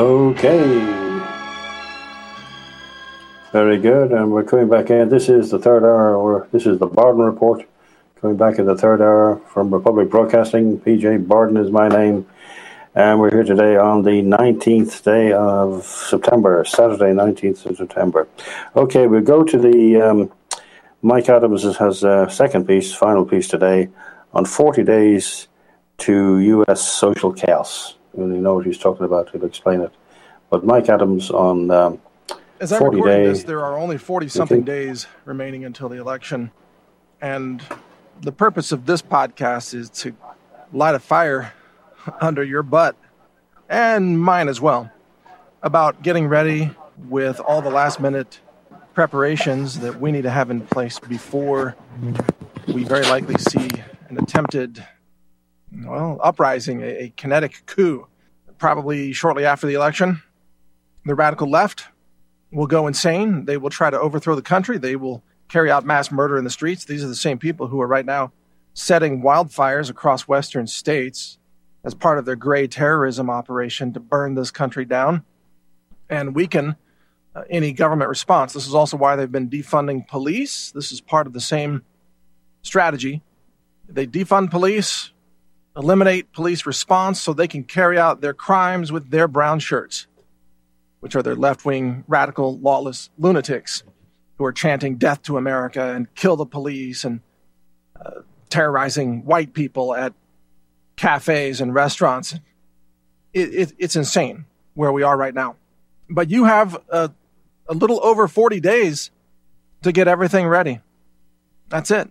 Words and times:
Okay. 0.00 0.80
Very 3.52 3.76
good, 3.76 4.12
and 4.12 4.32
we're 4.32 4.44
coming 4.44 4.70
back 4.70 4.88
in. 4.88 5.10
This 5.10 5.28
is 5.28 5.50
the 5.50 5.58
third 5.58 5.84
hour, 5.84 6.16
or 6.16 6.48
this 6.52 6.64
is 6.64 6.78
the 6.78 6.86
Bardon 6.86 7.20
Report. 7.20 7.68
Coming 8.18 8.38
back 8.38 8.58
in 8.58 8.64
the 8.64 8.78
third 8.78 9.02
hour 9.02 9.42
from 9.52 9.68
Republic 9.68 10.08
Broadcasting. 10.08 10.80
PJ 10.80 11.26
Bardon 11.26 11.58
is 11.62 11.70
my 11.70 11.88
name, 11.88 12.26
and 12.94 13.20
we're 13.20 13.30
here 13.30 13.44
today 13.44 13.76
on 13.76 14.02
the 14.02 14.22
19th 14.22 15.04
day 15.04 15.32
of 15.32 15.84
September, 15.84 16.64
Saturday, 16.64 17.12
19th 17.12 17.66
of 17.66 17.76
September. 17.76 18.26
Okay, 18.74 19.06
we'll 19.06 19.20
go 19.20 19.44
to 19.44 19.58
the. 19.58 20.00
Um, 20.00 20.32
Mike 21.02 21.28
Adams 21.28 21.76
has 21.76 22.04
a 22.04 22.26
second 22.30 22.66
piece, 22.66 22.94
final 22.94 23.26
piece 23.26 23.48
today, 23.48 23.90
on 24.32 24.46
40 24.46 24.82
days 24.82 25.48
to 25.98 26.38
U.S. 26.38 26.90
social 26.90 27.34
chaos. 27.34 27.96
When 28.12 28.34
you 28.34 28.40
know 28.40 28.54
what 28.54 28.66
he's 28.66 28.78
talking 28.78 29.04
about, 29.04 29.30
he'll 29.30 29.44
explain 29.44 29.80
it. 29.80 29.92
But 30.50 30.64
Mike 30.64 30.88
Adams 30.88 31.30
on 31.30 31.70
um, 31.70 32.00
As 32.60 32.72
I 32.72 32.78
40 32.78 32.96
record 32.96 33.08
day- 33.10 33.26
this, 33.26 33.44
there 33.44 33.64
are 33.64 33.78
only 33.78 33.98
40 33.98 34.28
something 34.28 34.62
days 34.62 35.06
remaining 35.24 35.64
until 35.64 35.88
the 35.88 35.98
election. 35.98 36.50
And 37.20 37.62
the 38.20 38.32
purpose 38.32 38.72
of 38.72 38.86
this 38.86 39.02
podcast 39.02 39.74
is 39.74 39.90
to 39.90 40.14
light 40.72 40.94
a 40.94 40.98
fire 40.98 41.52
under 42.20 42.42
your 42.42 42.62
butt 42.62 42.96
and 43.68 44.20
mine 44.20 44.48
as 44.48 44.60
well 44.60 44.90
about 45.62 46.02
getting 46.02 46.26
ready 46.26 46.70
with 47.08 47.40
all 47.40 47.62
the 47.62 47.70
last 47.70 48.00
minute 48.00 48.40
preparations 48.94 49.80
that 49.80 50.00
we 50.00 50.10
need 50.10 50.22
to 50.22 50.30
have 50.30 50.50
in 50.50 50.60
place 50.60 50.98
before 50.98 51.76
we 52.68 52.82
very 52.84 53.04
likely 53.04 53.36
see 53.38 53.70
an 54.08 54.18
attempted 54.18 54.84
well 55.72 56.18
uprising 56.22 56.82
a, 56.82 57.04
a 57.04 57.12
kinetic 57.16 57.64
coup 57.66 58.06
probably 58.58 59.12
shortly 59.12 59.44
after 59.44 59.66
the 59.66 59.74
election 59.74 60.22
the 61.04 61.14
radical 61.14 61.48
left 61.48 61.86
will 62.52 62.66
go 62.66 62.86
insane. 62.86 63.44
They 63.44 63.56
will 63.56 63.70
try 63.70 63.90
to 63.90 63.98
overthrow 63.98 64.34
the 64.34 64.42
country. 64.42 64.78
They 64.78 64.96
will 64.96 65.22
carry 65.48 65.70
out 65.70 65.84
mass 65.84 66.10
murder 66.10 66.36
in 66.36 66.44
the 66.44 66.50
streets. 66.50 66.84
These 66.84 67.04
are 67.04 67.08
the 67.08 67.14
same 67.14 67.38
people 67.38 67.68
who 67.68 67.80
are 67.80 67.86
right 67.86 68.04
now 68.04 68.32
setting 68.74 69.22
wildfires 69.22 69.90
across 69.90 70.28
western 70.28 70.66
states 70.66 71.38
as 71.82 71.94
part 71.94 72.18
of 72.18 72.24
their 72.24 72.36
gray 72.36 72.66
terrorism 72.66 73.30
operation 73.30 73.92
to 73.92 74.00
burn 74.00 74.34
this 74.34 74.50
country 74.50 74.84
down 74.84 75.24
and 76.08 76.34
weaken 76.34 76.76
uh, 77.34 77.42
any 77.48 77.72
government 77.72 78.08
response. 78.08 78.52
This 78.52 78.66
is 78.66 78.74
also 78.74 78.96
why 78.96 79.16
they've 79.16 79.30
been 79.30 79.48
defunding 79.48 80.06
police. 80.06 80.70
This 80.72 80.92
is 80.92 81.00
part 81.00 81.26
of 81.26 81.32
the 81.32 81.40
same 81.40 81.82
strategy. 82.62 83.22
They 83.88 84.06
defund 84.06 84.50
police, 84.50 85.12
eliminate 85.76 86.32
police 86.32 86.66
response 86.66 87.20
so 87.20 87.32
they 87.32 87.48
can 87.48 87.64
carry 87.64 87.98
out 87.98 88.20
their 88.20 88.34
crimes 88.34 88.90
with 88.90 89.10
their 89.10 89.28
brown 89.28 89.58
shirts 89.58 90.06
which 91.00 91.16
are 91.16 91.22
their 91.22 91.34
left 91.34 91.64
wing, 91.64 92.04
radical, 92.06 92.58
lawless 92.58 93.10
lunatics 93.18 93.82
who 94.38 94.44
are 94.44 94.52
chanting 94.52 94.96
death 94.96 95.22
to 95.22 95.36
America 95.36 95.94
and 95.94 96.14
kill 96.14 96.36
the 96.36 96.46
police 96.46 97.04
and 97.04 97.20
uh, 98.00 98.20
terrorizing 98.48 99.24
white 99.24 99.52
people 99.52 99.94
at 99.94 100.14
cafes 100.96 101.60
and 101.60 101.74
restaurants. 101.74 102.34
It, 103.32 103.54
it, 103.54 103.72
it's 103.78 103.96
insane 103.96 104.44
where 104.74 104.92
we 104.92 105.02
are 105.02 105.16
right 105.16 105.34
now. 105.34 105.56
But 106.08 106.30
you 106.30 106.44
have 106.44 106.76
a, 106.90 107.10
a 107.68 107.74
little 107.74 108.02
over 108.04 108.28
40 108.28 108.60
days 108.60 109.10
to 109.82 109.92
get 109.92 110.08
everything 110.08 110.46
ready. 110.46 110.80
That's 111.68 111.90
it. 111.90 112.08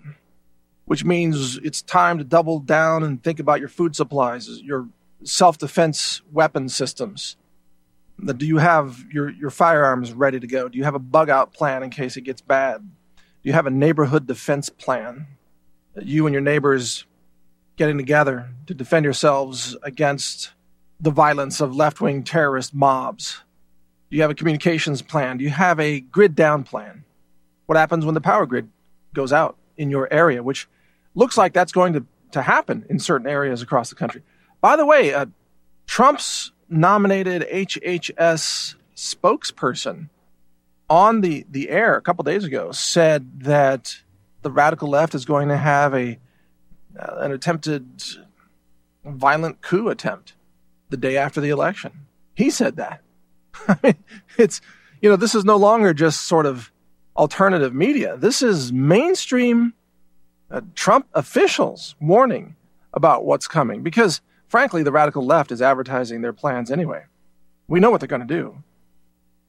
Which 0.89 1.05
means 1.05 1.57
it's 1.57 1.83
time 1.83 2.17
to 2.17 2.23
double 2.23 2.57
down 2.57 3.03
and 3.03 3.23
think 3.23 3.39
about 3.39 3.59
your 3.59 3.69
food 3.69 3.95
supplies, 3.95 4.49
your 4.63 4.89
self 5.23 5.59
defense 5.59 6.23
weapon 6.31 6.67
systems. 6.67 7.37
Do 8.25 8.43
you 8.43 8.57
have 8.57 9.05
your, 9.13 9.29
your 9.29 9.51
firearms 9.51 10.13
ready 10.13 10.39
to 10.39 10.47
go? 10.47 10.67
Do 10.67 10.79
you 10.79 10.85
have 10.85 10.95
a 10.95 10.99
bug 10.99 11.29
out 11.29 11.53
plan 11.53 11.83
in 11.83 11.91
case 11.91 12.17
it 12.17 12.21
gets 12.21 12.41
bad? 12.41 12.81
Do 12.81 13.23
you 13.43 13.53
have 13.53 13.67
a 13.67 13.69
neighborhood 13.69 14.25
defense 14.25 14.69
plan? 14.69 15.27
You 16.01 16.25
and 16.25 16.33
your 16.33 16.41
neighbors 16.41 17.05
getting 17.75 17.99
together 17.99 18.49
to 18.65 18.73
defend 18.73 19.03
yourselves 19.03 19.77
against 19.83 20.53
the 20.99 21.11
violence 21.11 21.61
of 21.61 21.75
left 21.75 22.01
wing 22.01 22.23
terrorist 22.23 22.73
mobs? 22.73 23.43
Do 24.09 24.15
you 24.17 24.23
have 24.23 24.31
a 24.31 24.35
communications 24.35 25.03
plan? 25.03 25.37
Do 25.37 25.43
you 25.43 25.51
have 25.51 25.79
a 25.79 25.99
grid 25.99 26.33
down 26.33 26.63
plan? 26.63 27.03
What 27.67 27.77
happens 27.77 28.05
when 28.05 28.15
the 28.15 28.21
power 28.21 28.47
grid 28.47 28.69
goes 29.13 29.31
out 29.31 29.55
in 29.77 29.91
your 29.91 30.11
area, 30.11 30.41
which 30.41 30.67
looks 31.19 31.37
like 31.37 31.53
that's 31.53 31.71
going 31.71 31.93
to, 31.93 32.05
to 32.31 32.41
happen 32.41 32.85
in 32.89 32.97
certain 32.97 33.27
areas 33.27 33.61
across 33.61 33.89
the 33.89 33.95
country? 33.95 34.23
By 34.61 34.75
the 34.75 34.85
way, 34.85 35.13
uh, 35.13 35.27
Trump's 35.85 36.51
nominated 36.69 37.47
HHS 37.51 38.75
spokesperson 38.95 40.09
on 40.89 41.21
the, 41.21 41.45
the 41.49 41.69
air 41.69 41.95
a 41.95 42.01
couple 42.01 42.23
days 42.23 42.43
ago 42.43 42.71
said 42.71 43.41
that 43.41 43.97
the 44.41 44.51
radical 44.51 44.89
left 44.89 45.13
is 45.13 45.25
going 45.25 45.49
to 45.49 45.57
have 45.57 45.93
a 45.93 46.17
uh, 46.99 47.15
an 47.19 47.31
attempted 47.31 48.03
violent 49.05 49.61
coup 49.61 49.89
attempt 49.89 50.33
the 50.89 50.97
day 50.97 51.17
after 51.17 51.39
the 51.39 51.49
election. 51.49 51.91
He 52.35 52.49
said 52.49 52.77
that. 52.77 53.01
I 53.67 53.77
mean, 53.83 53.95
it's 54.37 54.61
you 55.01 55.09
know 55.09 55.15
this 55.15 55.35
is 55.35 55.45
no 55.45 55.57
longer 55.57 55.93
just 55.93 56.23
sort 56.23 56.45
of 56.45 56.71
alternative 57.15 57.73
media. 57.73 58.17
This 58.17 58.41
is 58.41 58.73
mainstream 58.73 59.73
uh, 60.51 60.61
Trump 60.75 61.07
officials 61.13 61.95
warning 61.99 62.55
about 62.93 63.25
what's 63.25 63.47
coming 63.47 63.83
because 63.83 64.21
frankly 64.47 64.83
the 64.83 64.91
radical 64.91 65.25
left 65.25 65.51
is 65.51 65.61
advertising 65.61 66.21
their 66.21 66.33
plans 66.33 66.71
anyway. 66.71 67.03
We 67.67 67.79
know 67.79 67.91
what 67.91 68.01
they're 68.01 68.07
going 68.07 68.27
to 68.27 68.27
do. 68.27 68.63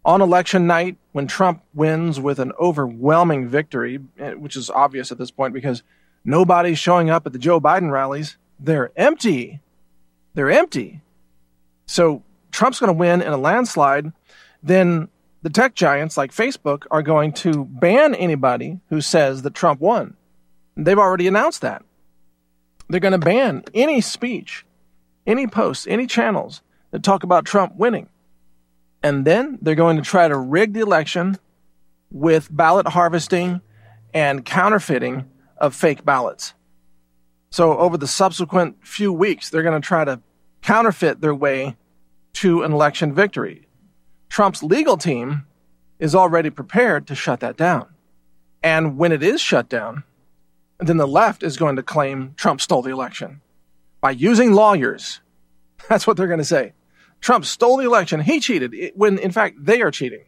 On 0.04 0.22
election 0.22 0.66
night, 0.66 0.96
when 1.12 1.26
Trump 1.26 1.62
wins 1.74 2.18
with 2.18 2.38
an 2.38 2.52
overwhelming 2.58 3.48
victory, 3.48 4.00
eh, 4.18 4.32
which 4.32 4.56
is 4.56 4.70
obvious 4.70 5.12
at 5.12 5.18
this 5.18 5.30
point 5.30 5.52
because 5.52 5.82
nobody's 6.24 6.78
showing 6.78 7.10
up 7.10 7.26
at 7.26 7.32
the 7.32 7.38
Joe 7.38 7.60
Biden 7.60 7.90
rallies, 7.90 8.36
they're 8.58 8.92
empty. 8.96 9.60
They're 10.34 10.50
empty. 10.50 11.00
So 11.86 12.22
Trump's 12.50 12.80
going 12.80 12.88
to 12.88 12.98
win 12.98 13.20
in 13.20 13.32
a 13.32 13.36
landslide. 13.36 14.12
Then 14.62 15.08
the 15.42 15.50
tech 15.50 15.74
giants 15.74 16.16
like 16.16 16.32
Facebook 16.32 16.84
are 16.90 17.02
going 17.02 17.32
to 17.32 17.64
ban 17.64 18.14
anybody 18.14 18.80
who 18.88 19.00
says 19.00 19.42
that 19.42 19.54
Trump 19.54 19.80
won. 19.80 20.16
They've 20.84 20.98
already 20.98 21.26
announced 21.26 21.60
that. 21.60 21.82
They're 22.88 23.00
going 23.00 23.12
to 23.12 23.18
ban 23.18 23.64
any 23.74 24.00
speech, 24.00 24.64
any 25.26 25.46
posts, 25.46 25.86
any 25.86 26.06
channels 26.06 26.62
that 26.90 27.02
talk 27.02 27.22
about 27.22 27.44
Trump 27.44 27.76
winning. 27.76 28.08
And 29.02 29.24
then 29.24 29.58
they're 29.62 29.74
going 29.74 29.96
to 29.96 30.02
try 30.02 30.26
to 30.26 30.36
rig 30.36 30.72
the 30.72 30.80
election 30.80 31.38
with 32.10 32.48
ballot 32.50 32.88
harvesting 32.88 33.60
and 34.12 34.44
counterfeiting 34.44 35.30
of 35.58 35.74
fake 35.74 36.04
ballots. 36.04 36.54
So, 37.50 37.76
over 37.78 37.96
the 37.96 38.06
subsequent 38.06 38.86
few 38.86 39.12
weeks, 39.12 39.50
they're 39.50 39.62
going 39.62 39.80
to 39.80 39.86
try 39.86 40.04
to 40.04 40.20
counterfeit 40.62 41.20
their 41.20 41.34
way 41.34 41.76
to 42.34 42.62
an 42.62 42.72
election 42.72 43.12
victory. 43.12 43.66
Trump's 44.28 44.62
legal 44.62 44.96
team 44.96 45.46
is 45.98 46.14
already 46.14 46.50
prepared 46.50 47.06
to 47.08 47.14
shut 47.14 47.40
that 47.40 47.56
down. 47.56 47.86
And 48.62 48.96
when 48.96 49.12
it 49.12 49.22
is 49.22 49.40
shut 49.40 49.68
down, 49.68 50.04
then 50.88 50.96
the 50.96 51.06
left 51.06 51.42
is 51.42 51.56
going 51.56 51.76
to 51.76 51.82
claim 51.82 52.34
Trump 52.36 52.60
stole 52.60 52.82
the 52.82 52.90
election 52.90 53.40
by 54.00 54.10
using 54.10 54.52
lawyers. 54.52 55.20
That's 55.88 56.06
what 56.06 56.16
they're 56.16 56.26
going 56.26 56.38
to 56.38 56.44
say. 56.44 56.72
Trump 57.20 57.44
stole 57.44 57.76
the 57.76 57.84
election. 57.84 58.20
He 58.20 58.40
cheated 58.40 58.92
when, 58.94 59.18
in 59.18 59.30
fact, 59.30 59.56
they 59.62 59.82
are 59.82 59.90
cheating. 59.90 60.24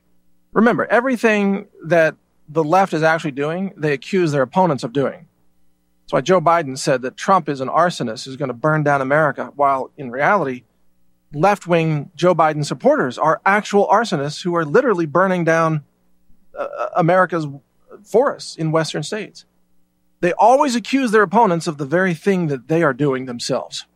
Remember, 0.53 0.85
everything 0.87 1.69
that 1.87 2.17
the 2.49 2.63
left 2.63 2.93
is 2.93 3.03
actually 3.03 3.31
doing, 3.31 3.73
they 3.77 3.95
accuse 3.95 4.33
their 4.33 4.43
opponents 4.43 4.85
of 4.85 4.93
doing. 4.93 5.27
That's 6.03 6.13
why 6.13 6.21
Joe 6.21 6.41
Biden 6.41 6.77
said 6.77 7.03
that 7.03 7.17
Trump 7.17 7.49
is 7.49 7.61
an 7.63 7.69
arsonist 7.69 8.27
who's 8.27 8.37
going 8.37 8.49
to 8.49 8.55
burn 8.55 8.83
down 8.83 9.01
America, 9.01 9.53
while 9.57 9.91
in 9.97 10.11
reality, 10.11 10.65
left 11.33 11.67
wing 11.67 12.11
Joe 12.15 12.35
Biden 12.35 12.67
supporters 12.67 13.17
are 13.17 13.41
actual 13.47 13.87
arsonists 13.89 14.43
who 14.43 14.55
are 14.55 14.67
literally 14.67 15.07
burning 15.07 15.45
down 15.45 15.85
uh, 16.59 16.89
America's 16.97 17.47
forests 18.05 18.57
in 18.57 18.73
western 18.73 19.03
states. 19.03 19.47
They 20.23 20.33
always 20.35 20.77
accuse 20.77 21.11
their 21.11 21.23
opponents 21.23 21.67
of 21.67 21.79
the 21.79 21.85
very 21.85 22.15
thing 22.15 22.47
that 22.47 22.69
they 22.69 22.85
are 22.85 22.93
doing 22.93 23.27
themselves. 23.27 23.87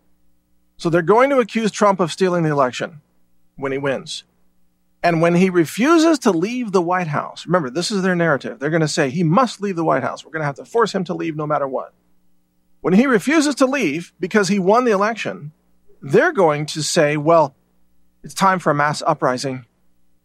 So 0.77 0.91
they're 0.91 1.01
going 1.01 1.31
to 1.31 1.39
accuse 1.39 1.71
Trump 1.71 2.01
of 2.01 2.11
stealing 2.11 2.43
the 2.43 2.51
election 2.51 3.01
when 3.55 3.71
he 3.71 3.79
wins. 3.79 4.25
And 5.05 5.23
when 5.23 5.37
he 5.37 5.51
refuses 5.51 6.19
to 6.21 6.33
leave 6.33 6.73
the 6.73 6.83
White 6.83 7.07
House, 7.07 7.47
remember, 7.47 7.71
this 7.71 7.93
is 7.93 8.03
their 8.03 8.17
narrative. 8.17 8.59
They're 8.59 8.71
going 8.71 8.81
to 8.81 8.89
say 8.89 9.09
he 9.09 9.23
must 9.23 9.61
leave 9.61 9.77
the 9.77 9.85
White 9.85 10.03
House. 10.03 10.25
We're 10.25 10.33
going 10.33 10.41
to 10.41 10.47
have 10.47 10.57
to 10.57 10.65
force 10.65 10.93
him 10.93 11.05
to 11.05 11.15
leave 11.15 11.37
no 11.37 11.47
matter 11.47 11.69
what. 11.69 11.95
When 12.81 12.95
he 12.95 13.07
refuses 13.07 13.55
to 13.57 13.67
leave 13.67 14.13
because 14.19 14.49
he 14.49 14.59
won 14.59 14.85
the 14.85 14.91
election, 14.91 15.53
they're 16.03 16.33
going 16.33 16.67
to 16.67 16.83
say, 16.83 17.17
well, 17.17 17.55
it's 18.25 18.35
time 18.35 18.59
for 18.59 18.73
a 18.73 18.75
mass 18.75 19.01
uprising. 19.07 19.65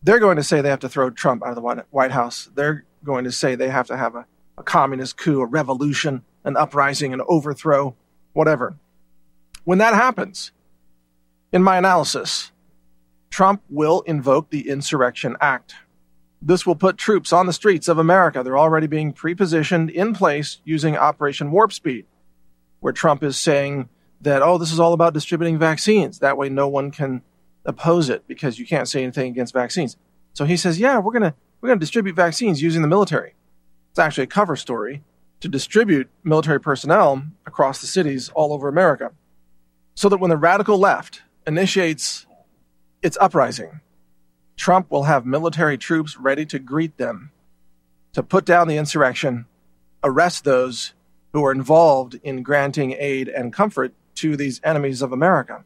They're 0.01 0.17
going 0.17 0.37
to 0.37 0.43
say 0.43 0.61
they 0.61 0.69
have 0.69 0.79
to 0.79 0.89
throw 0.89 1.11
Trump 1.11 1.43
out 1.43 1.49
of 1.49 1.55
the 1.55 1.85
White- 1.91 2.11
House. 2.11 2.49
They're 2.55 2.85
going 3.03 3.25
to 3.25 3.31
say 3.31 3.53
they 3.53 3.69
have 3.69 3.85
to 3.85 3.97
have 3.97 4.15
a, 4.15 4.25
a 4.61 4.63
communist 4.63 5.17
coup, 5.17 5.41
a 5.41 5.45
revolution, 5.45 6.23
an 6.43 6.55
uprising, 6.55 7.13
an 7.13 7.21
overthrow, 7.27 7.95
whatever. 8.33 8.77
When 9.63 9.79
that 9.79 9.95
happens, 9.95 10.51
in 11.51 11.63
my 11.63 11.77
analysis, 11.77 12.51
Trump 13.31 13.63
will 13.69 14.01
invoke 14.01 14.51
the 14.51 14.69
Insurrection 14.69 15.35
Act. 15.41 15.75
This 16.43 16.63
will 16.65 16.75
put 16.75 16.97
troops 16.97 17.33
on 17.33 17.47
the 17.47 17.53
streets 17.53 17.87
of 17.87 17.97
America. 17.97 18.43
They're 18.43 18.57
already 18.57 18.87
being 18.87 19.13
prepositioned 19.13 19.91
in 19.91 20.13
place 20.13 20.59
using 20.63 20.95
Operation 20.95 21.51
Warp 21.51 21.73
Speed, 21.73 22.05
where 22.81 22.93
Trump 22.93 23.23
is 23.23 23.37
saying 23.37 23.89
that, 24.21 24.43
oh, 24.43 24.59
this 24.59 24.71
is 24.71 24.79
all 24.79 24.93
about 24.93 25.13
distributing 25.13 25.57
vaccines. 25.57 26.19
That 26.19 26.37
way 26.37 26.49
no 26.49 26.67
one 26.67 26.91
can 26.91 27.23
oppose 27.65 28.09
it 28.09 28.27
because 28.27 28.59
you 28.59 28.67
can't 28.67 28.87
say 28.87 29.01
anything 29.01 29.31
against 29.31 29.53
vaccines. 29.53 29.97
So 30.33 30.45
he 30.45 30.55
says, 30.55 30.79
yeah, 30.79 30.99
we're 30.99 31.13
going 31.13 31.31
to 31.31 31.35
we're 31.61 31.67
going 31.67 31.79
to 31.79 31.83
distribute 31.83 32.15
vaccines 32.15 32.61
using 32.61 32.81
the 32.81 32.87
military. 32.87 33.35
It's 33.91 33.99
actually 33.99 34.23
a 34.23 34.27
cover 34.27 34.55
story 34.55 35.03
to 35.41 35.47
distribute 35.47 36.09
military 36.23 36.59
personnel 36.59 37.23
across 37.45 37.81
the 37.81 37.87
cities 37.87 38.29
all 38.33 38.53
over 38.53 38.67
America 38.67 39.11
so 39.95 40.09
that 40.09 40.17
when 40.17 40.29
the 40.29 40.37
radical 40.37 40.77
left 40.77 41.21
initiates 41.45 42.25
its 43.01 43.17
uprising, 43.19 43.81
Trump 44.55 44.89
will 44.91 45.03
have 45.03 45.25
military 45.25 45.77
troops 45.77 46.17
ready 46.17 46.45
to 46.45 46.59
greet 46.59 46.97
them, 46.97 47.31
to 48.13 48.23
put 48.23 48.45
down 48.45 48.67
the 48.67 48.77
insurrection, 48.77 49.45
arrest 50.03 50.43
those 50.43 50.93
who 51.33 51.43
are 51.43 51.51
involved 51.51 52.19
in 52.23 52.43
granting 52.43 52.95
aid 52.97 53.27
and 53.27 53.53
comfort 53.53 53.93
to 54.15 54.35
these 54.35 54.61
enemies 54.63 55.01
of 55.01 55.11
America. 55.11 55.63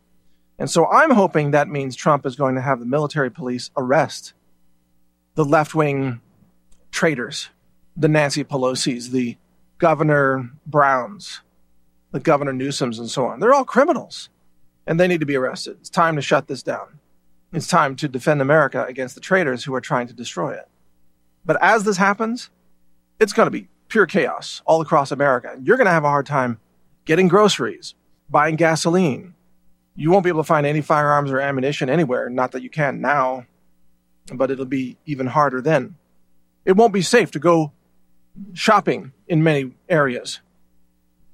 And 0.57 0.69
so 0.69 0.87
I'm 0.87 1.11
hoping 1.11 1.51
that 1.51 1.67
means 1.67 1.95
Trump 1.95 2.25
is 2.25 2.35
going 2.35 2.55
to 2.55 2.61
have 2.61 2.79
the 2.79 2.85
military 2.85 3.29
police 3.29 3.69
arrest 3.75 4.33
the 5.35 5.43
left 5.43 5.75
wing 5.75 6.21
traitors, 6.91 7.49
the 7.95 8.07
Nancy 8.07 8.43
Pelosi's, 8.43 9.11
the 9.11 9.37
Governor 9.77 10.51
Browns, 10.65 11.41
the 12.11 12.19
Governor 12.19 12.53
Newsoms, 12.53 12.99
and 12.99 13.09
so 13.09 13.25
on. 13.25 13.39
They're 13.39 13.53
all 13.53 13.65
criminals, 13.65 14.29
and 14.85 14.99
they 14.99 15.07
need 15.07 15.19
to 15.19 15.25
be 15.25 15.35
arrested. 15.35 15.77
It's 15.79 15.89
time 15.89 16.15
to 16.15 16.21
shut 16.21 16.47
this 16.47 16.63
down. 16.63 16.99
It's 17.53 17.67
time 17.67 17.95
to 17.97 18.07
defend 18.07 18.41
America 18.41 18.85
against 18.85 19.15
the 19.15 19.21
traitors 19.21 19.63
who 19.63 19.73
are 19.73 19.81
trying 19.81 20.07
to 20.07 20.13
destroy 20.13 20.53
it. 20.53 20.67
But 21.45 21.61
as 21.61 21.83
this 21.83 21.97
happens, 21.97 22.49
it's 23.19 23.33
going 23.33 23.47
to 23.47 23.51
be 23.51 23.69
pure 23.87 24.05
chaos 24.05 24.61
all 24.65 24.81
across 24.81 25.11
America. 25.11 25.55
You're 25.61 25.77
going 25.77 25.85
to 25.85 25.91
have 25.91 26.03
a 26.03 26.09
hard 26.09 26.25
time 26.25 26.59
getting 27.05 27.27
groceries, 27.27 27.93
buying 28.29 28.55
gasoline. 28.55 29.35
You 29.95 30.11
won't 30.11 30.23
be 30.23 30.29
able 30.29 30.41
to 30.41 30.47
find 30.47 30.65
any 30.65 30.81
firearms 30.81 31.31
or 31.31 31.39
ammunition 31.39 31.89
anywhere. 31.89 32.29
Not 32.29 32.51
that 32.51 32.63
you 32.63 32.69
can 32.69 32.99
now, 32.99 33.45
but 34.33 34.51
it'll 34.51 34.65
be 34.65 34.97
even 35.05 35.27
harder 35.27 35.61
then. 35.61 35.95
It 36.65 36.75
won't 36.75 36.93
be 36.93 37.03
safe 37.03 37.31
to 37.31 37.39
go 37.39 37.71
shopping 38.53 39.13
in 39.27 39.43
many 39.43 39.71
areas. 39.89 40.41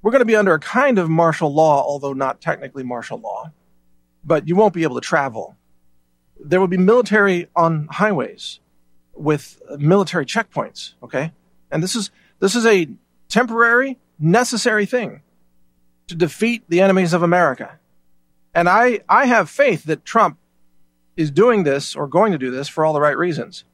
We're 0.02 0.10
going 0.10 0.20
to 0.20 0.26
be 0.26 0.36
under 0.36 0.54
a 0.54 0.58
kind 0.58 0.98
of 0.98 1.08
martial 1.08 1.52
law, 1.52 1.82
although 1.82 2.12
not 2.12 2.40
technically 2.40 2.82
martial 2.82 3.18
law, 3.18 3.52
but 4.24 4.48
you 4.48 4.56
won't 4.56 4.74
be 4.74 4.82
able 4.82 4.96
to 4.96 5.00
travel. 5.00 5.56
There 6.40 6.58
will 6.60 6.68
be 6.68 6.76
military 6.76 7.48
on 7.54 7.86
highways 7.90 8.60
with 9.14 9.60
military 9.78 10.26
checkpoints, 10.26 10.94
okay? 11.02 11.32
And 11.70 11.82
this 11.82 11.94
is 11.94 12.10
this 12.40 12.56
is 12.56 12.66
a 12.66 12.88
temporary, 13.28 13.98
necessary 14.18 14.86
thing 14.86 15.22
to 16.08 16.14
defeat 16.16 16.64
the 16.68 16.80
enemies 16.80 17.12
of 17.12 17.22
America. 17.22 17.78
And 18.54 18.68
I, 18.68 19.00
I 19.08 19.26
have 19.26 19.48
faith 19.48 19.84
that 19.84 20.04
Trump 20.04 20.38
is 21.16 21.30
doing 21.30 21.62
this 21.62 21.94
or 21.94 22.06
going 22.06 22.32
to 22.32 22.38
do 22.38 22.50
this 22.50 22.68
for 22.68 22.84
all 22.84 22.92
the 22.92 23.00
right 23.00 23.16
reasons. 23.16 23.64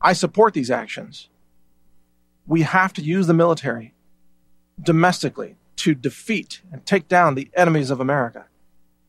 I 0.00 0.12
support 0.12 0.52
these 0.52 0.70
actions 0.70 1.28
we 2.46 2.62
have 2.62 2.92
to 2.94 3.02
use 3.02 3.26
the 3.26 3.34
military 3.34 3.94
domestically 4.80 5.56
to 5.76 5.94
defeat 5.94 6.60
and 6.72 6.84
take 6.86 7.08
down 7.08 7.34
the 7.34 7.50
enemies 7.54 7.90
of 7.90 8.00
America. 8.00 8.46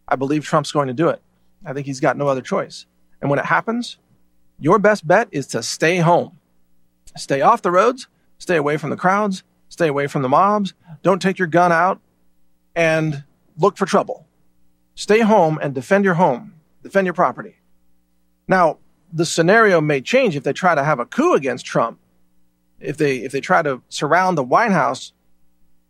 I 0.07 0.15
believe 0.15 0.45
Trump's 0.45 0.71
going 0.71 0.87
to 0.87 0.93
do 0.93 1.09
it. 1.09 1.21
I 1.65 1.73
think 1.73 1.85
he's 1.85 1.99
got 1.99 2.17
no 2.17 2.27
other 2.27 2.41
choice. 2.41 2.85
And 3.21 3.29
when 3.29 3.39
it 3.39 3.45
happens, 3.45 3.97
your 4.59 4.79
best 4.79 5.07
bet 5.07 5.27
is 5.31 5.47
to 5.47 5.63
stay 5.63 5.97
home. 5.97 6.39
Stay 7.15 7.41
off 7.41 7.61
the 7.61 7.71
roads, 7.71 8.07
stay 8.37 8.57
away 8.57 8.77
from 8.77 8.89
the 8.89 8.95
crowds, 8.95 9.43
stay 9.69 9.87
away 9.87 10.07
from 10.07 10.21
the 10.21 10.29
mobs, 10.29 10.73
don't 11.03 11.21
take 11.21 11.39
your 11.39 11.47
gun 11.47 11.71
out, 11.71 11.99
and 12.75 13.23
look 13.57 13.77
for 13.77 13.85
trouble. 13.85 14.25
Stay 14.95 15.19
home 15.19 15.59
and 15.61 15.73
defend 15.73 16.05
your 16.05 16.15
home, 16.15 16.53
defend 16.83 17.05
your 17.05 17.13
property. 17.13 17.55
Now, 18.47 18.77
the 19.11 19.25
scenario 19.25 19.79
may 19.81 20.01
change 20.01 20.35
if 20.35 20.43
they 20.43 20.53
try 20.53 20.75
to 20.75 20.83
have 20.83 20.99
a 20.99 21.05
coup 21.05 21.33
against 21.33 21.65
Trump 21.65 21.99
if 22.79 22.97
they 22.97 23.17
if 23.17 23.31
they 23.31 23.41
try 23.41 23.61
to 23.61 23.81
surround 23.89 24.37
the 24.37 24.43
White 24.43 24.71
House, 24.71 25.13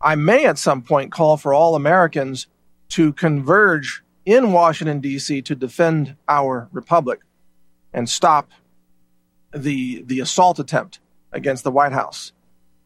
I 0.00 0.14
may 0.14 0.46
at 0.46 0.58
some 0.58 0.82
point 0.82 1.12
call 1.12 1.36
for 1.36 1.52
all 1.52 1.74
Americans 1.74 2.46
to 2.90 3.12
converge 3.12 4.02
in 4.24 4.52
Washington 4.52 5.00
D.C. 5.00 5.42
to 5.42 5.54
defend 5.54 6.16
our 6.28 6.68
republic 6.72 7.20
and 7.92 8.08
stop 8.08 8.50
the 9.54 10.02
the 10.02 10.20
assault 10.20 10.58
attempt 10.58 11.00
against 11.32 11.64
the 11.64 11.70
White 11.70 11.92
House. 11.92 12.32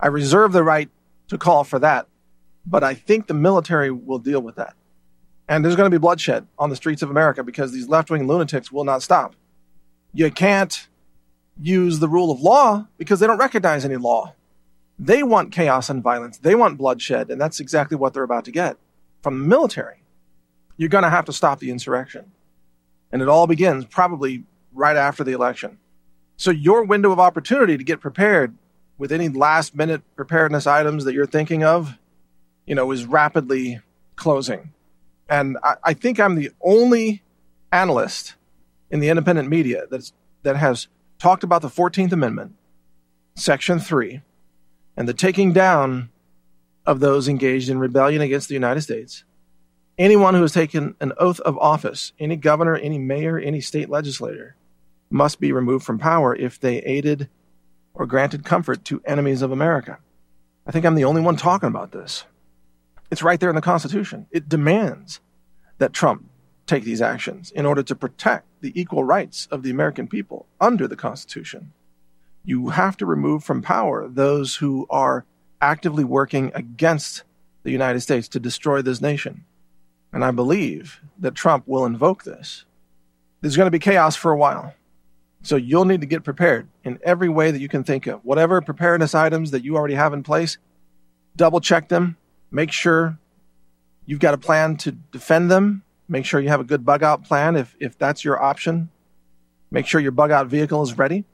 I 0.01 0.09
reserve 0.09 0.53
the 0.53 0.65
right 0.65 0.91
to 1.29 1.39
call 1.39 1.65
for 1.65 1.79
that, 1.79 2.07
but 2.67 2.83
I 2.83 2.95
think 2.95 3.27
the 3.27 3.35
military 3.35 3.91
will 3.91 4.19
deal 4.19 4.41
with 4.41 4.57
that. 4.57 4.75
And 5.49 5.65
there's 5.65 5.77
going 5.77 5.91
to 5.91 5.97
be 5.97 6.01
bloodshed 6.01 6.47
on 6.59 6.71
the 6.71 6.77
streets 6.77 7.03
of 7.03 7.11
America 7.11 7.43
because 7.45 7.73
these 7.73 7.89
left-wing 7.89 8.27
lunatics 8.27 8.73
will 8.73 8.85
not 8.85 9.03
stop. 9.03 9.35
You 10.13 10.31
can't 10.31 10.89
use 11.61 11.99
the 11.99 12.09
rule 12.09 12.31
of 12.31 12.41
law 12.41 12.87
because 12.99 13.21
they 13.21 13.27
don't 13.27 13.39
recognize 13.39 13.85
any 13.85 13.97
law. 13.97 14.35
They 14.99 15.23
want 15.23 15.53
chaos 15.53 15.91
and 15.91 16.03
violence. 16.03 16.39
They 16.39 16.55
want 16.55 16.79
bloodshed, 16.79 17.31
and 17.31 17.41
that's 17.41 17.61
exactly 17.61 17.97
what 17.97 18.15
they're 18.15 18.23
about 18.23 18.45
to 18.45 18.53
get 18.53 18.77
from 19.23 19.41
the 19.41 19.47
military. 19.47 20.03
You're 20.77 20.89
going 20.89 21.05
to 21.05 21.11
have 21.11 21.25
to 21.27 21.33
stop 21.33 21.59
the 21.59 21.71
insurrection. 21.71 22.33
And 23.11 23.23
it 23.23 23.29
all 23.29 23.47
begins 23.47 23.85
probably 23.85 24.45
right 24.73 24.97
after 24.97 25.23
the 25.23 25.33
election. 25.33 25.79
So 26.37 26.51
your 26.51 26.85
window 26.85 27.13
of 27.13 27.21
opportunity 27.21 27.77
to 27.77 27.85
get 27.85 28.01
prepared 28.01 28.55
with 28.99 29.13
any 29.13 29.29
last 29.29 29.75
minute 29.75 30.03
preparedness 30.17 30.67
items 30.67 31.05
that 31.05 31.13
you're 31.13 31.27
thinking 31.27 31.63
of, 31.63 31.99
you 32.67 32.75
know, 32.75 32.91
is 32.91 33.05
rapidly 33.05 33.81
closing. 34.17 34.73
And 35.29 35.59
I, 35.63 35.75
I 35.85 35.95
think 35.95 36.19
I'm 36.19 36.37
the 36.37 36.51
only 36.61 37.23
analyst 37.71 38.35
in 38.91 39.01
the 39.01 39.09
independent 39.09 39.49
media 39.49 39.85
that's, 39.91 40.13
that 40.43 40.57
has 40.57 40.89
talked 41.23 41.45
about 41.45 41.63
the 41.63 41.69
14th 41.69 42.11
Amendment, 42.11 42.53
Section 43.37 43.79
3, 43.79 44.23
and 44.97 45.07
the 45.09 45.15
taking 45.15 45.53
down 45.53 46.11
of 46.85 46.99
those 46.99 47.29
engaged 47.29 47.69
in 47.69 47.79
rebellion 47.79 48.21
against 48.21 48.49
the 48.49 48.55
United 48.55 48.81
States. 48.81 49.23
Anyone 49.97 50.35
who 50.35 50.43
has 50.43 50.53
taken 50.53 50.97
an 50.99 51.13
oath 51.19 51.39
of 51.41 51.57
office, 51.59 52.13
any 52.19 52.35
governor, 52.35 52.75
any 52.75 52.99
mayor, 52.99 53.39
any 53.39 53.61
state 53.61 53.89
legislator, 53.89 54.57
must 55.11 55.39
be 55.39 55.53
removed 55.53 55.85
from 55.85 55.97
power 55.97 56.35
if 56.35 56.59
they 56.59 56.79
aided 56.79 57.29
or 57.95 58.05
granted 58.05 58.45
comfort 58.45 58.85
to 58.87 59.01
enemies 59.07 59.43
of 59.43 59.53
America. 59.53 60.01
I 60.67 60.73
think 60.73 60.85
I'm 60.85 60.97
the 60.97 61.05
only 61.05 61.23
one 61.23 61.37
talking 61.37 61.69
about 61.69 61.93
this. 61.93 62.25
It's 63.13 63.23
right 63.23 63.39
there 63.39 63.51
in 63.51 63.55
the 63.55 63.63
Constitution. 63.63 64.27
It 64.33 64.49
demands 64.49 65.21
that 65.79 65.93
Trump 65.93 66.29
take 66.67 66.83
these 66.83 67.01
actions 67.01 67.53
in 67.53 67.65
order 67.65 67.85
to 67.85 67.95
protect 67.95 68.45
the 68.63 68.81
equal 68.81 69.05
rights 69.05 69.47
of 69.51 69.63
the 69.63 69.71
American 69.71 70.07
people 70.09 70.47
under 70.61 70.89
the 70.89 70.97
Constitution. 70.97 71.73
You 72.45 72.71
have 72.71 72.97
to 72.97 73.07
remove 73.07 73.45
from 73.45 73.61
power 73.61 74.09
those 74.09 74.57
who 74.57 74.87
are 74.89 75.27
actively 75.61 76.05
working 76.05 76.51
against 76.55 77.25
the 77.65 77.71
United 77.71 78.01
States 78.01 78.29
to 78.29 78.41
destroy 78.41 78.81
this 78.81 79.01
nation. 79.01 79.45
And 80.13 80.25
I 80.25 80.31
believe 80.31 81.01
that 81.19 81.35
Trump 81.35 81.65
will 81.67 81.85
invoke 81.85 82.25
this. 82.25 82.65
There's 83.41 83.57
going 83.57 83.67
to 83.67 83.71
be 83.71 83.79
chaos 83.79 84.17
for 84.17 84.33
a 84.33 84.37
while. 84.37 84.75
So 85.43 85.57
you'll 85.57 85.85
need 85.85 86.01
to 86.01 86.07
get 86.07 86.25
prepared 86.25 86.69
in 86.85 86.99
every 87.03 87.29
way 87.29 87.51
that 87.51 87.61
you 87.61 87.69
can 87.69 87.83
think 87.83 88.07
of. 88.07 88.25
Whatever 88.25 88.61
preparedness 88.61 89.15
items 89.15 89.51
that 89.51 89.65
you 89.65 89.77
already 89.77 89.95
have 89.95 90.13
in 90.13 90.23
place, 90.23 90.59
double 91.35 91.61
check 91.61 91.89
them. 91.89 92.17
Make 92.51 92.71
sure 92.71 93.19
you've 94.07 94.21
got 94.21 94.35
a 94.35 94.39
plan 94.39 94.77
to 94.79 94.93
defend 94.93 95.51
them 95.51 95.83
Make 96.13 96.27
sure 96.27 96.41
you 96.41 96.51
have 96.51 96.61
a 96.61 96.65
good 96.65 96.85
bug 96.85 97.03
out 97.03 97.25
plan 97.25 97.57
if, 97.57 97.75
if 97.81 97.97
that's 97.97 98.23
your 98.23 98.41
option. 98.41 98.91
Make 99.71 99.87
sure 99.87 99.99
your 99.99 100.13
bug 100.13 100.31
out 100.31 100.47
vehicle 100.47 100.83
is 100.83 100.99
ready. 100.99 101.25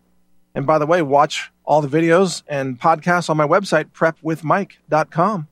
And 0.54 0.68
by 0.68 0.78
the 0.78 0.86
way, 0.86 1.02
watch 1.02 1.50
all 1.64 1.82
the 1.82 1.88
videos 1.88 2.44
and 2.46 2.80
podcasts 2.80 3.28
on 3.28 3.36
my 3.36 3.44
website, 3.44 3.86
prepwithmike.com. 3.90 5.48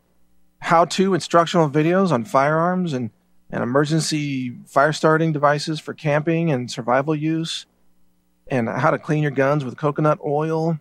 How 0.60 0.84
to 0.84 1.12
instructional 1.12 1.68
videos 1.68 2.12
on 2.12 2.24
firearms 2.24 2.92
and, 2.92 3.10
and 3.50 3.64
emergency 3.64 4.56
fire 4.64 4.92
starting 4.92 5.32
devices 5.32 5.80
for 5.80 5.92
camping 5.92 6.52
and 6.52 6.70
survival 6.70 7.16
use, 7.16 7.66
and 8.46 8.68
how 8.68 8.92
to 8.92 8.98
clean 8.98 9.24
your 9.24 9.32
guns 9.32 9.64
with 9.64 9.76
coconut 9.76 10.20
oil, 10.24 10.78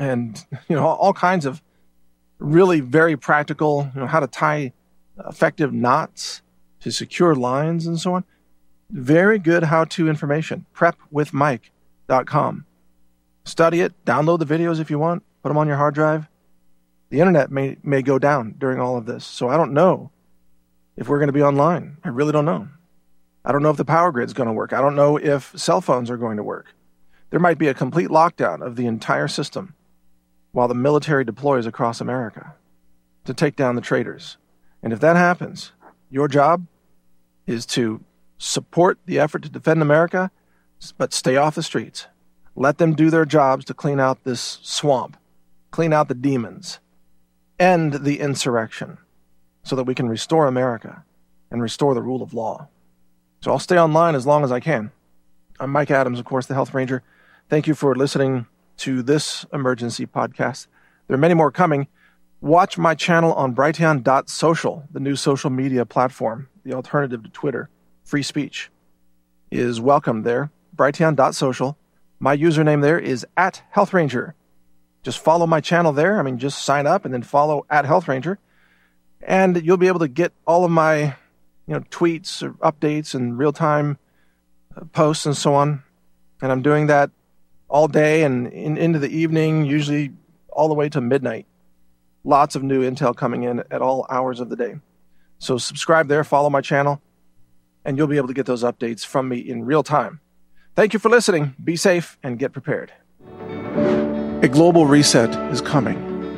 and 0.00 0.44
you 0.68 0.74
know 0.74 0.84
all, 0.84 0.96
all 0.96 1.12
kinds 1.12 1.46
of 1.46 1.62
really 2.40 2.80
very 2.80 3.16
practical, 3.16 3.88
you 3.94 4.00
know, 4.00 4.06
how 4.08 4.18
to 4.18 4.26
tie 4.26 4.72
effective 5.28 5.72
knots 5.72 6.42
to 6.80 6.90
secure 6.90 7.34
lines 7.34 7.86
and 7.86 7.98
so 7.98 8.14
on. 8.14 8.24
Very 8.90 9.38
good 9.38 9.64
how 9.64 9.84
to 9.84 10.08
information. 10.08 10.66
Prepwithmike.com. 10.74 12.64
Study 13.44 13.80
it, 13.80 14.04
download 14.04 14.38
the 14.38 14.46
videos 14.46 14.80
if 14.80 14.90
you 14.90 14.98
want, 14.98 15.22
put 15.42 15.48
them 15.48 15.58
on 15.58 15.66
your 15.66 15.76
hard 15.76 15.94
drive. 15.94 16.28
The 17.10 17.20
internet 17.20 17.50
may, 17.50 17.76
may 17.82 18.02
go 18.02 18.18
down 18.18 18.54
during 18.58 18.80
all 18.80 18.96
of 18.96 19.06
this, 19.06 19.24
so 19.24 19.48
I 19.48 19.56
don't 19.56 19.72
know 19.72 20.10
if 20.96 21.08
we're 21.08 21.18
going 21.18 21.28
to 21.28 21.32
be 21.32 21.42
online. 21.42 21.96
I 22.04 22.08
really 22.08 22.32
don't 22.32 22.44
know. 22.44 22.68
I 23.44 23.52
don't 23.52 23.62
know 23.62 23.70
if 23.70 23.78
the 23.78 23.84
power 23.84 24.12
grid's 24.12 24.34
going 24.34 24.48
to 24.48 24.52
work. 24.52 24.72
I 24.74 24.80
don't 24.80 24.96
know 24.96 25.16
if 25.16 25.58
cell 25.58 25.80
phones 25.80 26.10
are 26.10 26.18
going 26.18 26.36
to 26.36 26.42
work. 26.42 26.74
There 27.30 27.40
might 27.40 27.58
be 27.58 27.68
a 27.68 27.74
complete 27.74 28.08
lockdown 28.08 28.60
of 28.60 28.76
the 28.76 28.86
entire 28.86 29.28
system 29.28 29.74
while 30.52 30.68
the 30.68 30.74
military 30.74 31.24
deploys 31.24 31.66
across 31.66 32.00
America 32.00 32.54
to 33.24 33.34
take 33.34 33.56
down 33.56 33.74
the 33.74 33.80
traitors. 33.80 34.36
And 34.82 34.92
if 34.92 35.00
that 35.00 35.16
happens, 35.16 35.72
your 36.10 36.28
job 36.28 36.66
is 37.46 37.66
to 37.66 38.02
support 38.38 38.98
the 39.06 39.18
effort 39.18 39.42
to 39.42 39.48
defend 39.48 39.82
America, 39.82 40.30
but 40.96 41.12
stay 41.12 41.36
off 41.36 41.54
the 41.54 41.62
streets. 41.62 42.06
Let 42.54 42.78
them 42.78 42.94
do 42.94 43.10
their 43.10 43.24
jobs 43.24 43.64
to 43.66 43.74
clean 43.74 44.00
out 44.00 44.24
this 44.24 44.58
swamp, 44.62 45.16
clean 45.70 45.92
out 45.92 46.08
the 46.08 46.14
demons, 46.14 46.80
end 47.58 48.04
the 48.04 48.20
insurrection, 48.20 48.98
so 49.62 49.76
that 49.76 49.84
we 49.84 49.94
can 49.94 50.08
restore 50.08 50.46
America 50.46 51.04
and 51.50 51.62
restore 51.62 51.94
the 51.94 52.02
rule 52.02 52.22
of 52.22 52.34
law. 52.34 52.68
So 53.40 53.50
I'll 53.50 53.58
stay 53.58 53.78
online 53.78 54.14
as 54.14 54.26
long 54.26 54.44
as 54.44 54.52
I 54.52 54.60
can. 54.60 54.90
I'm 55.60 55.70
Mike 55.70 55.90
Adams, 55.90 56.18
of 56.18 56.24
course, 56.24 56.46
the 56.46 56.54
Health 56.54 56.74
Ranger. 56.74 57.02
Thank 57.48 57.66
you 57.66 57.74
for 57.74 57.94
listening 57.94 58.46
to 58.78 59.02
this 59.02 59.44
emergency 59.52 60.06
podcast. 60.06 60.66
There 61.06 61.14
are 61.14 61.18
many 61.18 61.34
more 61.34 61.50
coming. 61.50 61.88
Watch 62.40 62.78
my 62.78 62.94
channel 62.94 63.32
on 63.34 63.52
Brighteon.social, 63.52 64.84
the 64.92 65.00
new 65.00 65.16
social 65.16 65.50
media 65.50 65.84
platform, 65.84 66.48
the 66.64 66.72
alternative 66.72 67.24
to 67.24 67.28
Twitter. 67.30 67.68
Free 68.04 68.22
speech 68.22 68.70
is 69.50 69.80
welcome 69.80 70.22
there. 70.22 70.52
Brighteon.social. 70.76 71.76
My 72.20 72.36
username 72.36 72.80
there 72.80 72.98
is 72.98 73.26
at 73.36 73.64
Health 73.70 73.92
Ranger. 73.92 74.36
Just 75.02 75.18
follow 75.18 75.48
my 75.48 75.60
channel 75.60 75.92
there. 75.92 76.20
I 76.20 76.22
mean, 76.22 76.38
just 76.38 76.64
sign 76.64 76.86
up 76.86 77.04
and 77.04 77.12
then 77.12 77.24
follow 77.24 77.66
at 77.70 77.84
Health 77.84 78.06
Ranger. 78.06 78.38
And 79.20 79.60
you'll 79.64 79.76
be 79.76 79.88
able 79.88 80.00
to 80.00 80.08
get 80.08 80.32
all 80.46 80.64
of 80.64 80.70
my 80.70 81.16
you 81.66 81.74
know, 81.74 81.80
tweets 81.90 82.40
or 82.40 82.52
updates 82.54 83.16
and 83.16 83.36
real 83.36 83.52
time 83.52 83.98
uh, 84.76 84.84
posts 84.92 85.26
and 85.26 85.36
so 85.36 85.54
on. 85.54 85.82
And 86.40 86.52
I'm 86.52 86.62
doing 86.62 86.86
that 86.86 87.10
all 87.68 87.88
day 87.88 88.22
and 88.22 88.46
in, 88.52 88.76
into 88.76 89.00
the 89.00 89.10
evening, 89.10 89.64
usually 89.64 90.12
all 90.50 90.68
the 90.68 90.74
way 90.74 90.88
to 90.90 91.00
midnight. 91.00 91.47
Lots 92.24 92.56
of 92.56 92.62
new 92.62 92.88
intel 92.88 93.16
coming 93.16 93.44
in 93.44 93.62
at 93.70 93.80
all 93.80 94.06
hours 94.10 94.40
of 94.40 94.48
the 94.48 94.56
day. 94.56 94.76
So 95.38 95.56
subscribe 95.56 96.08
there, 96.08 96.24
follow 96.24 96.50
my 96.50 96.60
channel, 96.60 97.00
and 97.84 97.96
you'll 97.96 98.08
be 98.08 98.16
able 98.16 98.28
to 98.28 98.34
get 98.34 98.46
those 98.46 98.64
updates 98.64 99.06
from 99.06 99.28
me 99.28 99.38
in 99.38 99.64
real 99.64 99.82
time. 99.82 100.20
Thank 100.74 100.92
you 100.92 100.98
for 100.98 101.08
listening. 101.08 101.54
Be 101.62 101.76
safe 101.76 102.18
and 102.22 102.38
get 102.38 102.52
prepared. 102.52 102.92
A 104.42 104.48
global 104.48 104.86
reset 104.86 105.30
is 105.52 105.60
coming, 105.60 105.96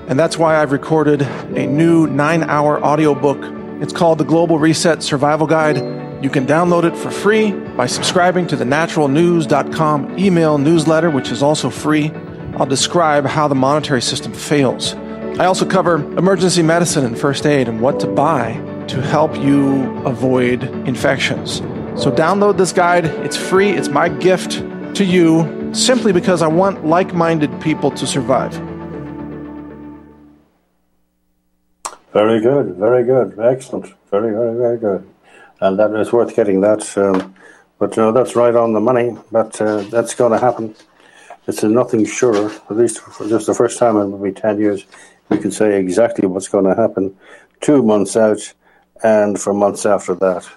and 0.08 0.18
that's 0.18 0.38
why 0.38 0.60
I've 0.60 0.72
recorded 0.72 1.22
a 1.22 1.66
new 1.66 2.06
nine 2.06 2.42
hour 2.42 2.82
audiobook. 2.82 3.38
It's 3.82 3.92
called 3.92 4.18
The 4.18 4.24
Global 4.24 4.58
Reset 4.58 5.02
Survival 5.02 5.46
Guide. 5.46 5.76
You 6.22 6.30
can 6.30 6.46
download 6.46 6.84
it 6.84 6.96
for 6.96 7.10
free 7.10 7.52
by 7.52 7.86
subscribing 7.86 8.46
to 8.48 8.56
the 8.56 8.64
naturalnews.com 8.64 10.18
email 10.18 10.58
newsletter, 10.58 11.10
which 11.10 11.30
is 11.30 11.42
also 11.42 11.70
free. 11.70 12.10
I'll 12.56 12.66
describe 12.66 13.24
how 13.24 13.48
the 13.48 13.54
monetary 13.54 14.02
system 14.02 14.32
fails. 14.32 14.94
I 15.38 15.46
also 15.46 15.64
cover 15.64 15.96
emergency 16.18 16.62
medicine 16.62 17.04
and 17.04 17.18
first 17.18 17.46
aid 17.46 17.68
and 17.68 17.80
what 17.80 18.00
to 18.00 18.06
buy 18.06 18.54
to 18.88 19.00
help 19.00 19.36
you 19.36 19.96
avoid 20.04 20.64
infections. 20.86 21.58
So 22.00 22.10
download 22.10 22.56
this 22.56 22.72
guide. 22.72 23.06
It's 23.06 23.36
free. 23.36 23.70
It's 23.70 23.88
my 23.88 24.08
gift 24.08 24.62
to 24.96 25.04
you 25.04 25.72
simply 25.72 26.12
because 26.12 26.42
I 26.42 26.48
want 26.48 26.84
like 26.86 27.14
minded 27.14 27.60
people 27.60 27.90
to 27.92 28.06
survive. 28.06 28.54
Very 32.12 32.40
good, 32.40 32.74
very 32.74 33.04
good, 33.04 33.38
excellent, 33.38 33.94
very, 34.10 34.32
very, 34.32 34.56
very 34.56 34.78
good, 34.78 35.08
and 35.60 35.78
that 35.78 35.94
is 35.94 36.12
worth 36.12 36.34
getting 36.34 36.60
that. 36.62 36.98
Um, 36.98 37.34
but 37.78 37.96
uh, 37.96 38.10
that's 38.10 38.34
right 38.34 38.54
on 38.54 38.72
the 38.72 38.80
money. 38.80 39.16
But 39.30 39.60
uh, 39.60 39.82
that's 39.82 40.14
going 40.14 40.32
to 40.32 40.38
happen. 40.38 40.74
It's 41.46 41.62
nothing 41.62 42.04
sure. 42.04 42.50
At 42.68 42.76
least 42.76 42.98
for 42.98 43.28
just 43.28 43.46
the 43.46 43.54
first 43.54 43.78
time 43.78 43.96
in 43.96 44.20
maybe 44.20 44.34
ten 44.34 44.58
years, 44.58 44.84
we 45.30 45.38
can 45.38 45.50
say 45.52 45.78
exactly 45.78 46.26
what's 46.26 46.48
going 46.48 46.64
to 46.64 46.74
happen 46.74 47.16
two 47.60 47.82
months 47.82 48.16
out 48.16 48.52
and 49.02 49.40
for 49.40 49.54
months 49.54 49.86
after 49.86 50.14
that. 50.16 50.48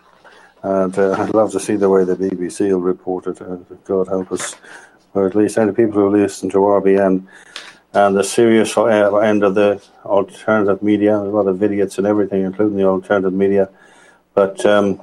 And 0.63 0.97
uh, 0.97 1.11
I'd 1.13 1.33
love 1.33 1.51
to 1.51 1.59
see 1.59 1.75
the 1.75 1.89
way 1.89 2.03
the 2.03 2.15
BBC 2.15 2.69
will 2.71 2.79
report 2.79 3.27
it. 3.27 3.41
Uh, 3.41 3.57
God 3.85 4.07
help 4.07 4.31
us, 4.31 4.55
or 5.13 5.27
at 5.27 5.35
least 5.35 5.57
any 5.57 5.73
people 5.73 6.01
who 6.01 6.09
listen 6.09 6.49
to 6.51 6.57
RBN 6.57 7.27
and 7.93 8.15
the 8.15 8.23
serious 8.23 8.75
uh, 8.77 9.15
end 9.17 9.43
of 9.43 9.55
the 9.55 9.83
alternative 10.05 10.81
media. 10.81 11.17
A 11.17 11.19
lot 11.19 11.47
of 11.47 11.61
idiots 11.61 11.97
and 11.97 12.07
everything, 12.07 12.43
including 12.43 12.77
the 12.77 12.85
alternative 12.85 13.33
media, 13.33 13.69
but 14.33 14.65
um, 14.65 15.01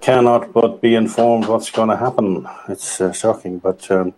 cannot 0.00 0.52
but 0.52 0.80
be 0.80 0.94
informed 0.94 1.46
what's 1.46 1.70
going 1.70 1.88
to 1.88 1.96
happen. 1.96 2.46
It's 2.68 3.00
uh, 3.00 3.12
shocking, 3.12 3.58
but 3.58 3.90
um, 3.90 4.14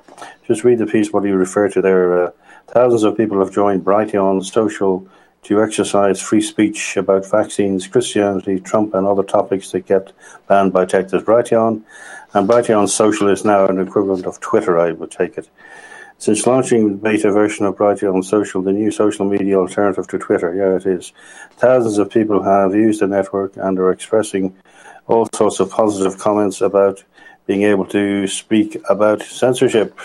just 0.46 0.64
read 0.64 0.78
the 0.78 0.86
piece. 0.86 1.12
What 1.12 1.24
you 1.24 1.36
refer 1.36 1.68
to 1.70 1.80
there. 1.80 2.32
Thousands 2.70 3.02
of 3.02 3.16
people 3.16 3.38
have 3.38 3.50
joined 3.50 3.82
Brighteon 3.82 4.44
Social 4.44 5.08
to 5.44 5.62
exercise 5.62 6.20
free 6.20 6.42
speech 6.42 6.98
about 6.98 7.30
vaccines, 7.30 7.86
Christianity, 7.86 8.60
Trump, 8.60 8.92
and 8.92 9.06
other 9.06 9.22
topics 9.22 9.72
that 9.72 9.86
get 9.86 10.12
banned 10.48 10.74
by 10.74 10.84
Texas 10.84 11.22
Brighteon. 11.22 11.82
And 12.34 12.46
Brighteon 12.46 12.86
Social 12.86 13.28
is 13.28 13.42
now 13.42 13.66
an 13.66 13.80
equivalent 13.80 14.26
of 14.26 14.38
Twitter, 14.40 14.78
I 14.78 14.92
would 14.92 15.10
take 15.10 15.38
it. 15.38 15.48
Since 16.18 16.46
launching 16.46 16.90
the 16.90 16.96
beta 16.96 17.32
version 17.32 17.64
of 17.64 17.76
Brighteon 17.76 18.22
Social, 18.22 18.60
the 18.60 18.72
new 18.72 18.90
social 18.90 19.24
media 19.24 19.58
alternative 19.58 20.06
to 20.08 20.18
Twitter, 20.18 20.54
yeah, 20.54 20.76
it 20.76 20.84
is, 20.84 21.14
thousands 21.52 21.96
of 21.96 22.10
people 22.10 22.42
have 22.42 22.74
used 22.74 23.00
the 23.00 23.06
network 23.06 23.56
and 23.56 23.78
are 23.78 23.90
expressing 23.90 24.54
all 25.06 25.26
sorts 25.34 25.58
of 25.58 25.70
positive 25.70 26.18
comments 26.18 26.60
about 26.60 27.02
being 27.46 27.62
able 27.62 27.86
to 27.86 28.26
speak 28.26 28.76
about 28.90 29.22
censorship. 29.22 29.98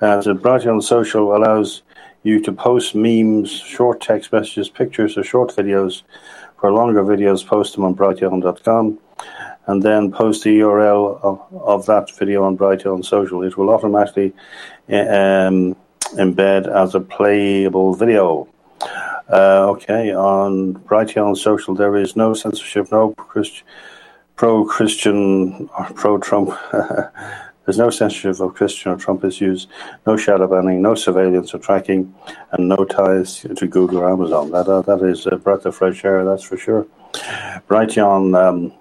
And 0.00 0.22
Brighteon 0.22 0.82
Social 0.82 1.36
allows 1.36 1.82
you 2.22 2.40
to 2.42 2.52
post 2.52 2.94
memes, 2.94 3.50
short 3.50 4.00
text 4.00 4.32
messages, 4.32 4.68
pictures, 4.68 5.16
or 5.16 5.24
short 5.24 5.54
videos. 5.54 6.02
For 6.60 6.72
longer 6.72 7.02
videos, 7.02 7.46
post 7.46 7.74
them 7.74 7.84
on 7.84 7.94
brighteon.com 7.94 8.98
and 9.66 9.82
then 9.82 10.12
post 10.12 10.44
the 10.44 10.60
URL 10.60 11.20
of, 11.22 11.40
of 11.52 11.86
that 11.86 12.14
video 12.16 12.44
on 12.44 12.56
Brighteon 12.56 13.04
Social. 13.04 13.42
It 13.42 13.56
will 13.56 13.70
automatically 13.70 14.32
um, 14.88 15.76
embed 16.14 16.66
as 16.68 16.94
a 16.94 17.00
playable 17.00 17.94
video. 17.94 18.48
Uh, 19.28 19.70
okay, 19.70 20.14
on 20.14 20.74
Brighteon 20.74 21.36
Social, 21.36 21.74
there 21.74 21.96
is 21.96 22.14
no 22.14 22.32
censorship, 22.32 22.90
no 22.92 23.14
pro 24.36 24.64
Christian 24.64 25.68
or 25.78 25.84
pro 25.94 26.18
Trump 26.18 26.50
There's 27.66 27.78
no 27.78 27.90
censorship 27.90 28.40
of 28.40 28.54
Christian 28.54 28.92
or 28.92 28.96
Trump 28.96 29.24
issues, 29.24 29.66
no 30.06 30.16
shadow 30.16 30.46
banning, 30.46 30.80
no 30.80 30.94
surveillance 30.94 31.52
or 31.52 31.58
tracking, 31.58 32.14
and 32.52 32.68
no 32.68 32.84
ties 32.84 33.44
to 33.56 33.66
Google 33.66 33.98
or 33.98 34.10
Amazon. 34.10 34.52
That 34.52 34.68
uh, 34.68 34.82
that 34.82 35.02
is 35.02 35.26
a 35.26 35.36
breath 35.36 35.66
of 35.66 35.74
fresh 35.74 36.04
air, 36.04 36.24
that's 36.24 36.44
for 36.44 36.56
sure. 36.56 36.86
Brighteon 37.68 38.38
um, 38.38 38.72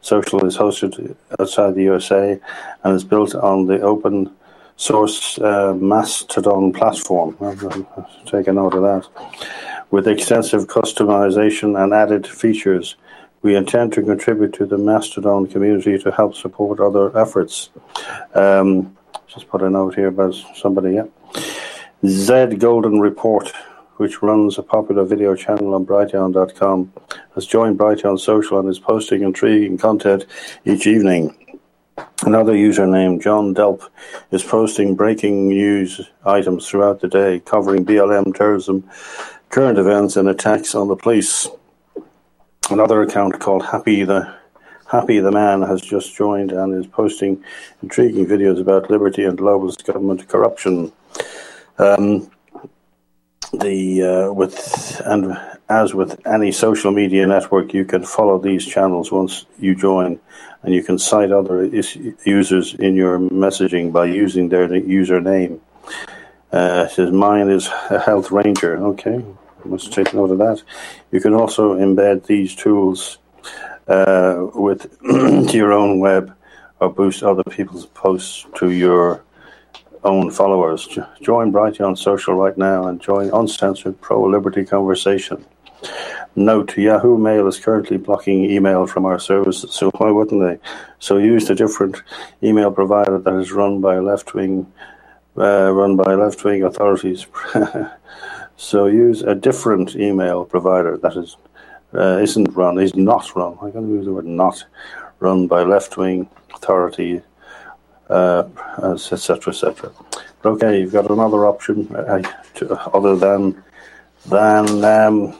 Social 0.00 0.44
is 0.44 0.58
hosted 0.58 1.16
outside 1.38 1.74
the 1.74 1.84
USA 1.84 2.38
and 2.82 2.94
is 2.94 3.04
built 3.04 3.34
on 3.34 3.66
the 3.66 3.80
open 3.80 4.30
source 4.76 5.38
uh, 5.38 5.72
Mastodon 5.74 6.72
platform. 6.72 7.36
Take 8.26 8.48
a 8.48 8.52
note 8.52 8.74
of 8.74 8.82
that. 8.82 9.08
With 9.90 10.08
extensive 10.08 10.66
customization 10.66 11.82
and 11.82 11.94
added 11.94 12.26
features 12.26 12.96
we 13.44 13.54
intend 13.54 13.92
to 13.92 14.02
contribute 14.02 14.54
to 14.54 14.64
the 14.64 14.78
Mastodon 14.78 15.46
community 15.46 15.98
to 15.98 16.10
help 16.10 16.34
support 16.34 16.80
other 16.80 17.16
efforts. 17.16 17.68
Um, 18.34 18.96
just 19.28 19.48
put 19.48 19.60
a 19.60 19.68
note 19.68 19.94
here 19.94 20.08
about 20.08 20.34
somebody. 20.54 20.94
Yeah. 20.94 21.04
Z 22.06 22.56
Golden 22.56 23.00
Report, 23.00 23.52
which 23.98 24.22
runs 24.22 24.56
a 24.56 24.62
popular 24.62 25.04
video 25.04 25.34
channel 25.34 25.74
on 25.74 25.84
Brighteon.com, 25.84 26.90
has 27.34 27.44
joined 27.46 27.78
Brighteon 27.78 28.18
Social 28.18 28.58
and 28.58 28.68
is 28.68 28.78
posting 28.78 29.22
intriguing 29.22 29.76
content 29.76 30.24
each 30.64 30.86
evening. 30.86 31.60
Another 32.24 32.56
user 32.56 32.86
named 32.86 33.20
John 33.20 33.54
Delp 33.54 33.86
is 34.30 34.42
posting 34.42 34.94
breaking 34.94 35.48
news 35.48 36.00
items 36.24 36.66
throughout 36.66 37.02
the 37.02 37.08
day 37.08 37.40
covering 37.40 37.84
BLM 37.84 38.34
terrorism, 38.34 38.88
current 39.50 39.78
events, 39.78 40.16
and 40.16 40.30
attacks 40.30 40.74
on 40.74 40.88
the 40.88 40.96
police. 40.96 41.46
Another 42.70 43.02
account 43.02 43.38
called 43.40 43.66
Happy 43.66 44.04
the 44.04 44.34
Happy 44.86 45.18
the 45.18 45.30
Man 45.30 45.60
has 45.62 45.82
just 45.82 46.14
joined 46.14 46.50
and 46.50 46.74
is 46.74 46.86
posting 46.86 47.42
intriguing 47.82 48.26
videos 48.26 48.60
about 48.60 48.90
liberty 48.90 49.24
and 49.24 49.36
globalist 49.36 49.84
government 49.84 50.28
corruption. 50.28 50.92
Um, 51.78 52.30
the 53.52 54.02
uh, 54.02 54.32
with 54.32 55.02
and 55.04 55.36
as 55.68 55.94
with 55.94 56.26
any 56.26 56.52
social 56.52 56.90
media 56.90 57.26
network, 57.26 57.74
you 57.74 57.84
can 57.84 58.04
follow 58.04 58.38
these 58.38 58.64
channels 58.64 59.12
once 59.12 59.44
you 59.58 59.74
join, 59.74 60.18
and 60.62 60.74
you 60.74 60.82
can 60.82 60.98
cite 60.98 61.32
other 61.32 61.62
is- 61.62 61.98
users 62.24 62.74
in 62.74 62.94
your 62.94 63.18
messaging 63.18 63.92
by 63.92 64.06
using 64.06 64.48
their 64.48 64.68
username. 64.68 65.60
Uh, 66.52 66.86
says 66.88 67.10
mine 67.10 67.50
is 67.50 67.68
a 67.90 67.98
health 67.98 68.30
ranger. 68.30 68.76
Okay, 68.76 69.24
must 69.64 69.92
take 69.92 70.14
note 70.14 70.30
of 70.30 70.38
that. 70.38 70.62
You 71.10 71.20
can 71.20 71.34
also 71.34 71.74
embed 71.74 72.26
these 72.26 72.54
tools 72.54 73.18
uh, 73.88 74.46
with 74.54 74.96
your 75.54 75.72
own 75.72 75.98
web 75.98 76.34
or 76.80 76.90
boost 76.90 77.22
other 77.22 77.44
people's 77.44 77.86
posts 77.86 78.46
to 78.56 78.70
your 78.70 79.22
own 80.04 80.30
followers. 80.30 80.86
Join 81.22 81.52
Brighteon 81.52 81.96
social 81.96 82.34
right 82.34 82.56
now 82.56 82.86
and 82.86 83.00
join 83.00 83.30
uncensored 83.30 84.00
pro-liberty 84.00 84.64
conversation. 84.64 85.44
Note, 86.36 86.76
Yahoo 86.76 87.16
Mail 87.16 87.46
is 87.46 87.60
currently 87.60 87.96
blocking 87.96 88.50
email 88.50 88.86
from 88.86 89.04
our 89.04 89.18
service, 89.18 89.64
so 89.70 89.90
why 89.98 90.10
wouldn't 90.10 90.42
they? 90.42 90.58
So 90.98 91.18
use 91.18 91.48
a 91.48 91.54
different 91.54 92.02
email 92.42 92.72
provider 92.72 93.18
that 93.18 93.34
is 93.34 93.52
run 93.52 93.80
by 93.80 93.98
left-wing, 93.98 94.70
uh, 95.36 95.72
run 95.72 95.96
by 95.96 96.14
left-wing 96.14 96.64
authorities. 96.64 97.26
so 98.56 98.86
use 98.86 99.22
a 99.22 99.34
different 99.34 99.96
email 99.96 100.44
provider 100.44 100.96
that 100.98 101.16
is 101.16 101.36
uh, 101.94 102.18
isn't 102.18 102.50
run, 102.54 102.78
is 102.78 102.94
not 102.94 103.34
run. 103.36 103.56
I 103.62 103.70
can 103.70 103.88
use 103.88 104.04
the 104.04 104.12
word 104.12 104.26
not 104.26 104.64
run 105.20 105.46
by 105.46 105.62
left-wing 105.62 106.28
authority, 106.52 107.22
uh, 108.10 108.44
etc., 108.82 109.52
etc. 109.52 109.92
But 110.42 110.50
okay, 110.50 110.80
you've 110.80 110.92
got 110.92 111.10
another 111.10 111.46
option 111.46 111.94
uh, 111.94 112.22
to, 112.56 112.74
other 112.92 113.16
than 113.16 113.62
than. 114.26 114.84
Um, 114.84 115.36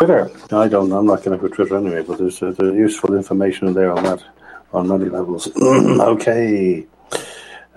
Twitter. 0.00 0.30
I 0.50 0.66
don't. 0.66 0.90
I'm 0.92 1.04
not 1.04 1.22
going 1.22 1.38
to 1.38 1.48
go 1.48 1.54
Twitter 1.54 1.76
anyway. 1.76 2.02
But 2.02 2.16
there's 2.16 2.42
uh, 2.42 2.54
there's 2.56 2.74
useful 2.74 3.14
information 3.14 3.74
there 3.74 3.92
on 3.92 4.02
that 4.04 4.24
on 4.72 4.88
many 4.88 5.10
levels. 5.10 5.54
okay. 5.56 6.86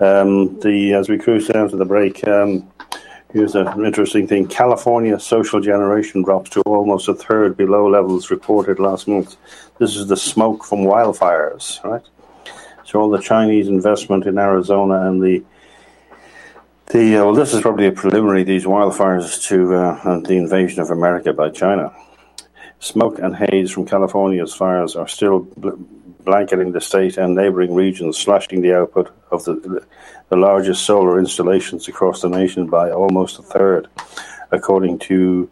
Um, 0.00 0.58
the 0.60 0.94
as 0.94 1.10
we 1.10 1.18
cruise 1.18 1.48
down 1.48 1.68
to 1.68 1.76
the 1.76 1.84
break. 1.84 2.26
Um, 2.26 2.72
Here's 3.34 3.56
an 3.56 3.84
interesting 3.84 4.28
thing. 4.28 4.46
California 4.46 5.18
social 5.18 5.60
generation 5.60 6.22
drops 6.22 6.50
to 6.50 6.60
almost 6.60 7.08
a 7.08 7.14
third 7.14 7.56
below 7.56 7.90
levels 7.90 8.30
reported 8.30 8.78
last 8.78 9.08
month. 9.08 9.36
This 9.80 9.96
is 9.96 10.06
the 10.06 10.16
smoke 10.16 10.62
from 10.62 10.84
wildfires, 10.84 11.82
right? 11.82 12.04
So 12.84 13.00
all 13.00 13.10
the 13.10 13.20
Chinese 13.20 13.66
investment 13.66 14.24
in 14.26 14.38
Arizona 14.38 15.08
and 15.08 15.20
the 15.20 15.42
the 16.92 17.16
uh, 17.16 17.24
well, 17.24 17.34
this 17.34 17.52
is 17.52 17.60
probably 17.60 17.88
a 17.88 17.92
preliminary. 17.92 18.44
These 18.44 18.66
wildfires 18.66 19.42
to 19.48 19.74
uh, 19.74 20.20
the 20.20 20.34
invasion 20.34 20.80
of 20.80 20.90
America 20.90 21.32
by 21.32 21.50
China. 21.50 21.92
Smoke 22.78 23.18
and 23.18 23.34
haze 23.34 23.72
from 23.72 23.84
California's 23.84 24.54
fires 24.54 24.94
are 24.94 25.08
still 25.08 25.40
bl- 25.56 25.70
blanketing 26.24 26.72
the 26.72 26.80
state 26.80 27.16
and 27.16 27.34
neighboring 27.34 27.74
regions, 27.74 28.18
slashing 28.18 28.62
the 28.62 28.74
output 28.74 29.14
of 29.30 29.44
the, 29.44 29.84
the 30.28 30.36
largest 30.36 30.84
solar 30.84 31.18
installations 31.18 31.88
across 31.88 32.22
the 32.22 32.28
nation 32.28 32.66
by 32.66 32.90
almost 32.90 33.38
a 33.38 33.42
third, 33.42 33.88
according 34.50 34.98
to 34.98 35.50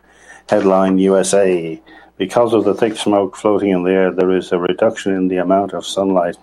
Headline 0.49 0.99
USA. 0.99 1.81
Because 2.17 2.55
of 2.55 2.65
the 2.65 2.75
thick 2.75 2.97
smoke 2.97 3.37
floating 3.37 3.71
in 3.71 3.85
the 3.85 3.91
air, 3.91 4.11
there 4.13 4.37
is 4.37 4.53
a 4.53 4.59
reduction 4.59 5.15
in 5.15 5.29
the 5.29 5.39
amount 5.39 5.73
of 5.73 5.87
sunlight 5.87 6.37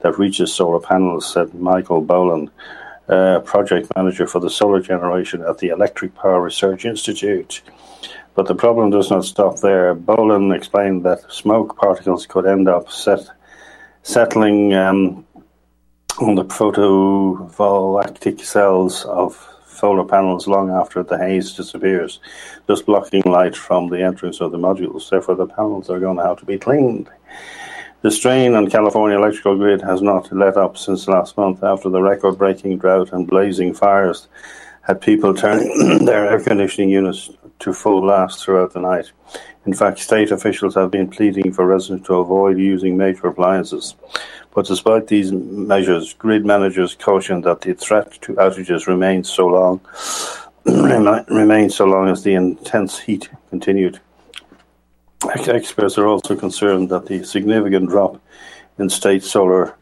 that 0.00 0.18
reaches 0.18 0.52
solar 0.52 0.80
panels, 0.80 1.32
said 1.32 1.54
Michael 1.54 2.00
Boland, 2.00 2.50
uh, 3.08 3.40
project 3.40 3.90
manager 3.96 4.26
for 4.26 4.40
the 4.40 4.50
solar 4.50 4.80
generation 4.80 5.42
at 5.42 5.58
the 5.58 5.68
Electric 5.68 6.14
Power 6.14 6.42
Research 6.42 6.84
Institute. 6.84 7.62
But 8.34 8.46
the 8.46 8.54
problem 8.54 8.90
does 8.90 9.10
not 9.10 9.24
stop 9.24 9.58
there. 9.60 9.94
Boland 9.94 10.52
explained 10.52 11.04
that 11.04 11.32
smoke 11.32 11.76
particles 11.76 12.26
could 12.26 12.46
end 12.46 12.68
up 12.68 12.90
set, 12.90 13.28
settling 14.02 14.74
um, 14.74 15.26
on 16.20 16.34
the 16.34 16.44
photovoltaic 16.44 18.40
cells 18.40 19.04
of 19.04 19.48
solar 19.66 20.04
panels 20.04 20.48
long 20.48 20.70
after 20.70 21.02
the 21.02 21.16
haze 21.16 21.54
disappears, 21.54 22.18
just 22.66 22.86
blocking 22.86 23.22
light 23.22 23.56
from 23.56 23.88
the 23.88 24.02
entrance 24.02 24.40
of 24.40 24.50
the 24.50 24.58
modules. 24.58 25.08
Therefore, 25.08 25.36
the 25.36 25.46
panels 25.46 25.88
are 25.88 26.00
going 26.00 26.16
to 26.16 26.24
have 26.24 26.38
to 26.38 26.44
be 26.44 26.58
cleaned. 26.58 27.08
The 28.02 28.10
strain 28.10 28.54
on 28.54 28.70
California 28.70 29.16
electrical 29.16 29.56
grid 29.56 29.80
has 29.82 30.02
not 30.02 30.32
let 30.32 30.56
up 30.56 30.76
since 30.76 31.08
last 31.08 31.36
month 31.36 31.62
after 31.62 31.88
the 31.88 32.00
record 32.00 32.38
breaking 32.38 32.78
drought 32.78 33.12
and 33.12 33.26
blazing 33.26 33.74
fires 33.74 34.28
had 34.82 35.00
people 35.00 35.34
turning 35.34 36.04
their 36.04 36.30
air 36.30 36.40
conditioning 36.40 36.90
units 36.90 37.30
to 37.60 37.72
full 37.72 38.00
blast 38.00 38.44
throughout 38.44 38.72
the 38.72 38.80
night. 38.80 39.12
In 39.66 39.74
fact, 39.74 39.98
state 39.98 40.30
officials 40.30 40.74
have 40.74 40.90
been 40.90 41.08
pleading 41.08 41.52
for 41.52 41.66
residents 41.66 42.06
to 42.06 42.14
avoid 42.14 42.58
using 42.58 42.96
major 42.96 43.26
appliances. 43.26 43.94
But 44.54 44.66
despite 44.66 45.06
these 45.06 45.32
measures, 45.32 46.14
grid 46.14 46.46
managers 46.46 46.94
caution 46.94 47.42
that 47.42 47.60
the 47.60 47.74
threat 47.74 48.12
to 48.22 48.34
outages 48.34 48.86
remains 48.86 49.30
so 49.30 49.46
long 49.46 49.80
remains 51.28 51.76
so 51.76 51.84
long 51.84 52.08
as 52.08 52.22
the 52.22 52.34
intense 52.34 52.98
heat 52.98 53.28
continued. 53.50 54.00
Experts 55.24 55.98
are 55.98 56.06
also 56.06 56.36
concerned 56.36 56.90
that 56.90 57.06
the 57.06 57.24
significant 57.24 57.88
drop 57.88 58.20
in 58.78 58.88
state 58.88 59.22
solar 59.22 59.74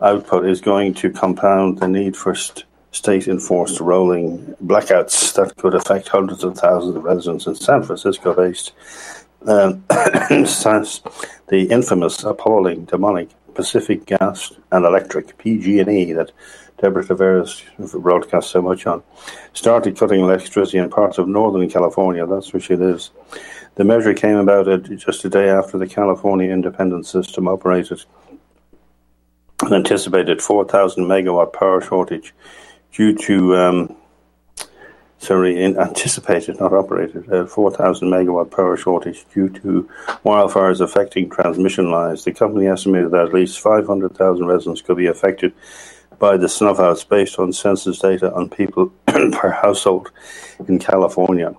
output 0.00 0.46
is 0.46 0.60
going 0.60 0.94
to 0.94 1.10
compound 1.10 1.78
the 1.78 1.88
need 1.88 2.16
for 2.16 2.34
st- 2.34 2.64
state 2.92 3.26
enforced 3.26 3.80
rolling 3.80 4.54
blackouts 4.64 5.34
that 5.34 5.56
could 5.56 5.74
affect 5.74 6.08
hundreds 6.08 6.44
of 6.44 6.56
thousands 6.56 6.94
of 6.94 7.02
residents 7.02 7.46
in 7.46 7.54
San 7.54 7.82
Francisco 7.82 8.34
based. 8.34 8.72
Um, 9.46 9.84
the 9.88 11.66
infamous, 11.70 12.22
appalling, 12.22 12.84
demonic 12.84 13.30
Pacific 13.54 14.06
Gas 14.06 14.52
and 14.70 14.84
Electric 14.84 15.36
(PG&E) 15.38 16.12
that 16.12 16.30
Deborah 16.80 17.04
Tavares 17.04 17.62
broadcast 18.00 18.50
so 18.50 18.62
much 18.62 18.86
on 18.86 19.02
started 19.52 19.96
cutting 19.96 20.20
electricity 20.20 20.78
in 20.78 20.90
parts 20.90 21.18
of 21.18 21.28
northern 21.28 21.68
California. 21.68 22.26
That's 22.26 22.52
where 22.52 22.60
she 22.60 22.76
lives. 22.76 23.10
The 23.74 23.84
measure 23.84 24.14
came 24.14 24.36
about 24.36 24.84
just 24.84 25.24
a 25.24 25.28
day 25.28 25.48
after 25.48 25.78
the 25.78 25.86
California 25.86 26.50
Independent 26.50 27.06
System 27.06 27.48
operated 27.48 28.04
an 29.62 29.72
anticipated 29.72 30.42
4,000 30.42 31.04
megawatt 31.04 31.52
power 31.52 31.80
shortage 31.80 32.34
due 32.92 33.16
to, 33.16 33.56
um, 33.56 33.96
sorry, 35.18 35.64
anticipated, 35.64 36.60
not 36.60 36.72
operated, 36.72 37.28
a 37.32 37.46
4,000 37.46 38.08
megawatt 38.08 38.50
power 38.50 38.76
shortage 38.76 39.24
due 39.32 39.48
to 39.48 39.88
wildfires 40.24 40.80
affecting 40.80 41.30
transmission 41.30 41.90
lines. 41.90 42.24
The 42.24 42.32
company 42.32 42.66
estimated 42.66 43.10
that 43.12 43.26
at 43.26 43.34
least 43.34 43.60
500,000 43.60 44.46
residents 44.46 44.82
could 44.82 44.96
be 44.96 45.06
affected 45.06 45.52
by 46.18 46.36
the 46.36 46.46
snuffouts 46.46 47.08
based 47.08 47.38
on 47.38 47.52
census 47.52 47.98
data 47.98 48.32
on 48.32 48.48
people 48.48 48.92
per 49.06 49.50
household 49.50 50.12
in 50.68 50.78
California. 50.78 51.54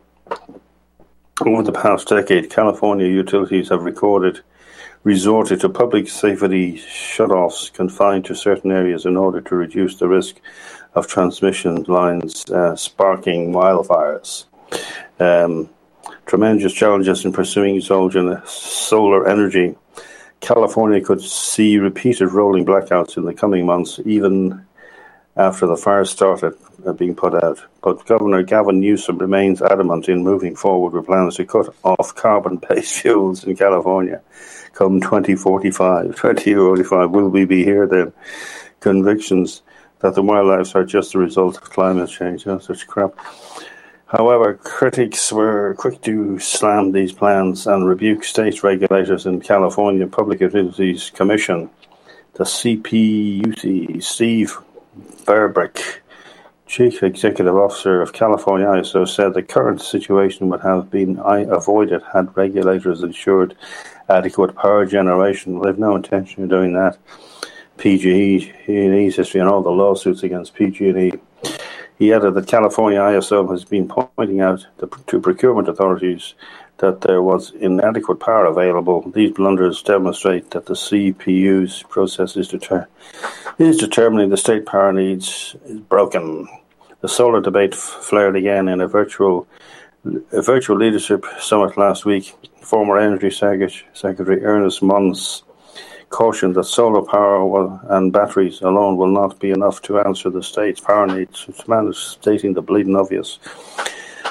Over 1.41 1.63
the 1.63 1.74
past 1.74 2.08
decade, 2.08 2.50
California 2.50 3.08
utilities 3.08 3.69
have 3.69 3.84
recorded 3.84 4.41
resorted 5.04 5.60
to 5.60 5.69
public 5.69 6.08
safety 6.08 6.78
shutoffs 6.78 7.72
confined 7.74 8.26
to 8.26 8.36
certain 8.36 8.72
areas 8.72 9.06
in 9.06 9.17
order 9.17 9.41
to 9.41 9.56
reduce 9.56 9.98
the 9.98 10.08
risk 10.08 10.39
of 10.95 11.08
transmission 11.08 11.84
lines 11.84 12.49
uh, 12.49 12.75
sparking 12.75 13.51
wildfires. 13.51 14.45
Um, 15.19 15.69
tremendous 16.25 16.73
challenges 16.73 17.25
in 17.25 17.34
pursuing 17.34 17.82
solar 17.82 19.27
energy. 19.27 19.75
California 20.39 21.01
could 21.01 21.21
see 21.21 21.77
repeated 21.77 22.32
rolling 22.32 22.65
blackouts 22.65 23.17
in 23.17 23.23
the 23.23 23.34
coming 23.34 23.65
months, 23.65 23.99
even 24.06 24.65
after 25.36 25.65
the 25.65 25.77
fires 25.77 26.10
started 26.10 26.53
uh, 26.86 26.93
being 26.93 27.15
put 27.15 27.34
out. 27.43 27.60
But 27.82 28.06
Governor 28.06 28.43
Gavin 28.43 28.79
Newsom 28.79 29.17
remains 29.17 29.62
adamant 29.62 30.10
in 30.10 30.23
moving 30.23 30.56
forward 30.56 30.93
with 30.93 31.06
plans 31.06 31.38
to 31.38 31.45
cut 31.45 31.73
off 31.84 32.13
carbon 32.15 32.62
based 32.69 32.95
fuels 33.01 33.43
in 33.43 33.56
California 33.56 34.21
come 34.73 34.99
2045. 34.99 36.08
2045, 36.15 37.12
will 37.12 37.29
we 37.29 37.45
be 37.45 37.63
here 37.63 37.88
then? 37.88 38.12
Convictions 38.79 39.62
that 40.04 40.16
the 40.16 40.22
wildlife 40.22 40.76
are 40.76 40.84
just 40.84 41.16
a 41.16 41.18
result 41.18 41.56
of 41.56 41.70
climate 41.70 42.10
change. 42.10 42.46
Know, 42.46 42.60
such 42.60 42.86
crap. 42.86 43.13
However, 44.08 44.54
critics 44.56 45.32
were 45.32 45.76
quick 45.76 46.02
to 46.02 46.38
slam 46.39 46.92
these 46.92 47.13
plans 47.13 47.66
and 47.66 47.88
rebuke 47.88 48.26
state 48.26 48.62
regulators 48.63 49.26
in 49.26 49.39
California 49.39 50.06
Public 50.06 50.42
Utilities 50.42 51.10
Commission. 51.10 51.70
The 52.34 52.44
CPUC, 52.44 54.04
Steve 54.04 54.58
Berberich, 55.24 56.00
Chief 56.68 57.02
Executive 57.02 57.56
Officer 57.56 58.02
of 58.02 58.12
California 58.12 58.68
ISO, 58.68 59.08
said 59.08 59.34
the 59.34 59.42
current 59.42 59.82
situation 59.82 60.50
would 60.50 60.62
have 60.62 60.92
been 60.92 61.18
avoided 61.24 62.02
had 62.12 62.36
regulators 62.36 63.04
ensured 63.04 63.56
adequate 64.10 64.54
power 64.56 64.86
generation. 64.86 65.62
They've 65.62 65.80
no 65.80 65.96
intention 65.96 66.44
of 66.44 66.50
doing 66.50 66.74
that. 66.74 66.98
PG&E's 67.78 69.16
history 69.16 69.42
and 69.42 69.50
all 69.50 69.62
the 69.62 69.70
lawsuits 69.70 70.24
against 70.24 70.56
PG&E. 70.56 71.14
He 72.00 72.14
added 72.14 72.34
that 72.34 72.48
California 72.48 73.00
ISO 73.00 73.50
has 73.52 73.64
been 73.66 73.88
pointing 73.88 74.42
out 74.42 74.66
to 75.08 75.20
procurement 75.20 75.68
authorities 75.68 76.34
that 76.78 77.02
there 77.02 77.22
was 77.22 77.52
inadequate 77.52 78.20
power 78.20 78.46
available. 78.46 79.10
These 79.12 79.32
blunders 79.34 79.82
demonstrate 79.84 80.52
that 80.52 80.66
the 80.66 80.74
CPU's 80.74 81.84
process 81.84 82.36
is, 82.36 82.48
deter- 82.48 82.88
is 83.60 83.78
determining 83.78 84.30
the 84.30 84.38
state 84.38 84.66
power 84.66 84.92
needs 84.92 85.56
is 85.66 85.80
broken. 85.80 86.48
The 87.02 87.08
solar 87.08 87.42
debate 87.42 87.76
flared 87.76 88.36
again 88.36 88.68
in 88.68 88.82
a 88.82 88.88
virtual 88.88 89.48
A 90.34 90.42
virtual 90.42 90.76
leadership 90.78 91.26
summit 91.40 91.78
last 91.78 92.04
week, 92.04 92.36
former 92.60 92.98
Energy 92.98 93.30
Secretary 93.30 94.44
Ernest 94.44 94.82
Moniz 94.82 95.44
cautioned 96.13 96.54
that 96.56 96.65
solar 96.65 97.02
power 97.02 97.43
will, 97.43 97.82
and 97.89 98.13
batteries 98.13 98.62
alone 98.62 98.97
will 98.97 99.12
not 99.12 99.39
be 99.39 99.49
enough 99.49 99.82
to 99.82 99.99
answer 99.99 100.30
the 100.30 100.43
state's 100.43 100.80
power 100.80 101.08
needs. 101.08 101.45
This 101.47 101.67
man 101.67 101.88
is 101.88 101.97
stating 101.97 102.54
the 102.54 102.62
bleeding 102.62 102.95
obvious. 102.95 103.39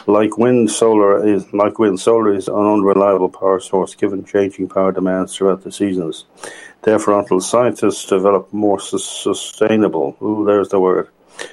Like 0.07 0.39
wind, 0.39 0.71
solar 0.71 1.27
is 1.27 1.53
like 1.53 1.81
wind, 1.81 1.99
solar 1.99 2.33
is 2.35 2.47
an 2.47 2.55
unreliable 2.55 3.29
power 3.29 3.59
source 3.59 3.97
given 3.97 4.25
changing 4.25 4.69
power 4.69 4.93
demands 4.93 5.37
throughout 5.37 5.65
the 5.65 5.73
seasons. 5.73 6.25
Therefore, 6.83 7.19
until 7.19 7.41
scientists 7.41 8.07
develop 8.07 8.53
more 8.53 8.79
su- 8.79 8.99
sustainable, 8.99 10.17
ooh, 10.23 10.45
there's 10.45 10.69
the 10.69 10.79
word, 10.79 11.09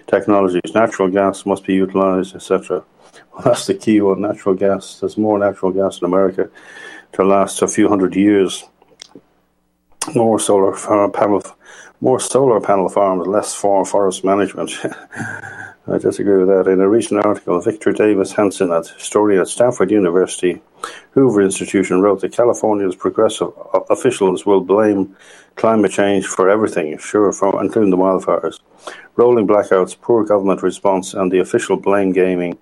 technologies, 0.05 0.75
natural 0.75 1.09
gas 1.09 1.45
must 1.45 1.65
be 1.65 1.73
utilized, 1.73 2.35
etc. 2.35 2.83
Well, 3.33 3.43
that's 3.45 3.65
the 3.65 3.73
key 3.73 4.01
one. 4.01 4.21
Natural 4.21 4.55
gas. 4.55 4.99
There's 4.99 5.17
more 5.17 5.39
natural 5.39 5.71
gas 5.71 5.99
in 5.99 6.05
America 6.05 6.49
to 7.13 7.23
last 7.23 7.61
a 7.61 7.67
few 7.67 7.87
hundred 7.87 8.15
years. 8.15 8.63
More 10.15 10.39
solar 10.39 10.73
panel, 11.09 11.43
more 12.01 12.19
solar 12.19 12.59
panel 12.59 12.89
farms, 12.89 13.27
less 13.27 13.53
for 13.53 13.85
forest 13.85 14.23
management. 14.23 14.71
I 15.87 15.97
disagree 15.97 16.37
with 16.37 16.47
that. 16.47 16.71
In 16.71 16.81
a 16.81 16.87
recent 16.87 17.25
article, 17.25 17.59
Victor 17.61 17.91
Davis 17.91 18.33
Hanson, 18.33 18.71
a 18.71 18.83
historian 18.83 19.41
at 19.41 19.47
Stanford 19.47 19.89
University 19.89 20.61
Hoover 21.11 21.41
Institution, 21.41 22.01
wrote 22.01 22.21
that 22.21 22.31
California's 22.31 22.95
progressive 22.95 23.51
officials 23.89 24.45
will 24.45 24.61
blame 24.61 25.15
climate 25.55 25.91
change 25.91 26.27
for 26.27 26.49
everything, 26.49 26.97
sure, 26.99 27.31
for, 27.31 27.61
including 27.63 27.89
the 27.89 27.97
wildfires, 27.97 28.59
rolling 29.15 29.47
blackouts, 29.47 29.99
poor 29.99 30.23
government 30.23 30.61
response, 30.61 31.13
and 31.13 31.31
the 31.31 31.39
official 31.39 31.75
blame 31.75 32.11
gaming 32.11 32.57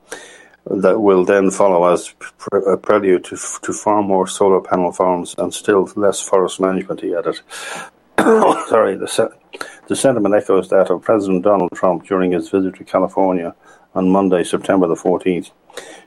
that 0.69 0.99
will 0.99 1.23
then 1.23 1.51
follow 1.51 1.91
as 1.91 2.13
a 2.51 2.73
uh, 2.73 2.77
prelude 2.77 3.23
to, 3.25 3.37
to 3.61 3.73
far 3.73 4.01
more 4.01 4.27
solar 4.27 4.61
panel 4.61 4.91
farms 4.91 5.35
and 5.37 5.53
still 5.53 5.89
less 5.95 6.21
forest 6.21 6.59
management, 6.59 7.01
he 7.01 7.15
added. 7.15 7.39
Sorry, 8.67 8.95
the, 8.95 9.33
the 9.87 9.95
sentiment 9.95 10.35
echoes 10.35 10.69
that 10.69 10.89
of 10.89 11.03
President 11.03 11.43
Donald 11.43 11.71
Trump 11.73 12.05
during 12.05 12.31
his 12.31 12.49
visit 12.49 12.75
to 12.75 12.83
California 12.83 13.55
on 13.95 14.09
Monday, 14.09 14.43
September 14.43 14.87
the 14.87 14.95
14th. 14.95 15.51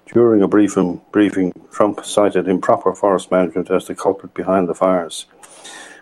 During 0.06 0.42
a 0.42 0.48
briefing, 0.48 1.00
briefing, 1.12 1.52
Trump 1.70 2.04
cited 2.04 2.48
improper 2.48 2.94
forest 2.94 3.30
management 3.30 3.70
as 3.70 3.86
the 3.86 3.94
culprit 3.94 4.34
behind 4.34 4.68
the 4.68 4.74
fires, 4.74 5.26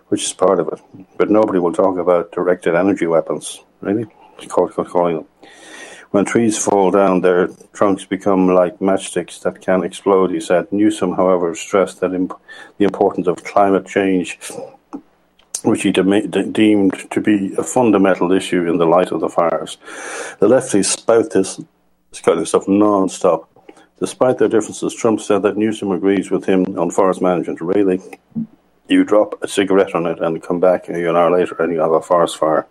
which 0.08 0.24
is 0.24 0.32
part 0.32 0.58
of 0.58 0.68
it. 0.68 0.80
But 1.16 1.30
nobody 1.30 1.58
will 1.58 1.72
talk 1.72 1.98
about 1.98 2.32
directed 2.32 2.74
energy 2.74 3.06
weapons, 3.06 3.60
really, 3.80 4.06
calling 4.48 5.16
them. 5.16 5.26
When 6.10 6.24
trees 6.24 6.56
fall 6.56 6.90
down, 6.90 7.20
their 7.20 7.48
trunks 7.74 8.04
become 8.04 8.48
like 8.48 8.78
matchsticks 8.78 9.42
that 9.42 9.60
can 9.60 9.84
explode, 9.84 10.30
he 10.30 10.40
said. 10.40 10.72
Newsom, 10.72 11.12
however, 11.12 11.54
stressed 11.54 12.00
that 12.00 12.14
imp- 12.14 12.40
the 12.78 12.84
importance 12.84 13.26
of 13.26 13.44
climate 13.44 13.86
change, 13.86 14.38
which 15.64 15.82
he 15.82 15.92
de- 15.92 16.26
de- 16.26 16.46
deemed 16.46 17.10
to 17.10 17.20
be 17.20 17.54
a 17.58 17.62
fundamental 17.62 18.32
issue 18.32 18.66
in 18.66 18.78
the 18.78 18.86
light 18.86 19.12
of 19.12 19.20
the 19.20 19.28
fires. 19.28 19.76
The 20.38 20.48
lefties 20.48 20.86
spout 20.86 21.30
this, 21.30 21.60
this 22.10 22.20
kind 22.22 22.40
of 22.40 22.48
stuff 22.48 22.66
non-stop. 22.66 23.50
Despite 24.00 24.38
their 24.38 24.48
differences, 24.48 24.94
Trump 24.94 25.20
said 25.20 25.42
that 25.42 25.56
Newsom 25.56 25.90
agrees 25.90 26.30
with 26.30 26.46
him 26.46 26.64
on 26.78 26.90
forest 26.90 27.20
management. 27.20 27.60
Really, 27.60 28.00
you 28.88 29.04
drop 29.04 29.42
a 29.42 29.48
cigarette 29.48 29.94
on 29.94 30.06
it 30.06 30.20
and 30.20 30.42
come 30.42 30.60
back 30.60 30.88
an 30.88 30.96
hour 31.04 31.30
later 31.30 31.54
and 31.60 31.72
you 31.72 31.80
have 31.80 31.92
a 31.92 32.00
forest 32.00 32.38
fire. 32.38 32.66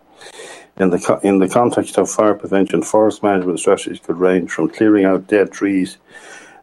In 0.78 0.90
the, 0.90 1.20
in 1.24 1.38
the 1.38 1.48
context 1.48 1.98
of 1.98 2.08
fire 2.08 2.34
prevention, 2.34 2.82
forest 2.82 3.22
management 3.22 3.58
strategies 3.58 3.98
could 3.98 4.18
range 4.18 4.50
from 4.50 4.68
clearing 4.68 5.04
out 5.04 5.26
dead 5.26 5.50
trees 5.50 5.98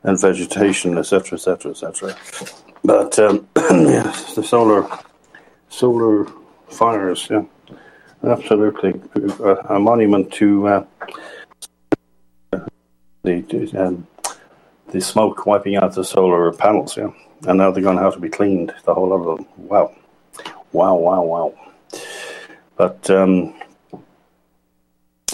and 0.03 0.19
vegetation, 0.19 0.97
etc., 0.97 1.37
etc., 1.37 1.71
etc. 1.71 2.15
But 2.83 3.19
um, 3.19 3.47
the 3.55 4.43
solar 4.45 4.87
solar 5.69 6.27
fires, 6.69 7.27
yeah, 7.29 7.43
absolutely, 8.23 9.01
a, 9.43 9.75
a 9.75 9.79
monument 9.79 10.31
to 10.33 10.67
uh, 10.67 10.85
the 13.23 13.73
um, 13.75 14.07
the 14.89 15.01
smoke 15.01 15.45
wiping 15.45 15.75
out 15.75 15.95
the 15.95 16.03
solar 16.03 16.53
panels, 16.53 16.95
yeah, 16.95 17.09
and 17.47 17.57
now 17.57 17.71
they're 17.71 17.83
going 17.83 17.97
to 17.97 18.03
have 18.03 18.13
to 18.13 18.19
be 18.19 18.29
cleaned, 18.29 18.73
the 18.85 18.93
whole 18.93 19.11
of 19.11 19.25
them. 19.25 19.47
Wow, 19.57 19.93
wow, 20.71 20.95
wow, 20.95 21.23
wow. 21.23 21.53
But 22.77 23.09
um, 23.09 23.55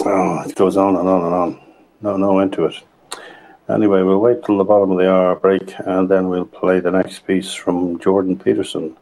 Oh, 0.04 0.42
it 0.42 0.56
goes 0.56 0.76
on 0.76 0.96
and 0.96 1.08
on 1.08 1.24
and 1.24 1.34
on. 1.34 1.60
No, 2.00 2.16
no 2.16 2.40
end 2.40 2.52
to 2.54 2.66
it. 2.66 2.74
Anyway, 3.68 4.02
we'll 4.02 4.18
wait 4.18 4.44
till 4.44 4.58
the 4.58 4.64
bottom 4.64 4.90
of 4.90 4.98
the 4.98 5.08
hour 5.08 5.36
break 5.36 5.72
and 5.78 6.08
then 6.08 6.28
we'll 6.28 6.44
play 6.44 6.80
the 6.80 6.90
next 6.90 7.24
piece 7.24 7.54
from 7.54 8.00
Jordan 8.00 8.36
Peterson, 8.36 8.96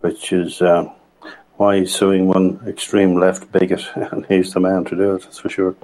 which 0.00 0.32
is 0.32 0.62
uh, 0.62 0.90
why 1.56 1.80
he's 1.80 1.94
suing 1.94 2.26
one 2.26 2.58
extreme 2.66 3.20
left 3.20 3.52
bigot, 3.52 3.84
and 3.94 4.24
he's 4.26 4.54
the 4.54 4.60
man 4.60 4.84
to 4.86 4.96
do 4.96 5.16
it, 5.16 5.22
that's 5.22 5.40
for 5.40 5.50
sure. 5.50 5.76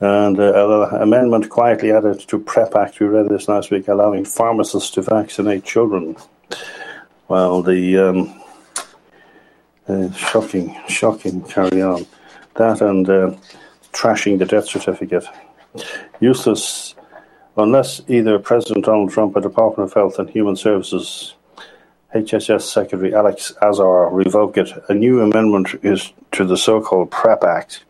And 0.00 0.38
uh, 0.40 0.88
amendment 1.00 1.48
quietly 1.48 1.92
added 1.92 2.20
to 2.28 2.40
PrEP 2.40 2.74
Act, 2.74 2.98
we 2.98 3.06
read 3.06 3.28
this 3.28 3.48
last 3.48 3.70
week, 3.70 3.86
allowing 3.86 4.24
pharmacists 4.24 4.90
to 4.92 5.02
vaccinate 5.02 5.64
children. 5.64 6.16
Well, 7.28 7.62
the 7.62 7.98
um, 7.98 8.42
uh, 9.86 10.10
shocking, 10.12 10.76
shocking 10.88 11.42
carry 11.42 11.82
on 11.82 12.06
that 12.56 12.80
and 12.80 13.08
uh, 13.08 13.34
trashing 13.92 14.38
the 14.38 14.46
death 14.46 14.66
certificate. 14.66 15.24
Useless 16.20 16.94
unless 17.56 18.00
either 18.08 18.38
President 18.38 18.84
Donald 18.84 19.10
Trump 19.10 19.36
or 19.36 19.40
Department 19.40 19.90
of 19.90 19.94
Health 19.94 20.18
and 20.18 20.30
Human 20.30 20.56
Services 20.56 21.34
HHS 22.14 22.62
Secretary 22.62 23.14
Alex 23.14 23.52
Azar 23.60 24.10
revoke 24.10 24.56
it. 24.56 24.70
A 24.88 24.94
new 24.94 25.20
amendment 25.20 25.68
is 25.82 26.12
to 26.32 26.46
the 26.46 26.56
so-called 26.56 27.10
PrEP 27.10 27.44
Act, 27.44 27.84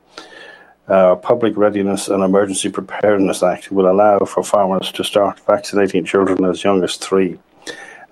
uh, 0.88 1.14
Public 1.16 1.56
Readiness 1.56 2.08
and 2.08 2.24
Emergency 2.24 2.68
Preparedness 2.68 3.44
Act, 3.44 3.70
will 3.70 3.88
allow 3.88 4.18
for 4.20 4.42
farmers 4.42 4.90
to 4.92 5.04
start 5.04 5.38
vaccinating 5.46 6.04
children 6.04 6.44
as 6.44 6.64
young 6.64 6.82
as 6.82 6.96
three. 6.96 7.38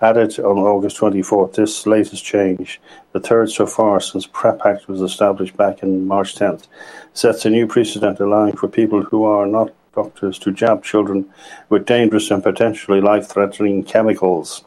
Added 0.02 0.38
on 0.40 0.58
August 0.58 0.98
24th, 0.98 1.54
this 1.54 1.86
latest 1.86 2.22
change, 2.22 2.82
the 3.12 3.20
third 3.20 3.50
so 3.50 3.66
far 3.66 3.98
since 3.98 4.26
PrEP 4.26 4.60
Act 4.66 4.88
was 4.88 5.00
established 5.00 5.56
back 5.56 5.82
in 5.82 6.06
March 6.06 6.34
10th, 6.34 6.66
sets 7.14 7.46
a 7.46 7.50
new 7.50 7.66
precedent 7.66 8.20
allowing 8.20 8.54
for 8.54 8.68
people 8.68 9.02
who 9.02 9.24
are 9.24 9.46
not 9.46 9.72
doctors 9.94 10.38
to 10.40 10.52
jab 10.52 10.84
children 10.84 11.24
with 11.70 11.86
dangerous 11.86 12.30
and 12.30 12.42
potentially 12.42 13.00
life-threatening 13.00 13.84
chemicals. 13.84 14.66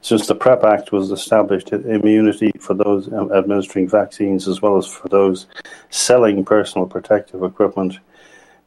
Since 0.00 0.28
the 0.28 0.36
PrEP 0.36 0.62
Act 0.62 0.92
was 0.92 1.10
established, 1.10 1.72
immunity 1.72 2.52
for 2.60 2.74
those 2.74 3.08
administering 3.08 3.88
vaccines 3.88 4.46
as 4.46 4.62
well 4.62 4.76
as 4.76 4.86
for 4.86 5.08
those 5.08 5.48
selling 5.90 6.44
personal 6.44 6.86
protective 6.86 7.42
equipment, 7.42 7.98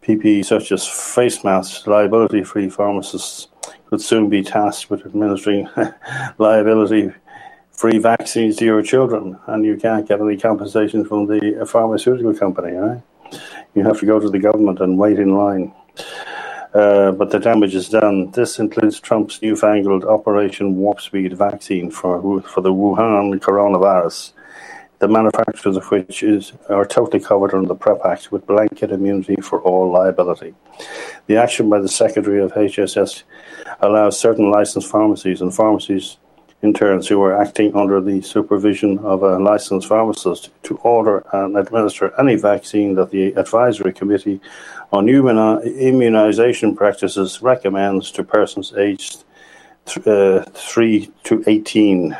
PPE 0.03 0.43
such 0.43 0.73
as 0.73 0.85
face 0.85 1.41
masks, 1.45 1.87
liability-free 1.87 2.69
pharmacists 2.69 3.47
could 3.91 4.01
soon 4.01 4.29
be 4.29 4.41
tasked 4.41 4.89
with 4.89 5.05
administering 5.05 5.67
liability 6.37 7.11
free 7.71 7.97
vaccines 7.97 8.55
to 8.55 8.63
your 8.63 8.81
children, 8.81 9.37
and 9.47 9.65
you 9.65 9.75
can't 9.75 10.07
get 10.07 10.21
any 10.21 10.37
compensation 10.37 11.03
from 11.03 11.27
the 11.27 11.65
pharmaceutical 11.67 12.33
company. 12.33 12.71
Right? 12.71 13.01
You 13.75 13.83
have 13.83 13.99
to 13.99 14.05
go 14.05 14.17
to 14.17 14.29
the 14.29 14.39
government 14.39 14.79
and 14.79 14.97
wait 14.97 15.19
in 15.19 15.35
line. 15.35 15.73
Uh, 16.73 17.11
but 17.11 17.31
the 17.31 17.39
damage 17.39 17.75
is 17.75 17.89
done. 17.89 18.31
This 18.31 18.59
includes 18.59 18.97
Trump's 19.01 19.41
newfangled 19.41 20.05
Operation 20.05 20.77
Warp 20.77 21.01
Speed 21.01 21.33
vaccine 21.37 21.91
for 21.91 22.41
for 22.43 22.61
the 22.61 22.71
Wuhan 22.71 23.37
coronavirus, 23.41 24.31
the 25.01 25.07
manufacturers 25.07 25.75
of 25.75 25.85
which 25.89 26.21
is 26.21 26.53
are 26.69 26.85
totally 26.85 27.19
covered 27.19 27.55
under 27.55 27.67
the 27.67 27.75
PrEP 27.75 28.05
Act 28.05 28.31
with 28.31 28.45
blanket 28.45 28.91
immunity 28.91 29.35
for 29.41 29.59
all 29.63 29.91
liability. 29.91 30.53
The 31.25 31.37
action 31.37 31.71
by 31.71 31.79
the 31.79 31.89
Secretary 31.89 32.39
of 32.39 32.53
HSS 32.53 33.23
allows 33.79 34.19
certain 34.19 34.51
licensed 34.51 34.89
pharmacies 34.89 35.41
and 35.41 35.53
pharmacies 35.53 36.17
interns 36.61 37.07
who 37.07 37.19
are 37.23 37.35
acting 37.41 37.75
under 37.75 37.99
the 37.99 38.21
supervision 38.21 38.99
of 38.99 39.23
a 39.23 39.39
licensed 39.39 39.87
pharmacist 39.87 40.51
to 40.61 40.77
order 40.77 41.25
and 41.33 41.57
administer 41.57 42.13
any 42.19 42.35
vaccine 42.35 42.93
that 42.93 43.09
the 43.09 43.33
Advisory 43.33 43.93
Committee 43.93 44.39
on 44.91 45.09
Immunization 45.09 46.75
Practices 46.75 47.41
recommends 47.41 48.11
to 48.11 48.23
persons 48.23 48.73
aged 48.77 49.23
uh, 50.05 50.43
3 50.53 51.11
to 51.23 51.43
18, 51.47 52.17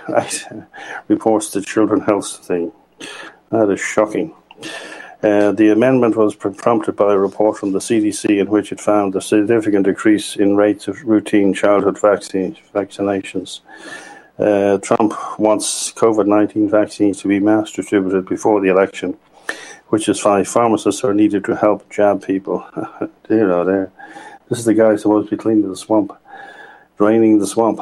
reports 1.08 1.52
the 1.52 1.62
Children 1.62 2.02
Health 2.02 2.46
thing. 2.46 2.72
That 3.50 3.70
is 3.70 3.80
shocking. 3.80 4.34
Uh, 5.24 5.52
the 5.52 5.70
amendment 5.70 6.16
was 6.16 6.36
prompted 6.36 6.96
by 6.96 7.14
a 7.14 7.18
report 7.18 7.58
from 7.58 7.74
the 7.74 7.80
CDC 7.80 8.42
in 8.42 8.50
which 8.50 8.72
it 8.72 8.80
found 8.80 9.16
a 9.16 9.22
significant 9.22 9.86
decrease 9.86 10.36
in 10.36 10.56
rates 10.56 10.88
of 10.88 11.04
routine 11.04 11.54
childhood 11.54 12.00
vaccine, 12.00 12.58
vaccinations. 12.74 13.60
Uh, 14.40 14.80
Trump 14.80 15.14
wants 15.38 15.92
COVID 15.92 16.26
19 16.26 16.70
vaccines 16.70 17.22
to 17.22 17.28
be 17.28 17.40
mass 17.40 17.72
distributed 17.72 18.26
before 18.26 18.62
the 18.62 18.70
election, 18.70 19.16
which 19.90 20.10
is 20.10 20.24
why 20.26 20.44
pharmacists 20.44 21.04
are 21.04 21.14
needed 21.14 21.44
to 21.46 21.56
help 21.56 21.88
jab 21.92 22.26
people. 22.26 22.66
you 23.30 23.46
know, 23.46 23.64
there. 23.64 23.92
This 24.50 24.58
is 24.58 24.66
the 24.66 24.74
guy 24.74 24.96
supposed 24.96 25.30
to 25.30 25.38
be 25.38 25.42
cleaning 25.42 25.70
the 25.70 25.78
swamp, 25.78 26.18
draining 27.02 27.40
the 27.40 27.48
swamp. 27.48 27.80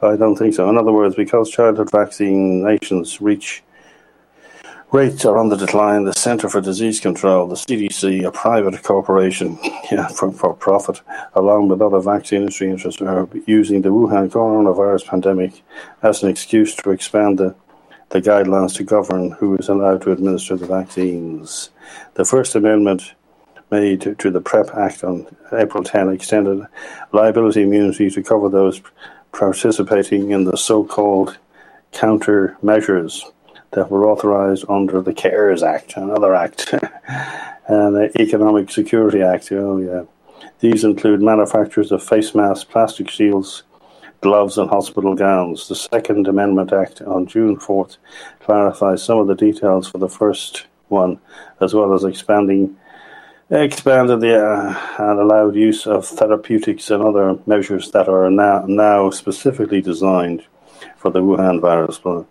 I 0.00 0.14
don't 0.14 0.36
think 0.36 0.54
so. 0.54 0.70
In 0.70 0.78
other 0.78 0.92
words, 0.92 1.16
because 1.16 1.50
childhood 1.50 1.90
vaccinations 1.90 3.20
reach 3.20 3.64
rates 4.92 5.24
are 5.24 5.36
on 5.36 5.48
the 5.48 5.56
decline, 5.56 6.04
the 6.04 6.12
Center 6.12 6.48
for 6.48 6.60
Disease 6.60 7.00
Control, 7.00 7.48
the 7.48 7.56
CDC, 7.56 8.24
a 8.24 8.30
private 8.30 8.80
corporation 8.84 9.58
yeah, 9.90 10.06
for, 10.06 10.30
for 10.30 10.54
profit, 10.54 11.00
along 11.34 11.66
with 11.66 11.82
other 11.82 11.98
vaccine 11.98 12.42
industry 12.42 12.70
interests, 12.70 13.02
are 13.02 13.28
using 13.46 13.82
the 13.82 13.88
Wuhan 13.88 14.30
coronavirus 14.30 15.06
pandemic 15.06 15.64
as 16.00 16.22
an 16.22 16.28
excuse 16.28 16.72
to 16.76 16.90
expand 16.90 17.38
the, 17.38 17.56
the 18.10 18.22
guidelines 18.22 18.76
to 18.76 18.84
govern 18.84 19.32
who 19.32 19.56
is 19.56 19.68
allowed 19.68 20.02
to 20.02 20.12
administer 20.12 20.56
the 20.56 20.66
vaccines. 20.66 21.70
The 22.14 22.24
First 22.24 22.54
Amendment 22.54 23.14
made 23.70 24.16
to 24.18 24.30
the 24.30 24.40
PrEP 24.40 24.74
Act 24.74 25.04
on 25.04 25.26
April 25.52 25.82
10 25.82 26.10
extended 26.10 26.66
liability 27.12 27.62
immunity 27.62 28.10
to 28.10 28.22
cover 28.22 28.48
those 28.48 28.80
participating 29.32 30.30
in 30.30 30.44
the 30.44 30.56
so-called 30.56 31.38
countermeasures 31.92 33.22
that 33.72 33.90
were 33.90 34.08
authorized 34.08 34.64
under 34.68 35.00
the 35.00 35.12
CARES 35.12 35.62
Act, 35.62 35.96
another 35.96 36.34
act, 36.34 36.72
and 37.68 37.94
the 37.96 38.10
Economic 38.18 38.70
Security 38.70 39.22
Act. 39.22 39.50
Oh, 39.52 39.78
yeah. 39.78 40.04
These 40.60 40.84
include 40.84 41.20
manufacturers 41.20 41.92
of 41.92 42.02
face 42.02 42.34
masks, 42.34 42.64
plastic 42.64 43.10
shields, 43.10 43.64
gloves, 44.20 44.56
and 44.56 44.70
hospital 44.70 45.14
gowns. 45.14 45.68
The 45.68 45.74
Second 45.74 46.28
Amendment 46.28 46.72
Act 46.72 47.02
on 47.02 47.26
June 47.26 47.56
4th 47.56 47.96
clarifies 48.40 49.02
some 49.02 49.18
of 49.18 49.26
the 49.26 49.34
details 49.34 49.88
for 49.88 49.98
the 49.98 50.08
first 50.08 50.66
one, 50.88 51.18
as 51.60 51.74
well 51.74 51.92
as 51.94 52.04
expanding 52.04 52.76
expanded 53.50 54.20
the 54.20 54.42
uh, 54.42 54.78
and 54.98 55.20
allowed 55.20 55.54
use 55.54 55.86
of 55.86 56.06
therapeutics 56.06 56.90
and 56.90 57.02
other 57.02 57.38
measures 57.46 57.90
that 57.90 58.08
are 58.08 58.30
now, 58.30 58.64
now 58.66 59.10
specifically 59.10 59.82
designed 59.82 60.44
for 60.96 61.10
the 61.10 61.20
Wuhan 61.20 61.60
virus. 61.60 61.98
But 61.98 62.26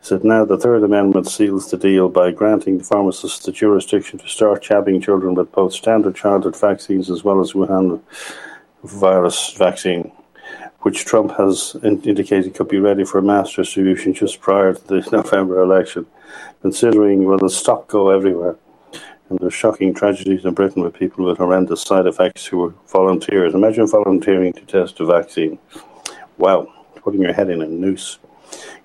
said 0.00 0.24
now 0.24 0.44
the 0.44 0.58
Third 0.58 0.82
Amendment 0.82 1.28
seals 1.28 1.70
the 1.70 1.76
deal 1.76 2.08
by 2.08 2.32
granting 2.32 2.78
the 2.78 2.84
pharmacists 2.84 3.46
the 3.46 3.52
jurisdiction 3.52 4.18
to 4.18 4.28
start 4.28 4.62
jabbing 4.62 5.00
children 5.00 5.34
with 5.34 5.52
both 5.52 5.72
standard 5.72 6.16
childhood 6.16 6.58
vaccines 6.58 7.08
as 7.08 7.22
well 7.22 7.40
as 7.40 7.52
Wuhan 7.52 8.00
virus 8.82 9.52
vaccine, 9.52 10.10
which 10.80 11.04
Trump 11.04 11.36
has 11.36 11.76
indicated 11.84 12.54
could 12.54 12.66
be 12.66 12.80
ready 12.80 13.04
for 13.04 13.22
mass 13.22 13.54
distribution 13.54 14.12
just 14.12 14.40
prior 14.40 14.74
to 14.74 14.86
the 14.88 15.08
November 15.12 15.60
election, 15.60 16.04
considering 16.62 17.24
will 17.24 17.38
the 17.38 17.48
stock 17.48 17.86
go 17.86 18.10
everywhere. 18.10 18.56
And 19.32 19.40
there's 19.40 19.54
shocking 19.54 19.94
tragedies 19.94 20.44
in 20.44 20.52
Britain 20.52 20.82
with 20.82 20.92
people 20.92 21.24
with 21.24 21.38
horrendous 21.38 21.80
side 21.80 22.06
effects 22.06 22.44
who 22.44 22.58
were 22.58 22.74
volunteers. 22.88 23.54
Imagine 23.54 23.86
volunteering 23.86 24.52
to 24.52 24.60
test 24.66 25.00
a 25.00 25.06
vaccine. 25.06 25.58
Wow, 26.36 26.70
putting 26.96 27.22
your 27.22 27.32
head 27.32 27.48
in 27.48 27.62
a 27.62 27.66
noose. 27.66 28.18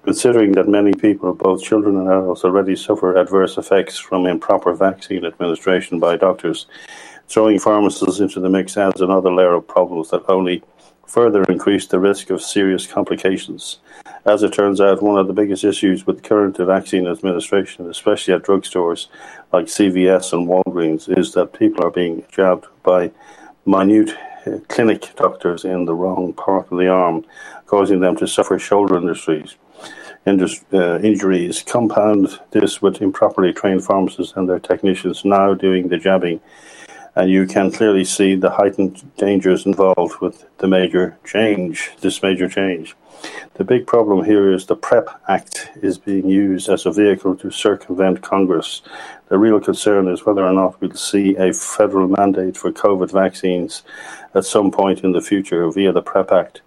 Considering 0.03 0.53
that 0.53 0.69
many 0.69 0.93
people, 0.93 1.33
both 1.33 1.61
children 1.61 1.97
and 1.97 2.07
adults, 2.07 2.45
already 2.45 2.77
suffer 2.77 3.17
adverse 3.17 3.57
effects 3.57 3.97
from 3.99 4.25
improper 4.25 4.73
vaccine 4.73 5.25
administration 5.25 5.99
by 5.99 6.15
doctors, 6.15 6.65
throwing 7.27 7.59
pharmacists 7.59 8.21
into 8.21 8.39
the 8.39 8.47
mix 8.49 8.77
adds 8.77 9.01
another 9.01 9.33
layer 9.33 9.55
of 9.55 9.67
problems 9.67 10.11
that 10.11 10.23
only 10.29 10.63
further 11.07 11.43
increase 11.43 11.87
the 11.87 11.99
risk 11.99 12.29
of 12.29 12.41
serious 12.41 12.87
complications. 12.87 13.79
As 14.27 14.43
it 14.43 14.51
turns 14.51 14.81
out, 14.81 15.01
one 15.01 15.17
of 15.17 15.27
the 15.27 15.33
biggest 15.33 15.63
issues 15.63 16.05
with 16.05 16.21
current 16.21 16.57
vaccine 16.57 17.07
administration, 17.07 17.89
especially 17.89 18.33
at 18.33 18.43
drugstores 18.43 19.07
like 19.53 19.67
CVS 19.67 20.33
and 20.33 20.49
Walgreens, 20.49 21.07
is 21.17 21.31
that 21.31 21.57
people 21.57 21.85
are 21.85 21.91
being 21.91 22.25
jabbed 22.29 22.65
by 22.83 23.09
minute 23.65 24.17
uh, 24.45 24.57
clinic 24.67 25.13
doctors 25.15 25.63
in 25.63 25.85
the 25.85 25.95
wrong 25.95 26.33
part 26.33 26.69
of 26.69 26.77
the 26.77 26.89
arm, 26.89 27.23
causing 27.67 28.01
them 28.01 28.17
to 28.17 28.27
suffer 28.27 28.59
shoulder 28.59 28.97
injuries. 28.97 29.55
Uh, 30.25 30.99
injuries 30.99 31.63
compound 31.63 32.37
this 32.51 32.81
with 32.81 33.01
improperly 33.01 33.53
trained 33.53 33.85
pharmacists 33.85 34.35
and 34.35 34.49
their 34.49 34.59
technicians 34.59 35.23
now 35.23 35.53
doing 35.53 35.87
the 35.87 35.97
jabbing 35.97 36.41
and 37.17 37.31
you 37.31 37.47
can 37.47 37.71
clearly 37.71 38.05
see 38.05 38.35
the 38.35 38.51
heightened 38.51 39.03
dangers 39.17 39.65
involved 39.65 40.21
with 40.21 40.45
the 40.59 40.67
major 40.67 41.17
change, 41.25 41.89
this 42.01 42.21
major 42.21 42.47
change. 42.47 42.95
The 43.55 43.63
big 43.63 43.87
problem 43.87 44.23
here 44.23 44.53
is 44.53 44.67
the 44.67 44.75
PrEP 44.75 45.09
Act 45.27 45.71
is 45.81 45.97
being 45.97 46.29
used 46.29 46.69
as 46.69 46.85
a 46.85 46.91
vehicle 46.91 47.35
to 47.37 47.49
circumvent 47.49 48.21
Congress. 48.21 48.83
The 49.29 49.39
real 49.39 49.59
concern 49.59 50.07
is 50.07 50.27
whether 50.27 50.45
or 50.45 50.53
not 50.53 50.79
we'll 50.79 50.93
see 50.93 51.35
a 51.37 51.53
federal 51.53 52.07
mandate 52.07 52.55
for 52.55 52.71
COVID 52.71 53.11
vaccines 53.11 53.81
at 54.35 54.45
some 54.45 54.69
point 54.69 55.03
in 55.03 55.13
the 55.13 55.21
future 55.21 55.67
via 55.71 55.91
the 55.91 56.03
PrEP 56.03 56.31
Act. 56.31 56.61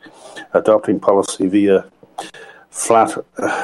Adopting 0.52 0.98
policy 0.98 1.46
via 1.46 1.84
flat, 2.70 3.12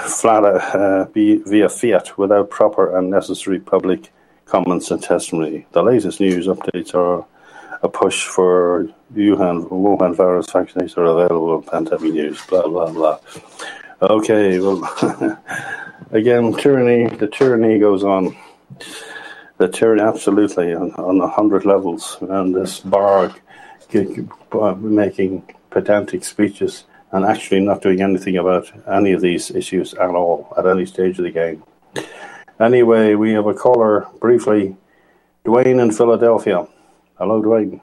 flat 0.07 0.45
uh, 0.45 1.07
via 1.07 1.69
fiat 1.69 2.17
without 2.17 2.49
proper 2.49 2.97
and 2.97 3.11
necessary 3.11 3.59
public 3.59 4.13
comments 4.47 4.91
and 4.91 5.03
testimony. 5.03 5.67
The 5.73 5.83
latest 5.83 6.21
news 6.21 6.47
updates 6.47 6.95
are 6.95 7.27
a 7.83 7.89
push 7.89 8.25
for 8.25 8.89
Wuhan, 9.15 9.69
Wuhan 9.69 10.15
virus 10.15 10.51
vaccines 10.51 10.97
are 10.97 11.05
available 11.05 11.55
on 11.55 11.63
Pandemic 11.63 12.13
News, 12.13 12.45
blah, 12.47 12.67
blah, 12.67 12.91
blah. 12.91 13.19
Okay, 14.03 14.59
well, 14.59 14.83
again, 16.11 16.53
tyranny, 16.55 17.15
the 17.17 17.27
tyranny 17.27 17.79
goes 17.79 18.03
on. 18.03 18.37
The 19.59 19.69
tyranny, 19.69 20.03
absolutely, 20.03 20.75
on, 20.75 20.93
on 20.95 21.21
a 21.21 21.29
hundred 21.29 21.65
levels. 21.65 22.19
And 22.21 22.55
this 22.55 22.81
bar 22.81 23.35
making 24.77 25.55
pedantic 25.71 26.25
speeches 26.25 26.85
and 27.13 27.25
actually 27.25 27.61
not 27.61 27.83
doing 27.83 28.03
anything 28.03 28.37
about 28.37 28.71
any 28.89 29.13
of 29.13 29.21
these 29.21 29.51
issues 29.51 29.95
at 29.95 30.11
all 30.11 30.53
at 30.59 30.67
any 30.67 30.85
stage 30.85 31.19
of 31.19 31.25
the 31.25 31.31
game. 31.31 31.63
Anyway, 32.59 33.15
we 33.15 33.33
have 33.33 33.47
a 33.47 33.55
caller 33.55 34.07
briefly. 34.21 34.77
Dwayne 35.45 35.81
in 35.81 35.93
Philadelphia. 35.93 36.67
Hello, 37.19 37.43
Dwayne. 37.43 37.81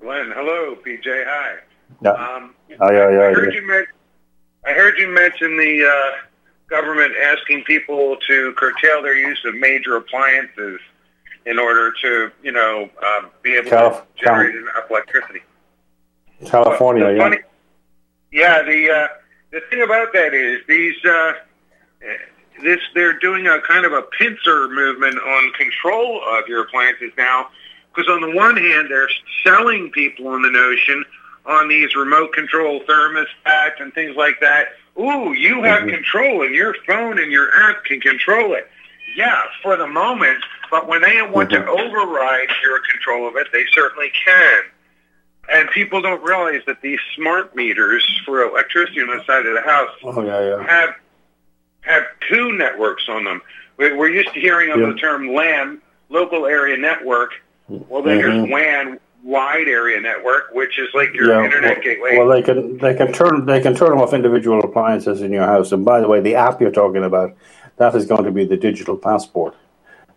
Glenn, 0.00 0.30
hello. 0.34 0.76
PJ, 0.86 1.24
hi. 1.26 1.56
Yeah. 2.02 2.10
Um, 2.10 2.54
hi, 2.70 2.76
hi, 2.78 2.92
hi, 2.94 3.28
I, 3.28 3.32
heard 3.32 3.54
You 3.54 3.66
men- 3.66 3.86
I 4.66 4.72
heard 4.72 4.98
you 4.98 5.08
mention 5.08 5.56
the 5.56 5.84
uh, 5.86 6.16
government 6.68 7.14
asking 7.22 7.64
people 7.64 8.16
to 8.28 8.52
curtail 8.54 9.02
their 9.02 9.16
use 9.16 9.42
of 9.46 9.54
major 9.54 9.96
appliances 9.96 10.80
in 11.46 11.58
order 11.58 11.92
to, 12.02 12.30
you 12.42 12.52
know, 12.52 12.88
uh, 13.02 13.22
be 13.42 13.54
able 13.54 13.70
Calif- 13.70 14.02
to 14.16 14.24
generate 14.24 14.54
enough 14.54 14.90
electricity. 14.90 15.40
California, 16.46 17.12
yeah. 17.12 17.18
Funny, 17.18 17.38
yeah, 18.32 18.62
the 18.62 18.90
uh, 18.90 19.08
the 19.52 19.60
thing 19.70 19.82
about 19.82 20.12
that 20.12 20.34
is 20.34 20.60
these 20.66 20.96
uh, 21.04 21.32
this 22.62 22.80
they're 22.94 23.18
doing 23.18 23.46
a 23.46 23.60
kind 23.60 23.84
of 23.84 23.92
a 23.92 24.02
pincer 24.02 24.68
movement 24.68 25.16
on 25.16 25.52
control 25.52 26.22
of 26.26 26.46
your 26.48 26.62
appliances 26.62 27.10
now 27.16 27.48
because 27.92 28.08
on 28.08 28.20
the 28.20 28.30
one 28.34 28.56
hand 28.56 28.88
they're 28.90 29.08
selling 29.42 29.90
people 29.90 30.28
on 30.28 30.42
the 30.42 30.50
notion 30.50 31.04
on 31.46 31.68
these 31.68 31.94
remote 31.94 32.32
control 32.32 32.80
thermostats 32.80 33.80
and 33.80 33.92
things 33.92 34.16
like 34.16 34.38
that 34.40 34.68
ooh 34.98 35.32
you 35.32 35.62
have 35.62 35.82
mm-hmm. 35.82 35.90
control 35.90 36.42
and 36.44 36.54
your 36.54 36.74
phone 36.86 37.18
and 37.18 37.32
your 37.32 37.54
app 37.62 37.84
can 37.84 38.00
control 38.00 38.54
it 38.54 38.68
yeah 39.16 39.42
for 39.62 39.76
the 39.76 39.86
moment 39.86 40.42
but 40.70 40.86
when 40.86 41.02
they 41.02 41.20
want 41.22 41.50
mm-hmm. 41.50 41.64
to 41.64 41.70
override 41.70 42.48
your 42.62 42.80
control 42.90 43.28
of 43.28 43.36
it 43.36 43.48
they 43.52 43.64
certainly 43.72 44.10
can 44.24 44.62
and 45.50 45.68
people 45.70 46.00
don't 46.00 46.22
realize 46.22 46.62
that 46.66 46.80
these 46.80 47.00
smart 47.14 47.54
meters 47.54 48.20
for 48.24 48.42
electricity 48.42 49.00
on 49.00 49.08
the 49.08 49.22
side 49.24 49.44
of 49.44 49.54
the 49.54 49.60
house 49.60 49.90
oh, 50.04 50.24
yeah, 50.24 50.56
yeah. 50.56 50.66
have 50.66 50.94
have 51.84 52.04
two 52.28 52.52
networks 52.52 53.04
on 53.08 53.24
them. 53.24 53.40
We're 53.76 54.10
used 54.10 54.32
to 54.34 54.40
hearing 54.40 54.70
of 54.70 54.80
yeah. 54.80 54.86
the 54.86 54.94
term 54.94 55.34
LAN, 55.34 55.80
local 56.08 56.46
area 56.46 56.76
network. 56.76 57.32
Well, 57.68 58.02
then 58.02 58.18
mm-hmm. 58.18 58.50
there's 58.50 58.50
WAN, 58.50 59.00
wide 59.24 59.68
area 59.68 60.00
network, 60.00 60.52
which 60.52 60.78
is 60.78 60.88
like 60.94 61.12
your 61.14 61.32
yeah, 61.32 61.44
internet 61.44 61.76
well, 61.76 61.84
gateway. 61.84 62.18
Well, 62.18 62.28
they 62.28 62.42
can 62.42 62.78
they 62.78 62.94
can 62.94 63.12
turn 63.12 63.46
they 63.46 63.60
can 63.60 63.74
turn 63.74 63.98
off 63.98 64.12
individual 64.12 64.60
appliances 64.60 65.22
in 65.22 65.32
your 65.32 65.44
house. 65.44 65.72
And 65.72 65.84
by 65.84 66.00
the 66.00 66.08
way, 66.08 66.20
the 66.20 66.34
app 66.34 66.60
you're 66.60 66.70
talking 66.70 67.04
about, 67.04 67.34
that 67.78 67.94
is 67.94 68.06
going 68.06 68.24
to 68.24 68.30
be 68.30 68.44
the 68.44 68.56
digital 68.56 68.96
passport, 68.96 69.56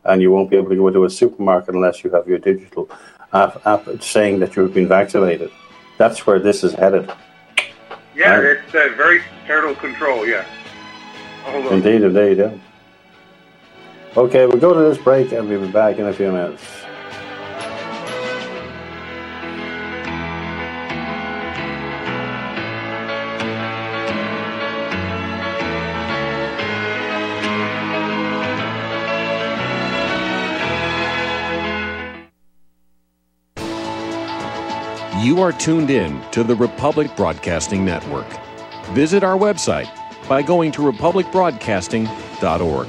and 0.04 0.22
you 0.22 0.32
won't 0.32 0.50
be 0.50 0.58
able 0.58 0.70
to 0.70 0.76
go 0.76 0.90
to 0.90 1.06
a 1.06 1.10
supermarket 1.10 1.74
unless 1.74 2.04
you 2.04 2.12
have 2.12 2.28
your 2.28 2.38
digital 2.38 2.90
app, 3.34 3.66
app 3.66 3.88
saying 4.04 4.40
that 4.40 4.56
you've 4.56 4.74
been 4.74 4.88
vaccinated. 4.88 5.52
That's 5.98 6.28
where 6.28 6.40
this 6.40 6.64
is 6.64 6.74
headed. 6.74 7.12
Yeah, 8.16 8.36
right? 8.36 8.58
it's 8.58 8.76
uh, 8.76 8.90
very 8.96 9.22
total 9.48 9.74
control. 9.76 10.28
Yeah. 10.28 10.46
Indeed, 11.48 12.02
indeed, 12.04 12.38
yeah. 12.38 12.58
Okay, 14.18 14.46
we'll 14.46 14.58
go 14.58 14.74
to 14.74 14.80
this 14.80 14.98
break 14.98 15.32
and 15.32 15.48
we'll 15.48 15.62
be 15.62 15.72
back 15.72 15.98
in 15.98 16.08
a 16.08 16.14
few 16.14 16.32
minutes. 16.32 16.64
You 35.24 35.42
are 35.42 35.52
tuned 35.52 35.90
in 35.90 36.22
to 36.32 36.44
the 36.44 36.56
Republic 36.56 37.16
Broadcasting 37.16 37.84
Network. 37.84 38.28
Visit 38.94 39.24
our 39.24 39.38
website 39.38 39.97
by 40.28 40.42
going 40.42 40.72
to 40.74 40.82
republicbroadcasting.org. 40.82 42.88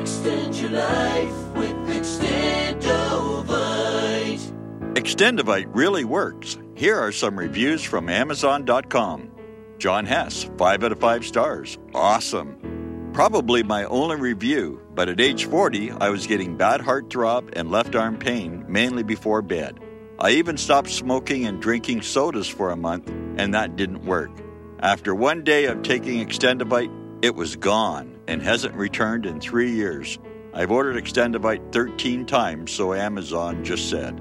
Extend 0.00 0.56
your 0.56 0.70
life 0.70 1.48
with 1.54 1.74
Extendovite. 1.88 4.52
Extendovite 4.94 5.66
really 5.74 6.04
works. 6.04 6.56
Here 6.74 6.98
are 6.98 7.12
some 7.12 7.38
reviews 7.38 7.82
from 7.82 8.08
Amazon.com. 8.08 9.30
John 9.78 10.06
Hess, 10.06 10.48
5 10.56 10.84
out 10.84 10.92
of 10.92 11.00
5 11.00 11.24
stars. 11.24 11.76
Awesome. 11.94 13.10
Probably 13.12 13.62
my 13.62 13.84
only 13.84 14.16
review, 14.16 14.80
but 14.94 15.08
at 15.08 15.20
age 15.20 15.44
40, 15.46 15.92
I 15.92 16.10
was 16.10 16.26
getting 16.26 16.56
bad 16.56 16.80
heart 16.82 17.08
throb 17.10 17.50
and 17.54 17.70
left 17.70 17.94
arm 17.94 18.18
pain, 18.18 18.64
mainly 18.68 19.02
before 19.02 19.42
bed. 19.42 19.80
I 20.18 20.30
even 20.30 20.56
stopped 20.56 20.88
smoking 20.88 21.44
and 21.44 21.60
drinking 21.60 22.00
sodas 22.00 22.48
for 22.48 22.70
a 22.70 22.76
month, 22.76 23.08
and 23.36 23.52
that 23.52 23.76
didn't 23.76 24.06
work. 24.06 24.30
After 24.78 25.14
one 25.14 25.44
day 25.44 25.66
of 25.66 25.82
taking 25.82 26.26
Extendovite, 26.26 26.90
it 27.22 27.34
was 27.34 27.56
gone 27.56 28.18
and 28.26 28.40
hasn't 28.40 28.74
returned 28.74 29.26
in 29.26 29.40
three 29.40 29.72
years. 29.72 30.18
I've 30.54 30.70
ordered 30.70 30.96
Extendovite 30.96 31.70
13 31.70 32.24
times, 32.24 32.72
so 32.72 32.94
Amazon 32.94 33.62
just 33.62 33.90
said. 33.90 34.18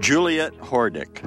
Juliet 0.00 0.56
Hordick. 0.60 1.22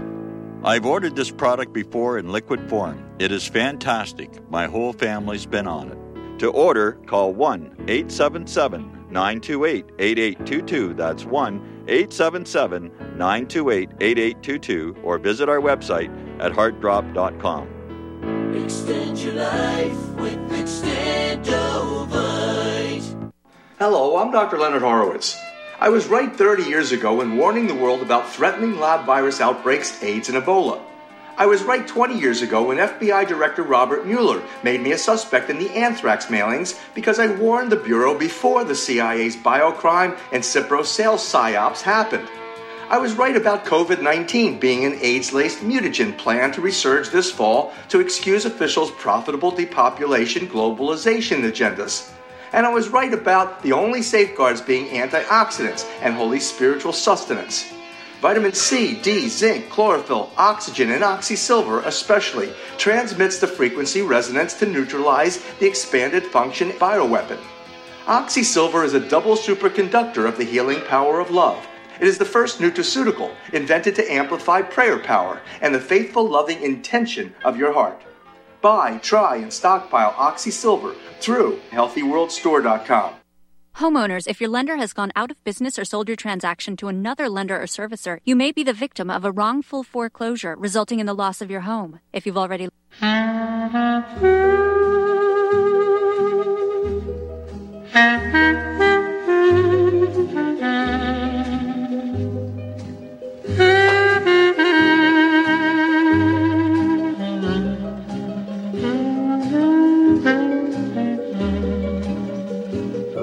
I've 0.63 0.85
ordered 0.85 1.15
this 1.15 1.29
product 1.29 1.71
before 1.71 2.17
in 2.17 2.31
liquid 2.31 2.67
form. 2.69 3.07
It 3.19 3.31
is 3.31 3.47
fantastic. 3.47 4.49
My 4.49 4.65
whole 4.65 4.93
family's 4.93 5.45
been 5.45 5.67
on 5.67 5.89
it. 5.91 6.39
To 6.39 6.49
order, 6.49 6.93
call 7.05 7.33
1 7.33 7.85
877 7.87 9.07
928 9.11 9.85
8822. 9.99 10.93
That's 10.95 11.23
1 11.23 11.70
877 11.87 12.91
928 13.17 13.89
8822 13.99 14.97
or 15.03 15.17
visit 15.17 15.49
our 15.49 15.59
website 15.59 16.11
at 16.39 16.51
heartdrop.com. 16.51 17.67
Extend 18.55 19.19
your 19.19 19.33
life 19.33 20.09
with 20.15 20.37
Extendovite. 20.51 23.31
Hello, 23.79 24.17
I'm 24.17 24.31
Dr. 24.31 24.57
Leonard 24.57 24.81
Horowitz. 24.81 25.37
I 25.79 25.89
was 25.89 26.07
right 26.07 26.35
30 26.35 26.63
years 26.63 26.91
ago 26.91 27.21
in 27.21 27.37
warning 27.37 27.65
the 27.65 27.73
world 27.73 28.01
about 28.01 28.29
threatening 28.29 28.79
lab 28.79 29.05
virus 29.05 29.41
outbreaks, 29.41 30.03
AIDS, 30.03 30.29
and 30.29 30.37
Ebola. 30.37 30.79
I 31.41 31.47
was 31.47 31.63
right 31.63 31.88
20 31.88 32.19
years 32.19 32.43
ago 32.43 32.67
when 32.67 32.77
FBI 32.77 33.27
Director 33.27 33.63
Robert 33.63 34.06
Mueller 34.06 34.43
made 34.62 34.80
me 34.80 34.91
a 34.91 34.97
suspect 34.99 35.49
in 35.49 35.58
the 35.58 35.71
anthrax 35.71 36.27
mailings 36.27 36.80
because 36.93 37.17
I 37.17 37.34
warned 37.34 37.71
the 37.71 37.77
Bureau 37.77 38.15
before 38.15 38.63
the 38.63 38.75
CIA's 38.75 39.36
biocrime 39.36 40.19
and 40.32 40.43
Cipro 40.43 40.86
sales 40.86 41.23
psyops 41.23 41.82
happened. 41.82 42.30
I 42.91 42.99
was 42.99 43.15
right 43.15 43.36
about 43.36 43.65
COVID 43.65 44.04
19 44.04 44.60
being 44.60 44.86
an 44.86 44.99
AIDS 45.01 45.34
laced 45.34 45.62
mutagen 45.62 46.15
plan 46.15 46.51
to 46.51 46.62
resurge 46.62 47.12
this 47.12 47.32
fall 47.32 47.73
to 47.89 47.99
excuse 47.99 48.45
officials' 48.45 48.91
profitable 48.91 49.49
depopulation 49.49 50.47
globalization 50.47 51.41
agendas. 51.41 52.12
And 52.54 52.67
I 52.67 52.69
was 52.71 52.89
right 52.89 53.15
about 53.15 53.63
the 53.63 53.73
only 53.73 54.04
safeguards 54.04 54.62
being 54.62 54.89
antioxidants 54.89 55.89
and 56.04 56.13
holy 56.13 56.39
spiritual 56.39 56.93
sustenance. 56.93 57.73
Vitamin 58.21 58.53
C, 58.53 58.93
D, 59.01 59.27
zinc, 59.27 59.67
chlorophyll, 59.71 60.31
oxygen, 60.38 60.91
and 60.91 61.03
oxysilver 61.03 61.84
especially 61.88 62.53
transmits 62.77 63.39
the 63.39 63.47
frequency 63.47 64.03
resonance 64.03 64.53
to 64.53 64.67
neutralize 64.67 65.43
the 65.60 65.65
expanded 65.65 66.23
function 66.23 66.69
bioweapon. 66.73 67.39
Oxysilver 68.05 68.86
is 68.86 68.93
a 68.93 68.99
double 68.99 69.36
superconductor 69.36 70.27
of 70.27 70.38
the 70.38 70.43
healing 70.43 70.81
power 70.81 71.19
of 71.19 71.31
love. 71.31 71.67
It 71.99 72.07
is 72.07 72.19
the 72.19 72.25
first 72.25 72.60
nutraceutical 72.60 73.34
invented 73.53 73.95
to 73.95 74.12
amplify 74.12 74.62
prayer 74.62 74.99
power 74.99 75.41
and 75.60 75.73
the 75.73 75.79
faithful, 75.79 76.29
loving 76.29 76.62
intention 76.62 77.34
of 77.43 77.57
your 77.57 77.73
heart. 77.73 78.03
Buy, 78.62 78.99
try, 78.99 79.38
and 79.38 79.51
stockpile 79.51 80.13
Oxysilver 80.13 80.95
through 81.19 81.60
HealthyWorldStore.com. 81.71 83.20
Homeowners, 83.77 84.27
if 84.27 84.39
your 84.39 84.49
lender 84.49 84.75
has 84.75 84.93
gone 84.93 85.12
out 85.15 85.31
of 85.31 85.43
business 85.43 85.79
or 85.79 85.86
sold 85.86 86.07
your 86.07 86.15
transaction 86.15 86.77
to 86.77 86.88
another 86.88 87.29
lender 87.29 87.60
or 87.60 87.65
servicer, 87.65 88.19
you 88.23 88.36
may 88.36 88.51
be 88.51 88.63
the 88.63 88.73
victim 88.73 89.10
of 89.10 89.25
a 89.25 89.31
wrongful 89.31 89.84
foreclosure 89.84 90.55
resulting 90.55 90.99
in 90.99 91.07
the 91.07 91.15
loss 91.15 91.41
of 91.41 91.49
your 91.49 91.62
home. 91.62 91.99
If 92.13 92.25
you've 92.25 92.38
already 92.38 92.69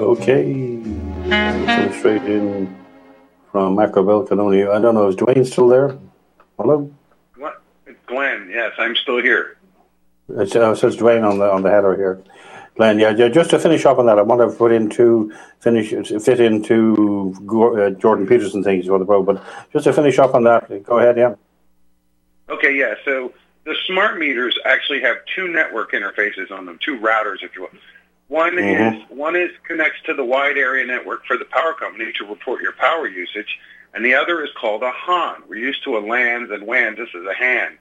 Okay. 0.09 0.81
Straight 1.99 2.23
in 2.23 2.75
from 3.51 3.75
Macroville, 3.75 4.27
Canonia. 4.27 4.71
I 4.71 4.81
don't 4.81 4.95
know, 4.95 5.07
is 5.07 5.15
Dwayne 5.15 5.45
still 5.45 5.67
there? 5.67 5.99
Hello? 6.57 6.91
What? 7.35 7.61
It's 7.85 7.99
Glenn, 8.07 8.49
yes, 8.51 8.71
I'm 8.79 8.95
still 8.95 9.21
here. 9.21 9.57
It 10.29 10.55
uh, 10.55 10.73
says 10.73 10.97
Dwayne 10.97 11.29
on 11.29 11.37
the 11.37 11.51
on 11.51 11.61
the 11.61 11.69
header 11.69 11.95
here. 11.95 12.23
Glenn, 12.75 12.97
yeah, 12.97 13.11
yeah, 13.11 13.27
just 13.27 13.51
to 13.51 13.59
finish 13.59 13.85
up 13.85 13.99
on 13.99 14.07
that, 14.07 14.17
I 14.17 14.23
want 14.23 14.41
to 14.41 14.57
put 14.57 14.71
into 14.71 15.31
finish 15.59 15.91
fit 15.91 16.39
into 16.39 17.35
uh, 17.77 17.91
Jordan 17.91 18.25
Peterson 18.25 18.63
things 18.63 18.87
you 18.87 18.97
the 18.97 19.05
go, 19.05 19.21
but 19.21 19.43
just 19.71 19.83
to 19.83 19.93
finish 19.93 20.17
up 20.17 20.33
on 20.33 20.43
that, 20.45 20.83
go 20.85 20.97
ahead, 20.97 21.17
yeah. 21.17 21.35
Okay, 22.49 22.75
yeah. 22.75 22.95
So 23.05 23.31
the 23.65 23.75
smart 23.85 24.17
meters 24.17 24.57
actually 24.65 25.01
have 25.01 25.17
two 25.35 25.49
network 25.49 25.91
interfaces 25.91 26.49
on 26.49 26.65
them, 26.65 26.79
two 26.83 26.97
routers, 26.97 27.43
if 27.43 27.55
you 27.55 27.61
will. 27.61 27.69
One 28.29 28.53
Mhm. 28.57 28.95
is 28.95 29.09
one 29.09 29.35
is 29.35 29.51
connects 29.67 30.01
to 30.05 30.13
the 30.13 30.23
wide 30.23 30.57
area 30.57 30.85
network 30.85 31.25
for 31.25 31.35
the 31.35 31.45
power 31.45 31.73
company 31.73 32.13
to 32.13 32.25
report 32.25 32.61
your 32.61 32.73
power 32.73 33.07
usage, 33.07 33.59
and 33.93 34.05
the 34.05 34.13
other 34.13 34.43
is 34.43 34.51
called 34.53 34.83
a 34.83 34.91
HAN. 34.91 35.41
We're 35.47 35.55
used 35.57 35.83
to 35.85 35.97
a 35.97 35.99
LANs 35.99 36.51
and 36.51 36.63
WANs. 36.67 36.97
This 36.97 37.09
is 37.15 37.25
a 37.25 37.33
HAN, 37.33 37.77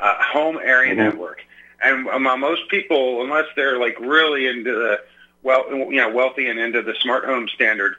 uh, 0.00 0.14
home 0.20 0.58
area 0.62 0.94
Mhm. 0.94 0.98
network. 0.98 1.42
And 1.80 2.08
um, 2.08 2.24
most 2.40 2.68
people, 2.68 3.22
unless 3.22 3.46
they're 3.54 3.78
like 3.78 3.96
really 4.00 4.46
into 4.48 4.72
the 4.74 5.00
well, 5.44 5.66
you 5.70 5.96
know, 5.96 6.08
wealthy 6.08 6.48
and 6.48 6.58
into 6.58 6.80
the 6.82 6.94
smart 6.96 7.24
home 7.26 7.46
standard, 7.48 7.94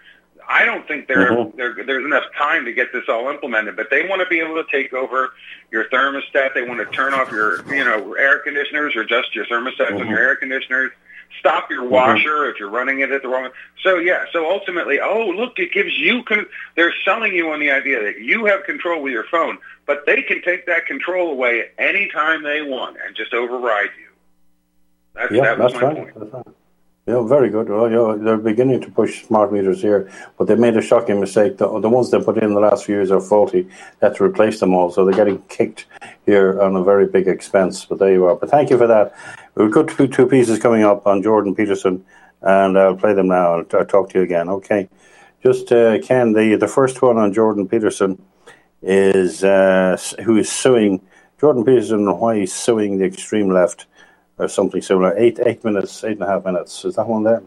I 0.49 0.65
don't 0.65 0.86
think 0.88 1.08
there, 1.08 1.29
Mhm. 1.29 1.86
there's 1.86 2.03
enough 2.03 2.25
time 2.36 2.65
to 2.65 2.73
get 2.73 2.91
this 2.91 3.08
all 3.08 3.29
implemented. 3.29 3.76
But 3.76 3.89
they 3.91 4.05
want 4.07 4.22
to 4.22 4.28
be 4.28 4.39
able 4.39 4.61
to 4.61 4.70
take 4.70 4.93
over 4.93 5.32
your 5.72 5.86
thermostat. 5.86 6.55
They 6.55 6.63
want 6.63 6.80
to 6.80 6.93
turn 6.93 7.13
off 7.13 7.32
your 7.32 7.61
you 7.74 7.86
know 7.86 8.15
air 8.15 8.39
conditioners 8.39 8.95
or 8.97 9.01
adjust 9.01 9.34
your 9.34 9.45
thermostats 9.45 9.93
on 9.93 10.07
Mhm. 10.07 10.09
your 10.09 10.20
air 10.20 10.36
conditioners. 10.36 10.91
Stop 11.39 11.69
your 11.69 11.83
mm-hmm. 11.83 11.91
washer 11.91 12.49
if 12.49 12.59
you're 12.59 12.69
running 12.69 12.99
it 12.99 13.11
at 13.11 13.21
the 13.21 13.27
wrong. 13.27 13.49
So 13.83 13.97
yeah. 13.97 14.25
So 14.31 14.49
ultimately, 14.49 14.99
oh 14.99 15.27
look, 15.27 15.53
it 15.57 15.71
gives 15.71 15.97
you. 15.97 16.23
Con- 16.23 16.47
they're 16.75 16.93
selling 17.03 17.33
you 17.33 17.51
on 17.51 17.59
the 17.59 17.71
idea 17.71 18.01
that 18.03 18.21
you 18.21 18.45
have 18.45 18.63
control 18.63 19.01
with 19.01 19.13
your 19.13 19.25
phone, 19.25 19.57
but 19.86 20.05
they 20.05 20.21
can 20.21 20.41
take 20.41 20.65
that 20.65 20.86
control 20.86 21.31
away 21.31 21.69
anytime 21.77 22.43
they 22.43 22.61
want 22.61 22.97
and 23.05 23.15
just 23.15 23.33
override 23.33 23.89
you. 23.99 24.05
That's, 25.13 25.31
Yeah, 25.31 25.41
that 25.41 25.57
that's 25.57 25.73
my 25.75 25.81
right. 25.81 25.95
point. 25.95 26.19
That's 26.19 26.33
right. 26.33 26.55
Yeah, 27.07 27.21
very 27.21 27.51
good. 27.51 27.69
Well, 27.69 27.88
you 27.88 27.95
know, 27.95 28.17
they're 28.17 28.36
beginning 28.36 28.81
to 28.81 28.89
push 28.89 29.25
smart 29.27 29.53
meters 29.53 29.79
here, 29.79 30.09
but 30.39 30.47
they 30.47 30.55
made 30.55 30.75
a 30.75 30.81
shocking 30.81 31.19
mistake. 31.19 31.57
The, 31.57 31.79
the 31.79 31.88
ones 31.88 32.09
they 32.09 32.19
put 32.19 32.39
in 32.39 32.55
the 32.55 32.59
last 32.59 32.86
few 32.86 32.95
years 32.95 33.11
are 33.11 33.21
faulty. 33.21 33.61
They 33.61 34.07
had 34.07 34.15
to 34.15 34.23
replace 34.23 34.59
them 34.59 34.73
all, 34.73 34.89
so 34.89 35.05
they're 35.05 35.13
getting 35.13 35.39
kicked 35.43 35.86
here 36.25 36.59
on 36.59 36.75
a 36.75 36.83
very 36.83 37.05
big 37.05 37.27
expense. 37.27 37.86
But 37.86 37.99
there 37.99 38.11
you 38.11 38.25
are. 38.25 38.36
But 38.36 38.49
thank 38.49 38.71
you 38.71 38.79
for 38.79 38.88
that. 38.88 39.13
We've 39.56 39.72
got 39.72 39.88
two, 39.88 40.08
two 40.08 40.28
pieces 40.28 40.60
coming 40.60 40.84
up 40.84 41.08
on 41.08 41.24
Jordan 41.24 41.56
Peterson, 41.56 42.03
and 42.41 42.78
I'll 42.78 42.95
play 42.95 43.14
them 43.14 43.28
now. 43.28 43.53
I'll, 43.60 43.66
I'll 43.74 43.86
talk 43.86 44.10
to 44.12 44.20
you 44.20 44.24
again. 44.24 44.49
Okay. 44.49 44.89
Just 45.43 45.72
uh, 45.72 45.99
Ken, 45.99 46.34
the 46.34 46.56
the 46.56 46.68
first 46.68 47.01
one 47.01 47.18
on 47.18 47.32
Jordan 47.32 47.68
Peterson 47.68 48.22
is 48.82 49.43
uh, 49.43 49.97
who 50.24 50.38
is 50.38 50.51
suing 50.51 51.01
Jordan 51.39 51.64
Peterson 51.64 52.08
and 52.08 52.20
why 52.20 52.39
he's 52.39 52.53
suing 52.53 52.97
the 52.97 53.06
extreme 53.06 53.49
left 53.49 53.86
or 54.38 54.47
something 54.47 54.82
similar. 54.82 55.16
Eight 55.18 55.39
eight 55.45 55.64
minutes, 55.64 56.03
eight 56.03 56.14
and 56.14 56.24
a 56.24 56.28
half 56.28 56.43
minutes. 56.45 56.84
Is 56.84 56.95
that 56.95 57.08
one 57.08 57.24
there? 57.24 57.43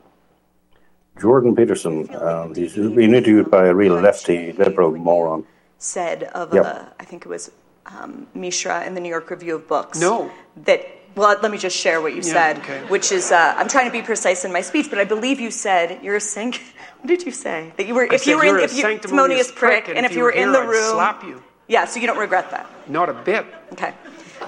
Jordan 1.20 1.56
Peterson. 1.56 2.08
um, 2.16 2.54
he's 2.54 2.74
been 2.76 3.12
interviewed 3.14 3.50
by 3.50 3.66
a 3.66 3.74
real 3.74 3.94
lefty 4.00 4.52
liberal 4.52 4.92
moron. 4.96 5.44
said 5.78 6.22
of 6.34 6.54
Yep. 6.54 6.64
uh, 6.64 6.84
I 7.00 7.04
think 7.04 7.26
it 7.26 7.28
was 7.28 7.50
um, 7.86 8.28
Mishra 8.34 8.84
in 8.86 8.94
the 8.94 9.00
New 9.00 9.08
York 9.08 9.28
Review 9.30 9.56
of 9.56 9.66
Books. 9.66 9.98
No. 10.00 10.30
That 10.64 10.86
well, 11.18 11.36
let 11.42 11.50
me 11.50 11.58
just 11.58 11.76
share 11.76 12.00
what 12.00 12.12
you 12.12 12.22
Yeah, 12.22 12.32
said, 12.32 12.58
okay. 12.58 12.80
which 12.88 13.10
is 13.12 13.32
uh, 13.32 13.54
I'm 13.56 13.68
trying 13.68 13.86
to 13.86 13.92
be 13.92 14.02
precise 14.02 14.44
in 14.44 14.52
my 14.52 14.60
speech, 14.62 14.86
but 14.88 14.98
I 14.98 15.04
believe 15.04 15.40
you 15.40 15.50
said 15.50 16.02
you're 16.02 16.16
a 16.16 16.20
sink. 16.20 16.62
What 16.98 17.06
did 17.06 17.24
you 17.24 17.30
say? 17.30 17.72
That 17.76 17.86
you 17.86 17.94
were 17.94 18.02
I 18.10 18.14
if 18.16 18.26
you 18.26 18.32
said 18.32 18.36
were 18.38 18.44
you're 18.44 18.56
in 18.58 18.62
a 18.62 18.64
if 18.64 18.74
you 18.74 18.82
sanctimonious 18.82 19.52
prick, 19.52 19.84
prick, 19.84 19.96
and 19.96 20.04
if 20.04 20.12
you 20.16 20.22
were 20.24 20.32
in 20.32 20.50
the 20.50 20.58
I'd 20.58 20.68
room, 20.68 20.92
slap 20.94 21.22
you. 21.22 21.42
Yeah, 21.68 21.84
so 21.84 22.00
you 22.00 22.08
don't 22.08 22.18
regret 22.18 22.50
that. 22.50 22.66
Not 22.88 23.08
a 23.08 23.12
bit. 23.12 23.46
Okay. 23.72 23.94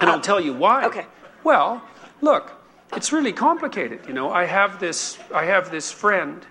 And 0.00 0.10
I'll 0.10 0.20
tell 0.20 0.40
you 0.40 0.52
why. 0.52 0.84
okay. 0.86 1.06
Well, 1.44 1.80
look, 2.20 2.50
it's 2.96 3.12
really 3.12 3.32
complicated. 3.32 4.00
You 4.08 4.14
know, 4.14 4.30
I 4.32 4.46
have 4.46 4.80
this, 4.80 5.16
I 5.32 5.44
have 5.44 5.70
this 5.70 5.92
friend 5.92 6.44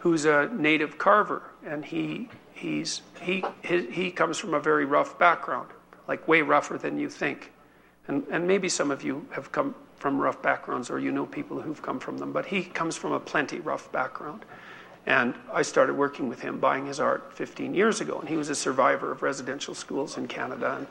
who's 0.00 0.24
a 0.24 0.48
native 0.52 0.98
carver, 0.98 1.42
and 1.64 1.84
he 1.84 2.28
he's 2.52 3.02
he 3.20 3.44
he, 3.62 3.86
he 3.86 4.10
comes 4.10 4.38
from 4.38 4.54
a 4.54 4.60
very 4.60 4.84
rough 4.84 5.18
background, 5.20 5.68
like 6.08 6.26
way 6.26 6.42
rougher 6.42 6.78
than 6.78 6.98
you 6.98 7.08
think, 7.08 7.52
and 8.08 8.26
and 8.30 8.46
maybe 8.46 8.68
some 8.68 8.90
of 8.90 9.02
you 9.02 9.26
have 9.30 9.52
come 9.52 9.74
from 9.96 10.18
rough 10.18 10.42
backgrounds 10.42 10.90
or 10.90 10.98
you 10.98 11.10
know 11.10 11.26
people 11.26 11.60
who've 11.60 11.82
come 11.82 11.98
from 11.98 12.18
them, 12.18 12.32
but 12.32 12.46
he 12.46 12.62
comes 12.62 12.96
from 12.96 13.12
a 13.12 13.20
plenty 13.20 13.60
rough 13.60 13.90
background. 13.92 14.44
And 15.06 15.34
I 15.52 15.62
started 15.62 15.94
working 15.94 16.28
with 16.28 16.40
him, 16.40 16.58
buying 16.58 16.86
his 16.86 16.98
art 16.98 17.32
15 17.32 17.74
years 17.74 18.00
ago, 18.00 18.18
and 18.18 18.28
he 18.28 18.36
was 18.36 18.50
a 18.50 18.56
survivor 18.56 19.12
of 19.12 19.22
residential 19.22 19.74
schools 19.74 20.18
in 20.18 20.26
Canada, 20.26 20.76
and 20.78 20.86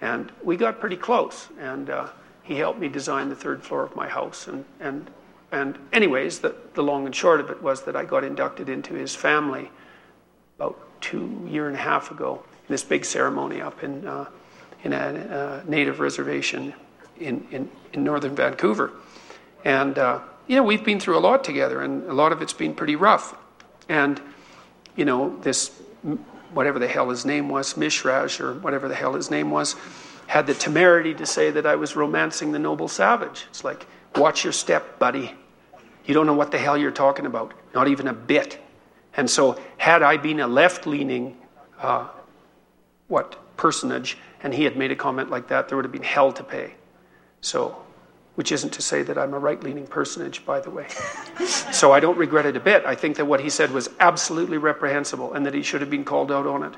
and 0.00 0.32
we 0.44 0.56
got 0.56 0.78
pretty 0.78 0.96
close, 0.96 1.48
and 1.58 1.90
uh, 1.90 2.08
he 2.42 2.54
helped 2.54 2.78
me 2.78 2.88
design 2.88 3.28
the 3.28 3.34
third 3.34 3.62
floor 3.62 3.82
of 3.82 3.96
my 3.96 4.08
house, 4.08 4.46
and 4.46 4.64
and 4.80 5.10
and 5.50 5.78
anyways, 5.92 6.40
the, 6.40 6.54
the 6.74 6.82
long 6.82 7.06
and 7.06 7.14
short 7.14 7.40
of 7.40 7.50
it 7.50 7.62
was 7.62 7.82
that 7.82 7.96
I 7.96 8.04
got 8.04 8.22
inducted 8.22 8.68
into 8.68 8.94
his 8.94 9.14
family 9.14 9.70
about 10.56 10.78
two 11.00 11.46
year 11.48 11.68
and 11.68 11.76
a 11.76 11.80
half 11.80 12.10
ago 12.10 12.42
in 12.68 12.72
this 12.72 12.84
big 12.84 13.04
ceremony 13.04 13.60
up 13.60 13.82
in 13.82 14.06
uh, 14.06 14.26
in 14.92 14.94
a, 14.94 15.34
uh, 15.34 15.62
native 15.66 16.00
reservation 16.00 16.74
in, 17.18 17.46
in, 17.50 17.70
in 17.92 18.04
northern 18.04 18.34
Vancouver. 18.34 18.92
And 19.64 19.98
uh, 19.98 20.20
you 20.46 20.56
know, 20.56 20.62
we've 20.62 20.84
been 20.84 20.98
through 20.98 21.18
a 21.18 21.20
lot 21.20 21.44
together, 21.44 21.82
and 21.82 22.04
a 22.08 22.14
lot 22.14 22.32
of 22.32 22.40
it's 22.40 22.52
been 22.52 22.74
pretty 22.74 22.96
rough. 22.96 23.36
And 23.88 24.20
you 24.96 25.04
know, 25.04 25.38
this 25.40 25.70
whatever 26.52 26.78
the 26.78 26.88
hell 26.88 27.10
his 27.10 27.26
name 27.26 27.48
was, 27.48 27.74
Mishraj 27.74 28.40
or 28.40 28.54
whatever 28.54 28.88
the 28.88 28.94
hell 28.94 29.12
his 29.12 29.30
name 29.30 29.50
was, 29.50 29.76
had 30.26 30.46
the 30.46 30.54
temerity 30.54 31.14
to 31.14 31.26
say 31.26 31.50
that 31.50 31.66
I 31.66 31.76
was 31.76 31.94
romancing 31.94 32.52
the 32.52 32.58
noble 32.58 32.88
savage. 32.88 33.46
It's 33.50 33.64
like, 33.64 33.86
watch 34.16 34.44
your 34.44 34.52
step, 34.54 34.98
buddy. 34.98 35.34
You 36.06 36.14
don't 36.14 36.26
know 36.26 36.34
what 36.34 36.50
the 36.50 36.58
hell 36.58 36.78
you're 36.78 36.90
talking 36.90 37.26
about, 37.26 37.52
not 37.74 37.88
even 37.88 38.08
a 38.08 38.14
bit. 38.14 38.58
And 39.14 39.28
so, 39.28 39.60
had 39.76 40.02
I 40.02 40.16
been 40.16 40.40
a 40.40 40.46
left 40.46 40.86
leaning, 40.86 41.36
uh, 41.78 42.08
what, 43.08 43.36
personage, 43.58 44.16
and 44.42 44.54
he 44.54 44.64
had 44.64 44.76
made 44.76 44.90
a 44.90 44.96
comment 44.96 45.30
like 45.30 45.48
that, 45.48 45.68
there 45.68 45.76
would 45.76 45.84
have 45.84 45.92
been 45.92 46.02
hell 46.02 46.32
to 46.32 46.42
pay. 46.42 46.74
So, 47.40 47.76
which 48.34 48.52
isn't 48.52 48.72
to 48.74 48.82
say 48.82 49.02
that 49.02 49.18
I'm 49.18 49.34
a 49.34 49.38
right 49.38 49.60
leaning 49.62 49.86
personage, 49.86 50.46
by 50.46 50.60
the 50.60 50.70
way. 50.70 50.86
so 51.46 51.92
I 51.92 52.00
don't 52.00 52.16
regret 52.16 52.46
it 52.46 52.56
a 52.56 52.60
bit. 52.60 52.84
I 52.84 52.94
think 52.94 53.16
that 53.16 53.24
what 53.24 53.40
he 53.40 53.50
said 53.50 53.70
was 53.72 53.90
absolutely 53.98 54.58
reprehensible 54.58 55.32
and 55.34 55.44
that 55.44 55.54
he 55.54 55.62
should 55.62 55.80
have 55.80 55.90
been 55.90 56.04
called 56.04 56.30
out 56.30 56.46
on 56.46 56.62
it. 56.62 56.74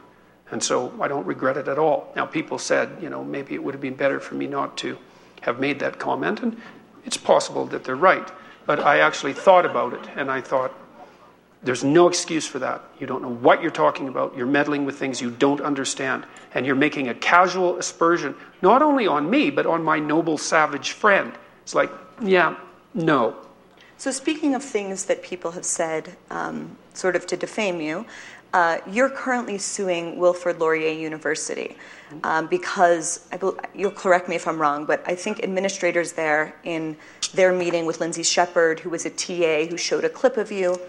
And 0.50 0.62
so 0.62 0.92
I 1.00 1.08
don't 1.08 1.26
regret 1.26 1.56
it 1.56 1.68
at 1.68 1.78
all. 1.78 2.12
Now, 2.16 2.26
people 2.26 2.58
said, 2.58 2.96
you 3.00 3.08
know, 3.08 3.22
maybe 3.22 3.54
it 3.54 3.62
would 3.62 3.74
have 3.74 3.80
been 3.80 3.94
better 3.94 4.18
for 4.20 4.34
me 4.34 4.46
not 4.46 4.76
to 4.78 4.98
have 5.42 5.60
made 5.60 5.78
that 5.80 5.98
comment, 5.98 6.42
and 6.42 6.60
it's 7.04 7.16
possible 7.16 7.66
that 7.66 7.84
they're 7.84 7.96
right. 7.96 8.30
But 8.66 8.80
I 8.80 8.98
actually 8.98 9.32
thought 9.32 9.64
about 9.64 9.94
it, 9.94 10.08
and 10.16 10.30
I 10.30 10.40
thought, 10.40 10.72
there's 11.62 11.84
no 11.84 12.08
excuse 12.08 12.46
for 12.46 12.58
that. 12.58 12.82
You 12.98 13.06
don't 13.06 13.20
know 13.20 13.34
what 13.34 13.60
you're 13.60 13.70
talking 13.70 14.08
about. 14.08 14.34
You're 14.36 14.46
meddling 14.46 14.86
with 14.86 14.98
things 14.98 15.20
you 15.20 15.30
don't 15.30 15.60
understand. 15.60 16.24
And 16.54 16.64
you're 16.64 16.74
making 16.74 17.08
a 17.08 17.14
casual 17.14 17.76
aspersion, 17.76 18.34
not 18.62 18.80
only 18.80 19.06
on 19.06 19.28
me, 19.28 19.50
but 19.50 19.66
on 19.66 19.82
my 19.82 19.98
noble 19.98 20.38
savage 20.38 20.92
friend. 20.92 21.32
It's 21.62 21.74
like, 21.74 21.90
yeah, 22.22 22.56
no. 22.94 23.36
So, 23.98 24.10
speaking 24.10 24.54
of 24.54 24.64
things 24.64 25.04
that 25.04 25.22
people 25.22 25.50
have 25.50 25.66
said 25.66 26.16
um, 26.30 26.76
sort 26.94 27.14
of 27.14 27.26
to 27.26 27.36
defame 27.36 27.82
you, 27.82 28.06
uh, 28.54 28.78
you're 28.88 29.10
currently 29.10 29.58
suing 29.58 30.18
Wilfrid 30.18 30.58
Laurier 30.58 30.90
University 30.90 31.76
um, 32.24 32.46
because, 32.46 33.28
be- 33.38 33.50
you'll 33.74 33.90
correct 33.90 34.28
me 34.28 34.34
if 34.34 34.48
I'm 34.48 34.58
wrong, 34.58 34.86
but 34.86 35.02
I 35.06 35.14
think 35.14 35.44
administrators 35.44 36.12
there 36.12 36.56
in 36.64 36.96
their 37.34 37.52
meeting 37.52 37.84
with 37.84 38.00
Lindsay 38.00 38.22
Shepherd, 38.22 38.80
who 38.80 38.90
was 38.90 39.04
a 39.04 39.10
TA 39.10 39.66
who 39.70 39.76
showed 39.76 40.04
a 40.04 40.08
clip 40.08 40.36
of 40.38 40.50
you, 40.50 40.80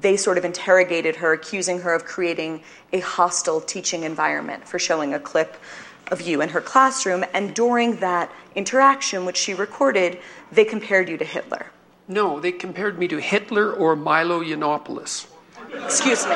they 0.00 0.16
sort 0.16 0.38
of 0.38 0.44
interrogated 0.44 1.16
her, 1.16 1.32
accusing 1.32 1.80
her 1.80 1.94
of 1.94 2.04
creating 2.04 2.62
a 2.92 3.00
hostile 3.00 3.60
teaching 3.60 4.04
environment 4.04 4.66
for 4.66 4.78
showing 4.78 5.14
a 5.14 5.20
clip 5.20 5.56
of 6.08 6.20
you 6.20 6.40
in 6.40 6.48
her 6.50 6.60
classroom. 6.60 7.24
And 7.34 7.54
during 7.54 7.96
that 7.96 8.30
interaction, 8.54 9.24
which 9.24 9.36
she 9.36 9.54
recorded, 9.54 10.18
they 10.50 10.64
compared 10.64 11.08
you 11.08 11.16
to 11.18 11.24
Hitler. 11.24 11.66
No, 12.08 12.40
they 12.40 12.52
compared 12.52 12.98
me 12.98 13.06
to 13.08 13.18
Hitler 13.18 13.72
or 13.72 13.94
Milo 13.94 14.42
Yiannopoulos. 14.42 15.26
Excuse 15.72 16.24
me. 16.26 16.32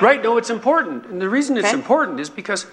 Right, 0.00 0.20
no, 0.22 0.38
it's 0.38 0.48
important. 0.48 1.04
And 1.06 1.20
the 1.20 1.28
reason 1.28 1.58
it's 1.58 1.68
okay. 1.68 1.76
important 1.76 2.20
is 2.20 2.30
because, 2.30 2.66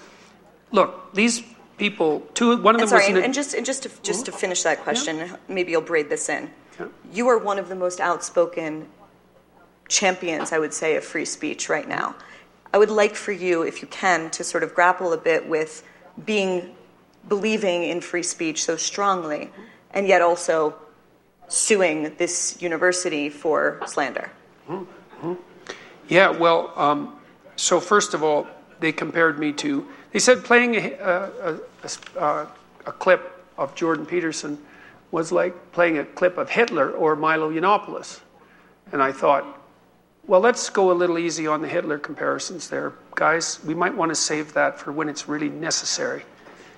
look, 0.72 1.14
these 1.14 1.44
people, 1.78 2.22
two, 2.34 2.56
one 2.62 2.76
of 2.76 2.80
them 2.80 2.82
and 2.82 2.90
sorry, 2.90 3.08
was. 3.08 3.16
And, 3.18 3.26
and, 3.26 3.34
just, 3.34 3.54
and 3.54 3.66
just, 3.66 3.84
to, 3.84 3.92
just 4.04 4.26
to 4.28 4.32
oh. 4.32 4.36
finish 4.36 4.64
that 4.64 4.80
question, 4.80 5.18
yeah. 5.18 5.36
maybe 5.50 5.72
you'll 5.72 5.82
braid 5.82 6.10
this 6.10 6.30
in. 6.30 6.50
Yeah. 6.80 6.88
You 7.12 7.28
are 7.28 7.38
one 7.38 7.60
of 7.60 7.68
the 7.68 7.76
most 7.76 8.00
outspoken 8.00 8.88
champions, 9.88 10.52
I 10.52 10.60
would 10.60 10.74
say, 10.74 10.96
of 10.96 11.04
free 11.04 11.26
speech 11.26 11.70
right 11.70 11.88
now. 11.88 12.16
I 12.74 12.78
would 12.78 12.90
like 12.90 13.16
for 13.16 13.32
you, 13.32 13.64
if 13.64 13.82
you 13.82 13.88
can, 13.88 14.30
to 14.32 14.44
sort 14.44 14.64
of 14.64 14.76
grapple 14.76 15.14
a 15.14 15.18
bit 15.18 15.48
with 15.48 15.84
being 16.26 16.76
believing 17.28 17.84
in 17.84 18.02
free 18.02 18.24
speech 18.24 18.64
so 18.64 18.78
strongly 18.78 19.50
and 19.92 20.08
yet 20.08 20.22
also 20.22 20.76
suing 21.48 22.14
this 22.18 22.62
university 22.62 23.30
for 23.30 23.80
slander. 23.86 24.30
Mm-hmm. 24.70 25.34
Yeah, 26.10 26.30
well, 26.30 26.72
um, 26.76 27.20
so 27.56 27.80
first 27.80 28.14
of 28.14 28.24
all, 28.24 28.48
they 28.80 28.92
compared 28.92 29.40
me 29.40 29.54
to, 29.54 29.88
they 30.12 30.20
said 30.20 30.44
playing 30.44 30.76
a, 30.76 30.92
a, 31.00 31.60
a, 32.20 32.48
a, 32.86 32.92
clip 32.92 33.44
of 33.58 33.74
Jordan 33.76 34.06
Peterson 34.06 34.58
was 35.12 35.32
like 35.32 35.72
playing 35.72 35.98
a 35.98 36.06
clip 36.06 36.38
of 36.38 36.50
Hitler 36.50 36.92
or 36.92 37.16
Milo 37.16 37.52
Yiannopoulos. 37.52 38.20
And 38.92 39.02
I 39.02 39.12
thought, 39.12 39.57
well, 40.28 40.42
let's 40.42 40.70
go 40.70 40.92
a 40.92 40.94
little 40.94 41.18
easy 41.18 41.48
on 41.48 41.62
the 41.62 41.68
Hitler 41.70 41.98
comparisons 41.98 42.70
there. 42.70 42.92
Guys, 43.16 43.64
we 43.64 43.74
might 43.74 43.96
want 43.96 44.10
to 44.10 44.16
save 44.16 44.54
that 44.54 44.78
for 44.78 44.92
when 44.92 45.08
it's 45.08 45.30
really 45.30 45.48
necessary. 45.48 46.24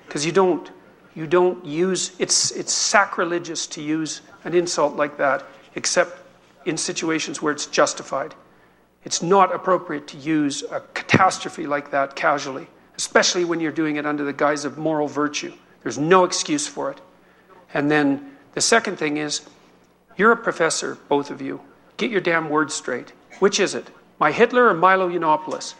Because 0.08 0.24
you 0.24 0.32
don't, 0.32 0.70
you 1.16 1.26
don't 1.26 1.66
use, 1.66 2.12
it's, 2.20 2.52
it's 2.52 2.72
sacrilegious 2.72 3.66
to 3.68 3.82
use 3.82 4.22
an 4.44 4.54
insult 4.54 4.96
like 4.96 5.18
that, 5.18 5.44
except 5.74 6.20
in 6.66 6.78
situations 6.78 7.42
where 7.42 7.52
it's 7.52 7.66
justified. 7.66 8.36
It's 9.04 9.24
not 9.24 9.54
appropriate 9.54 10.08
to 10.10 10.18
use 10.18 10.64
a 10.64 10.82
catastrophe 10.94 11.66
like 11.66 11.90
that 11.90 12.16
casually, 12.16 12.68
especially 12.98 13.46
when 13.46 13.60
you're 13.60 13.72
doing 13.72 13.96
it 13.96 14.06
under 14.06 14.24
the 14.24 14.34
guise 14.34 14.64
of 14.64 14.78
moral 14.78 15.08
virtue. 15.08 15.54
There's 15.82 15.98
no 15.98 16.24
excuse 16.24 16.68
for 16.68 16.92
it. 16.92 17.02
And 17.74 17.90
then 17.90 18.36
the 18.54 18.62
second 18.62 18.98
thing 18.98 19.18
is, 19.18 19.42
you're 20.18 20.34
a 20.34 20.38
professor, 20.38 21.00
both 21.08 21.32
of 21.32 21.42
you. 21.42 21.62
Get 21.98 22.12
your 22.12 22.22
damn 22.22 22.50
words 22.50 22.76
straight. 22.76 23.14
Which 23.38 23.60
is 23.60 23.76
it? 23.76 23.88
My 24.20 24.32
Hitler 24.32 24.68
or 24.68 24.74
Milo 24.74 25.10
Yiannopoulos? 25.10 25.76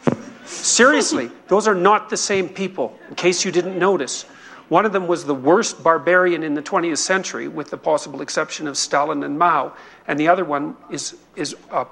Seriously, 0.46 1.30
those 1.48 1.68
are 1.68 1.74
not 1.74 2.08
the 2.08 2.16
same 2.16 2.48
people, 2.48 2.98
in 3.08 3.14
case 3.16 3.44
you 3.44 3.52
didn't 3.52 3.78
notice. 3.78 4.24
One 4.68 4.86
of 4.86 4.92
them 4.92 5.06
was 5.08 5.24
the 5.24 5.34
worst 5.34 5.82
barbarian 5.82 6.42
in 6.42 6.54
the 6.54 6.62
20th 6.62 6.98
century, 6.98 7.48
with 7.48 7.70
the 7.70 7.76
possible 7.76 8.22
exception 8.22 8.66
of 8.66 8.76
Stalin 8.76 9.24
and 9.24 9.38
Mao, 9.38 9.74
and 10.06 10.18
the 10.18 10.28
other 10.28 10.44
one 10.44 10.76
is, 10.90 11.16
is 11.36 11.56
a, 11.72 11.86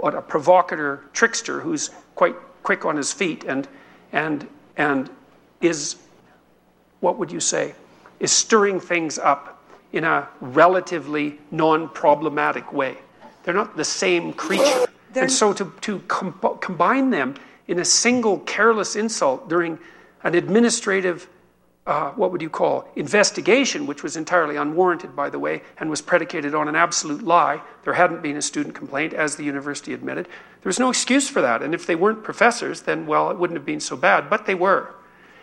a 0.00 0.22
provocateur 0.22 1.04
trickster 1.12 1.60
who's 1.60 1.90
quite 2.14 2.36
quick 2.62 2.84
on 2.84 2.96
his 2.96 3.12
feet 3.12 3.44
and, 3.44 3.68
and, 4.12 4.48
and 4.76 5.10
is, 5.60 5.96
what 7.00 7.18
would 7.18 7.30
you 7.30 7.40
say, 7.40 7.74
is 8.20 8.32
stirring 8.32 8.80
things 8.80 9.18
up 9.18 9.62
in 9.92 10.04
a 10.04 10.28
relatively 10.40 11.38
non 11.50 11.88
problematic 11.88 12.72
way. 12.72 12.96
They're 13.44 13.54
not 13.54 13.76
the 13.76 13.84
same 13.84 14.32
creature. 14.32 14.86
They're... 15.12 15.24
And 15.24 15.32
so 15.32 15.52
to, 15.52 15.72
to 15.82 16.00
com- 16.00 16.58
combine 16.60 17.10
them 17.10 17.36
in 17.68 17.78
a 17.78 17.84
single 17.84 18.40
careless 18.40 18.96
insult 18.96 19.48
during 19.48 19.78
an 20.22 20.34
administrative, 20.34 21.28
uh, 21.86 22.10
what 22.12 22.32
would 22.32 22.42
you 22.42 22.50
call, 22.50 22.88
investigation, 22.96 23.86
which 23.86 24.02
was 24.02 24.16
entirely 24.16 24.56
unwarranted, 24.56 25.14
by 25.14 25.30
the 25.30 25.38
way, 25.38 25.62
and 25.78 25.90
was 25.90 26.00
predicated 26.00 26.54
on 26.54 26.66
an 26.68 26.74
absolute 26.74 27.22
lie. 27.22 27.60
There 27.84 27.94
hadn't 27.94 28.22
been 28.22 28.36
a 28.36 28.42
student 28.42 28.74
complaint, 28.74 29.12
as 29.12 29.36
the 29.36 29.44
university 29.44 29.92
admitted. 29.92 30.26
There 30.26 30.70
was 30.70 30.78
no 30.78 30.88
excuse 30.88 31.28
for 31.28 31.42
that. 31.42 31.62
And 31.62 31.74
if 31.74 31.86
they 31.86 31.94
weren't 31.94 32.24
professors, 32.24 32.82
then, 32.82 33.06
well, 33.06 33.30
it 33.30 33.38
wouldn't 33.38 33.58
have 33.58 33.66
been 33.66 33.80
so 33.80 33.96
bad, 33.96 34.30
but 34.30 34.46
they 34.46 34.54
were. 34.54 34.94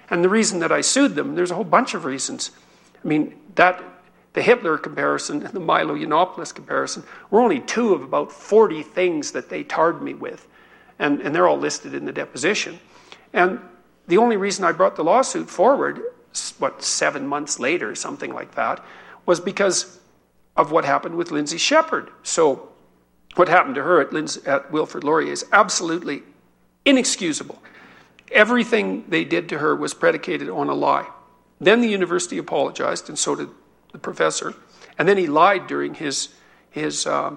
And 0.10 0.24
the 0.24 0.30
reason 0.30 0.60
that 0.60 0.72
I 0.72 0.82
sued 0.82 1.16
them, 1.16 1.36
there's 1.36 1.52
a 1.52 1.56
whole 1.56 1.64
bunch 1.64 1.94
of 1.94 2.06
reasons. 2.06 2.52
I 3.04 3.08
mean, 3.08 3.36
that 3.56 3.84
the 4.34 4.42
Hitler 4.42 4.78
comparison 4.78 5.44
and 5.44 5.54
the 5.54 5.60
Milo 5.60 5.96
Yiannopoulos 5.96 6.56
comparison 6.56 7.04
were 7.30 7.42
only 7.42 7.60
two 7.60 7.94
of 7.94 8.02
about 8.02 8.32
40 8.32 8.82
things 8.84 9.32
that 9.32 9.50
they 9.50 9.64
tarred 9.64 10.02
me 10.02 10.14
with. 10.14 10.48
And, 11.00 11.20
and 11.22 11.36
they're 11.36 11.48
all 11.48 11.58
listed 11.58 11.94
in 11.94 12.06
the 12.06 12.12
deposition. 12.12 12.80
And 13.34 13.60
the 14.08 14.18
only 14.18 14.38
reason 14.38 14.64
I 14.64 14.72
brought 14.72 14.96
the 14.96 15.04
lawsuit 15.04 15.50
forward, 15.50 16.02
what, 16.60 16.84
seven 16.84 17.28
months 17.28 17.60
later, 17.60 17.96
something 17.96 18.34
like 18.34 18.56
that, 18.56 18.84
was 19.26 19.40
because 19.40 20.00
of 20.56 20.72
what 20.72 20.86
happened 20.86 21.16
with 21.16 21.32
Lindsay 21.32 21.58
Shepherd. 21.58 22.10
So, 22.24 22.70
what 23.36 23.48
happened 23.48 23.76
to 23.76 23.84
her 23.84 24.02
at, 24.02 24.12
Lindsay, 24.12 24.42
at 24.46 24.72
Wilfrid 24.72 25.06
Laurier 25.06 25.32
is 25.32 25.46
absolutely 25.54 26.24
inexcusable. 26.84 27.62
Everything 28.32 29.06
they 29.08 29.24
did 29.24 29.48
to 29.50 29.60
her 29.60 29.76
was 29.76 29.94
predicated 29.94 30.50
on 30.50 30.68
a 30.68 30.74
lie. 30.74 31.08
Then 31.60 31.80
the 31.80 31.88
university 31.88 32.38
apologized, 32.38 33.08
and 33.08 33.18
so 33.18 33.36
did 33.36 33.48
the 33.92 34.00
professor, 34.00 34.54
and 34.98 35.08
then 35.08 35.18
he 35.18 35.28
lied 35.28 35.68
during 35.68 35.96
his, 35.96 36.30
his, 36.70 37.06
uh, 37.06 37.36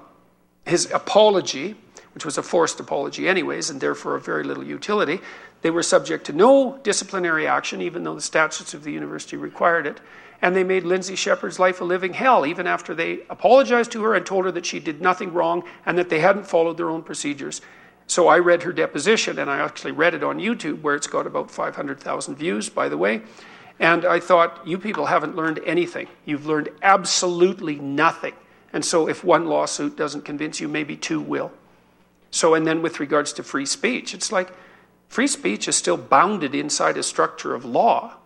his 0.66 0.90
apology, 0.90 1.76
which 2.14 2.24
was 2.24 2.38
a 2.38 2.42
forced 2.42 2.78
apology, 2.80 3.28
anyways, 3.28 3.70
and 3.70 3.80
therefore 3.80 4.14
of 4.14 4.24
very 4.24 4.44
little 4.44 4.64
utility. 4.64 5.20
They 5.62 5.70
were 5.70 5.82
subject 5.82 6.26
to 6.26 6.32
no 6.32 6.78
disciplinary 6.82 7.46
action, 7.46 7.80
even 7.80 8.04
though 8.04 8.14
the 8.14 8.20
statutes 8.20 8.74
of 8.74 8.84
the 8.84 8.92
university 8.92 9.36
required 9.36 9.86
it. 9.86 10.00
And 10.42 10.54
they 10.54 10.62
made 10.62 10.84
Lindsay 10.84 11.16
Shepherd's 11.16 11.58
life 11.58 11.80
a 11.80 11.84
living 11.84 12.12
hell, 12.12 12.44
even 12.44 12.66
after 12.66 12.94
they 12.94 13.20
apologized 13.30 13.90
to 13.92 14.02
her 14.02 14.14
and 14.14 14.26
told 14.26 14.44
her 14.44 14.52
that 14.52 14.66
she 14.66 14.78
did 14.78 15.00
nothing 15.00 15.32
wrong 15.32 15.64
and 15.86 15.96
that 15.96 16.10
they 16.10 16.20
hadn't 16.20 16.46
followed 16.46 16.76
their 16.76 16.90
own 16.90 17.02
procedures. 17.02 17.62
So 18.06 18.28
I 18.28 18.38
read 18.38 18.62
her 18.64 18.72
deposition, 18.72 19.38
and 19.38 19.50
I 19.50 19.58
actually 19.58 19.92
read 19.92 20.12
it 20.12 20.22
on 20.22 20.38
YouTube, 20.38 20.82
where 20.82 20.94
it's 20.94 21.06
got 21.06 21.26
about 21.26 21.50
500,000 21.50 22.34
views, 22.34 22.68
by 22.68 22.90
the 22.90 22.98
way. 22.98 23.22
And 23.78 24.04
I 24.04 24.20
thought, 24.20 24.66
you 24.66 24.78
people 24.78 25.06
haven't 25.06 25.36
learned 25.36 25.60
anything. 25.66 26.08
You've 26.24 26.46
learned 26.46 26.68
absolutely 26.82 27.76
nothing. 27.76 28.34
And 28.72 28.84
so 28.84 29.08
if 29.08 29.24
one 29.24 29.46
lawsuit 29.46 29.96
doesn't 29.96 30.24
convince 30.24 30.60
you, 30.60 30.68
maybe 30.68 30.96
two 30.96 31.20
will. 31.20 31.52
So, 32.30 32.54
and 32.54 32.66
then 32.66 32.82
with 32.82 33.00
regards 33.00 33.32
to 33.34 33.42
free 33.42 33.66
speech, 33.66 34.14
it's 34.14 34.32
like 34.32 34.50
free 35.08 35.26
speech 35.26 35.68
is 35.68 35.76
still 35.76 35.96
bounded 35.96 36.54
inside 36.54 36.96
a 36.96 37.02
structure 37.02 37.54
of 37.54 37.64
law. 37.64 38.16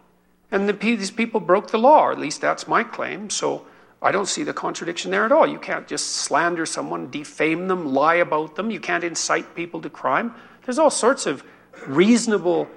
And 0.50 0.68
the, 0.68 0.72
these 0.72 1.10
people 1.10 1.40
broke 1.40 1.70
the 1.70 1.78
law, 1.78 2.06
or 2.06 2.12
at 2.12 2.18
least 2.18 2.40
that's 2.40 2.66
my 2.66 2.82
claim. 2.82 3.28
So 3.28 3.66
I 4.00 4.12
don't 4.12 4.26
see 4.26 4.44
the 4.44 4.54
contradiction 4.54 5.10
there 5.10 5.24
at 5.24 5.32
all. 5.32 5.46
You 5.46 5.58
can't 5.58 5.86
just 5.86 6.06
slander 6.08 6.64
someone, 6.64 7.10
defame 7.10 7.68
them, 7.68 7.92
lie 7.92 8.14
about 8.14 8.56
them. 8.56 8.70
You 8.70 8.80
can't 8.80 9.04
incite 9.04 9.54
people 9.54 9.82
to 9.82 9.90
crime. 9.90 10.34
There's 10.64 10.78
all 10.78 10.90
sorts 10.90 11.26
of 11.26 11.44
reasonable 11.86 12.68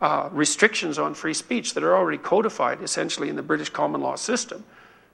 uh, 0.00 0.28
restrictions 0.32 0.98
on 0.98 1.14
free 1.14 1.34
speech 1.34 1.74
that 1.74 1.84
are 1.84 1.96
already 1.96 2.18
codified 2.18 2.82
essentially 2.82 3.28
in 3.28 3.36
the 3.36 3.42
British 3.42 3.68
common 3.68 4.00
law 4.00 4.16
system. 4.16 4.64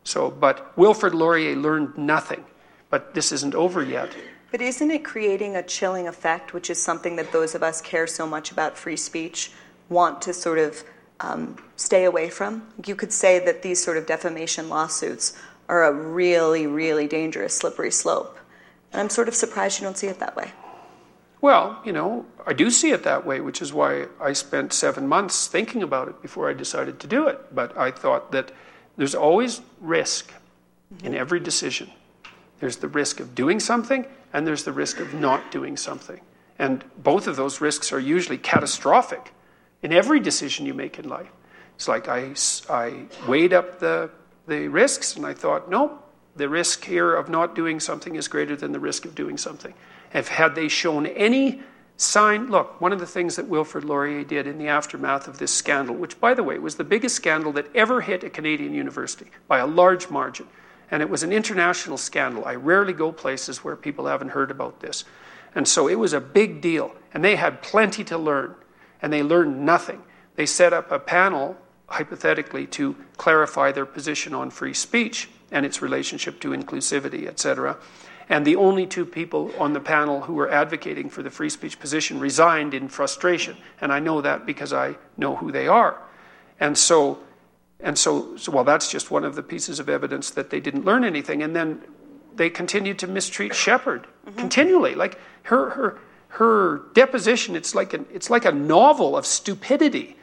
So, 0.05 0.30
but 0.30 0.76
Wilfrid 0.76 1.14
Laurier 1.14 1.57
learned 1.57 1.99
nothing. 1.99 2.45
But 2.91 3.14
this 3.14 3.32
isn't 3.32 3.55
over 3.55 3.82
yet. 3.82 4.11
But 4.53 4.62
isn't 4.62 4.91
it 4.91 5.05
creating 5.05 5.57
a 5.57 5.62
chilling 5.62 6.07
effect, 6.07 6.55
which 6.55 6.70
is 6.70 6.80
something 6.80 7.16
that 7.16 7.32
those 7.32 7.55
of 7.55 7.62
us 7.62 7.80
care 7.80 8.07
so 8.07 8.26
much 8.26 8.53
about 8.53 8.78
free 8.78 8.97
speech 8.97 9.51
want 9.89 10.22
to 10.22 10.32
sort 10.32 10.59
of 10.59 10.84
um, 11.18 11.57
stay 11.76 12.05
away 12.05 12.30
from? 12.30 12.66
You 12.87 12.95
could 12.95 13.12
say 13.12 13.45
that 13.45 13.62
these 13.62 13.82
sort 13.82 13.97
of 13.97 14.07
defamation 14.07 14.68
lawsuits 14.68 15.37
are 15.68 15.84
a 15.84 15.93
really, 15.93 16.66
really 16.68 17.09
dangerous 17.09 17.57
slippery 17.57 17.91
slope. 17.91 18.39
And 18.93 19.01
I'm 19.01 19.11
sort 19.11 19.26
of 19.26 19.34
surprised 19.34 19.80
you 19.80 19.84
don't 19.84 19.99
see 19.99 20.07
it 20.07 20.20
that 20.20 20.37
way. 20.37 20.53
Well, 21.41 21.80
you 21.84 21.93
know, 21.93 22.24
I 22.47 22.53
do 22.53 22.70
see 22.70 22.91
it 22.91 23.03
that 23.05 23.26
way, 23.26 23.41
which 23.41 23.61
is 23.61 23.72
why 23.72 24.07
I 24.20 24.32
spent 24.32 24.72
seven 24.72 25.07
months 25.07 25.47
thinking 25.47 25.82
about 25.82 26.09
it 26.09 26.22
before 26.22 26.49
I 26.49 26.55
decided 26.55 26.99
to 27.01 27.07
do 27.07 27.28
it. 27.28 27.55
But 27.55 27.76
I 27.76 27.91
thought 27.91 28.32
that 28.32 28.53
there's 28.97 29.14
always 29.14 29.61
risk 29.80 30.32
mm-hmm. 30.95 31.07
in 31.07 31.14
every 31.14 31.41
decision. 31.41 31.91
There's 32.61 32.76
the 32.76 32.89
risk 32.89 33.20
of 33.20 33.34
doing 33.34 33.61
something, 33.61 34.07
and 34.32 34.47
there's 34.47 34.64
the 34.64 34.72
risk 34.72 34.99
of 34.99 35.12
not 35.12 35.51
doing 35.51 35.76
something. 35.76 36.20
And 36.59 36.84
both 37.03 37.26
of 37.26 37.37
those 37.37 37.61
risks 37.61 37.93
are 37.93 38.01
usually 38.01 38.39
catastrophic 38.39 39.32
in 39.82 39.93
every 39.93 40.20
decision 40.20 40.64
you 40.64 40.72
make 40.72 40.99
in 40.99 41.09
life. 41.09 41.28
It's 41.74 41.87
like 41.87 42.09
I, 42.09 42.32
I 42.70 43.05
weighed 43.28 43.53
up 43.53 43.78
the, 43.78 44.11
the 44.49 44.68
risks, 44.68 45.16
and 45.16 45.26
I 45.26 45.34
thought, 45.34 45.68
no, 45.68 45.99
the 46.34 46.49
risk 46.49 46.84
here 46.84 47.14
of 47.14 47.28
not 47.28 47.55
doing 47.55 47.78
something 47.78 48.14
is 48.14 48.26
greater 48.26 48.57
than 48.57 48.72
the 48.72 48.80
risk 48.80 49.05
of 49.05 49.14
doing 49.14 49.37
something. 49.37 49.74
If 50.14 50.28
had 50.28 50.54
they 50.54 50.68
shown 50.68 51.07
any 51.07 51.61
sign, 51.96 52.50
look, 52.50 52.80
one 52.80 52.92
of 52.92 53.00
the 53.00 53.07
things 53.07 53.36
that 53.36 53.48
Wilfrid 53.48 53.84
Laurier 53.84 54.24
did 54.24 54.46
in 54.46 54.59
the 54.59 54.68
aftermath 54.68 55.28
of 55.28 55.38
this 55.38 55.52
scandal, 55.52 55.94
which, 55.94 56.20
by 56.20 56.34
the 56.34 56.42
way, 56.42 56.59
was 56.59 56.76
the 56.76 56.84
biggest 56.84 57.16
scandal 57.16 57.52
that 57.52 57.74
ever 57.74 58.00
hit 58.00 58.24
a 58.24 58.30
Canadian 58.30 58.74
university 58.74 59.30
by 59.48 59.59
a 59.59 59.66
large 59.66 60.11
margin, 60.11 60.46
and 60.90 61.02
it 61.02 61.09
was 61.09 61.22
an 61.22 61.32
international 61.32 61.96
scandal. 61.96 62.44
I 62.44 62.54
rarely 62.54 62.92
go 62.92 63.12
places 63.12 63.64
where 63.64 63.76
people 63.76 64.07
haven't 64.07 64.30
heard 64.30 64.50
about 64.50 64.80
this. 64.80 65.04
And 65.54 65.66
so 65.66 65.88
it 65.88 65.94
was 65.94 66.12
a 66.12 66.20
big 66.20 66.61
deal, 66.61 66.94
and 67.14 67.24
they 67.24 67.36
had 67.36 67.62
plenty 67.62 68.04
to 68.04 68.18
learn, 68.18 68.54
and 69.00 69.11
they 69.12 69.22
learned 69.22 69.64
nothing. 69.64 70.02
They 70.34 70.44
set 70.44 70.74
up 70.74 70.92
a 70.92 70.98
panel, 70.98 71.57
hypothetically, 71.88 72.66
to 72.68 72.94
clarify 73.16 73.72
their 73.72 73.86
position 73.86 74.34
on 74.34 74.50
free 74.50 74.74
speech 74.74 75.30
and 75.50 75.64
its 75.64 75.80
relationship 75.80 76.40
to 76.40 76.50
inclusivity, 76.50 77.26
etc. 77.26 77.78
And 78.28 78.44
the 78.44 78.56
only 78.56 78.86
two 78.86 79.06
people 79.06 79.52
on 79.58 79.72
the 79.72 79.80
panel 79.80 80.22
who 80.22 80.34
were 80.34 80.50
advocating 80.50 81.08
for 81.08 81.22
the 81.22 81.30
free 81.30 81.48
speech 81.48 81.78
position 81.78 82.18
resigned 82.18 82.74
in 82.74 82.88
frustration. 82.88 83.56
And 83.80 83.92
I 83.92 84.00
know 84.00 84.20
that 84.20 84.44
because 84.44 84.72
I 84.72 84.96
know 85.16 85.36
who 85.36 85.52
they 85.52 85.68
are. 85.68 86.00
And 86.58 86.76
so, 86.76 87.20
and 87.78 87.96
so, 87.96 88.36
so 88.36 88.50
well, 88.50 88.64
that's 88.64 88.90
just 88.90 89.10
one 89.10 89.24
of 89.24 89.36
the 89.36 89.42
pieces 89.42 89.78
of 89.78 89.88
evidence 89.88 90.30
that 90.30 90.50
they 90.50 90.58
didn't 90.58 90.84
learn 90.84 91.04
anything. 91.04 91.42
And 91.42 91.54
then 91.54 91.82
they 92.34 92.50
continued 92.50 92.98
to 93.00 93.06
mistreat 93.06 93.54
Shepherd 93.54 94.06
mm-hmm. 94.26 94.38
continually. 94.38 94.96
Like 94.96 95.20
her, 95.44 95.70
her, 95.70 95.98
her 96.28 96.82
deposition, 96.94 97.54
it's 97.54 97.74
like, 97.76 97.94
an, 97.94 98.06
it's 98.12 98.28
like 98.28 98.44
a 98.44 98.52
novel 98.52 99.16
of 99.16 99.24
stupidity. 99.24 100.16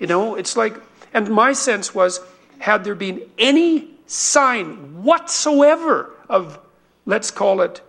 You 0.00 0.08
know, 0.08 0.34
it's 0.34 0.56
like, 0.56 0.74
and 1.12 1.30
my 1.30 1.52
sense 1.52 1.94
was, 1.94 2.20
had 2.58 2.82
there 2.82 2.96
been 2.96 3.22
any 3.38 3.90
sign 4.06 5.02
whatsoever 5.04 6.10
of 6.28 6.58
let's 7.06 7.30
call 7.30 7.60
it 7.60 7.80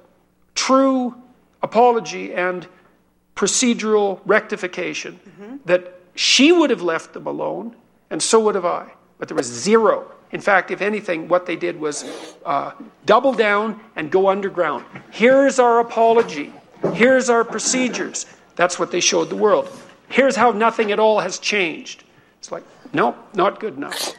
true 0.54 1.16
apology 1.62 2.34
and 2.34 2.68
procedural 3.36 4.20
rectification, 4.26 5.20
mm-hmm. 5.28 5.58
that 5.66 6.00
she 6.16 6.52
would 6.52 6.70
have 6.70 6.82
left 6.82 7.14
them 7.14 7.28
alone, 7.28 7.76
and 8.10 8.22
so 8.22 8.40
would 8.40 8.56
have 8.56 8.66
I. 8.66 8.92
But 9.18 9.28
there 9.28 9.36
was 9.36 9.48
zero. 9.48 10.12
In 10.32 10.42
fact, 10.42 10.72
if 10.72 10.82
anything, 10.82 11.28
what 11.28 11.46
they 11.46 11.56
did 11.56 11.80
was 11.80 12.06
uh, 12.46 12.72
double 13.06 13.34
down 13.34 13.80
and 13.96 14.12
go 14.12 14.30
underground. 14.30 14.86
Here's 15.12 15.60
our 15.60 15.80
apology. 15.80 16.54
Here's 16.94 17.30
our 17.30 17.44
procedures. 17.44 18.26
That's 18.56 18.80
what 18.80 18.92
they 18.92 19.00
showed 19.00 19.30
the 19.30 19.36
world. 19.36 19.70
Here's 20.10 20.36
how 20.36 20.52
nothing 20.52 20.92
at 20.92 21.00
all 21.00 21.20
has 21.20 21.40
changed. 21.40 22.04
It's 22.40 22.52
like, 22.52 22.64
no, 22.94 23.16
not 23.34 23.60
good 23.60 23.76
enough. 23.76 24.16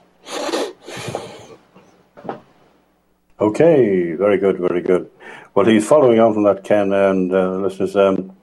Okay, 3.38 4.14
very 4.14 4.38
good, 4.38 4.56
very 4.56 4.80
good. 4.80 5.10
Well, 5.54 5.66
he's 5.66 5.86
following 5.86 6.18
on 6.18 6.32
from 6.32 6.44
that, 6.44 6.64
Ken, 6.64 6.90
and 6.90 7.30
uh, 7.30 7.56
listeners, 7.56 7.94
um, 7.94 8.34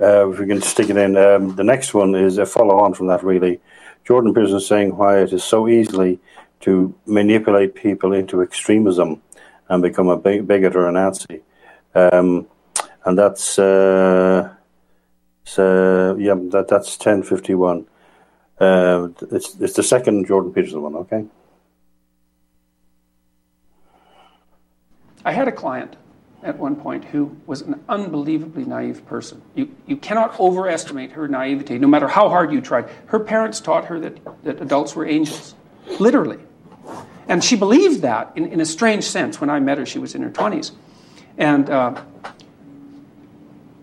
uh, 0.00 0.28
if 0.30 0.40
we 0.40 0.48
can 0.48 0.60
stick 0.60 0.90
it 0.90 0.96
in, 0.96 1.16
um, 1.16 1.54
the 1.54 1.62
next 1.62 1.94
one 1.94 2.16
is 2.16 2.38
a 2.38 2.46
follow 2.46 2.80
on 2.80 2.92
from 2.92 3.06
that, 3.06 3.22
really. 3.22 3.60
Jordan 4.04 4.34
Peterson 4.34 4.58
saying 4.58 4.96
why 4.96 5.20
it 5.20 5.32
is 5.32 5.44
so 5.44 5.68
easily 5.68 6.18
to 6.62 6.92
manipulate 7.06 7.76
people 7.76 8.12
into 8.12 8.42
extremism 8.42 9.22
and 9.68 9.80
become 9.80 10.08
a 10.08 10.16
bigot 10.16 10.74
or 10.74 10.88
a 10.88 10.92
Nazi. 10.92 11.42
Um, 11.94 12.48
and 13.04 13.16
that's, 13.16 13.60
uh, 13.60 14.52
so, 15.44 16.16
yeah, 16.18 16.34
that, 16.50 16.66
that's 16.66 16.98
1051. 16.98 17.86
Uh, 18.58 19.08
it's, 19.30 19.54
it's 19.60 19.74
the 19.74 19.84
second 19.84 20.26
Jordan 20.26 20.52
Peterson 20.52 20.82
one, 20.82 20.96
okay? 20.96 21.26
I 25.24 25.32
had 25.32 25.48
a 25.48 25.52
client 25.52 25.96
at 26.42 26.58
one 26.58 26.74
point 26.74 27.04
who 27.04 27.36
was 27.46 27.62
an 27.62 27.82
unbelievably 27.88 28.64
naive 28.64 29.06
person. 29.06 29.40
You, 29.54 29.70
you 29.86 29.96
cannot 29.96 30.38
overestimate 30.40 31.12
her 31.12 31.28
naivety, 31.28 31.78
no 31.78 31.86
matter 31.86 32.08
how 32.08 32.28
hard 32.28 32.52
you 32.52 32.60
try. 32.60 32.84
Her 33.06 33.20
parents 33.20 33.60
taught 33.60 33.84
her 33.86 34.00
that, 34.00 34.44
that 34.44 34.60
adults 34.60 34.96
were 34.96 35.06
angels, 35.06 35.54
literally. 36.00 36.38
And 37.28 37.44
she 37.44 37.54
believed 37.54 38.02
that 38.02 38.32
in, 38.34 38.46
in 38.46 38.60
a 38.60 38.64
strange 38.64 39.04
sense. 39.04 39.40
When 39.40 39.50
I 39.50 39.60
met 39.60 39.78
her, 39.78 39.86
she 39.86 40.00
was 40.00 40.16
in 40.16 40.22
her 40.22 40.30
20s. 40.30 40.72
And, 41.38 41.70
uh, 41.70 42.02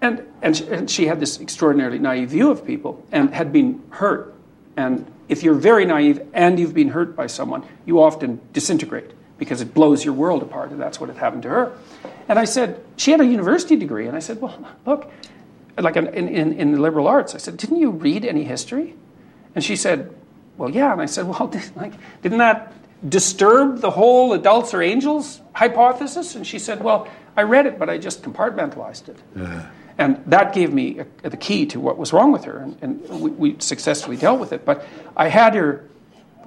and, 0.02 0.24
and, 0.42 0.58
she, 0.58 0.68
and 0.68 0.92
she 0.92 1.06
had 1.06 1.22
this 1.22 1.40
extraordinarily 1.40 2.00
naive 2.00 2.30
view 2.30 2.52
of 2.52 2.66
people 2.66 3.06
and 3.12 3.34
had 3.34 3.54
been 3.54 3.82
hurt. 3.92 4.36
And 4.76 5.10
if 5.30 5.44
you're 5.44 5.56
very 5.56 5.86
naive 5.86 6.22
and 6.34 6.60
you've 6.60 6.74
been 6.74 6.90
hurt 6.90 7.16
by 7.16 7.28
someone, 7.28 7.64
you 7.86 8.02
often 8.02 8.42
disintegrate 8.52 9.12
because 9.40 9.62
it 9.62 9.74
blows 9.74 10.06
your 10.06 10.14
world 10.14 10.44
apart, 10.44 10.72
and 10.72 10.80
that's 10.80 11.00
what 11.00 11.10
had 11.10 11.18
happened 11.18 11.44
to 11.44 11.50
her. 11.50 11.78
And 12.28 12.38
I 12.38 12.46
said, 12.46 12.84
she 12.98 13.12
had 13.12 13.22
a 13.22 13.26
university 13.26 13.76
degree, 13.76 14.06
and 14.06 14.16
I 14.16 14.20
said, 14.20 14.40
well, 14.42 14.56
look, 14.86 15.12
like 15.78 15.96
in, 15.96 16.08
in, 16.08 16.54
in 16.54 16.72
the 16.74 16.80
liberal 16.80 17.08
arts, 17.08 17.34
I 17.34 17.38
said, 17.38 17.58
didn't 17.58 17.78
you 17.78 17.90
read 17.90 18.26
any 18.26 18.44
history? 18.44 18.96
And 19.56 19.64
she 19.64 19.76
said, 19.76 20.14
well, 20.58 20.70
yeah. 20.70 20.92
And 20.92 21.02
I 21.02 21.06
said, 21.06 21.26
well, 21.26 21.48
did, 21.52 21.76
like, 21.76 21.94
didn't 22.22 22.40
that 22.40 22.74
disturb 23.08 23.80
the 23.80 23.90
whole 23.90 24.34
adults 24.34 24.74
are 24.74 24.82
angels 24.82 25.40
hypothesis? 25.54 26.36
And 26.36 26.46
she 26.46 26.60
said, 26.60 26.84
well, 26.84 27.08
I 27.36 27.44
read 27.44 27.66
it, 27.66 27.80
but 27.80 27.90
I 27.90 27.98
just 27.98 28.22
compartmentalized 28.22 29.08
it. 29.08 29.18
Yeah. 29.36 29.70
And 29.98 30.24
that 30.28 30.54
gave 30.54 30.74
me 30.74 31.00
a, 31.24 31.30
the 31.30 31.38
key 31.38 31.66
to 31.68 31.80
what 31.80 31.98
was 31.98 32.14
wrong 32.14 32.32
with 32.32 32.46
her, 32.46 32.58
and, 32.58 32.78
and 32.82 33.22
we, 33.22 33.32
we 33.32 33.56
successfully 33.60 34.16
dealt 34.16 34.40
with 34.40 34.54
it. 34.54 34.66
But 34.66 34.86
I 35.16 35.28
had 35.28 35.56
her 35.56 35.90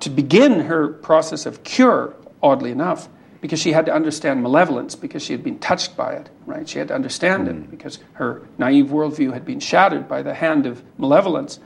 to 0.00 0.10
begin 0.10 0.60
her 0.60 0.88
process 0.88 1.46
of 1.46 1.62
cure 1.62 2.14
oddly 2.42 2.70
enough, 2.70 3.08
because 3.40 3.60
she 3.60 3.72
had 3.72 3.86
to 3.86 3.92
understand 3.92 4.42
malevolence 4.42 4.94
because 4.94 5.22
she 5.22 5.32
had 5.32 5.42
been 5.42 5.58
touched 5.58 5.96
by 5.96 6.12
it, 6.12 6.30
right? 6.46 6.68
She 6.68 6.78
had 6.78 6.88
to 6.88 6.94
understand 6.94 7.48
mm. 7.48 7.50
it 7.50 7.70
because 7.70 7.98
her 8.14 8.42
naive 8.56 8.86
worldview 8.86 9.32
had 9.32 9.44
been 9.44 9.60
shattered 9.60 10.08
by 10.08 10.22
the 10.22 10.34
hand 10.34 10.64
of 10.64 10.82
malevolence. 10.96 11.58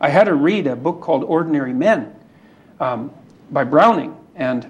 I 0.00 0.08
had 0.08 0.26
her 0.26 0.34
read 0.34 0.66
a 0.66 0.74
book 0.76 1.00
called 1.00 1.22
Ordinary 1.24 1.72
Men 1.72 2.14
um, 2.80 3.12
by 3.50 3.64
Browning, 3.64 4.16
and 4.34 4.68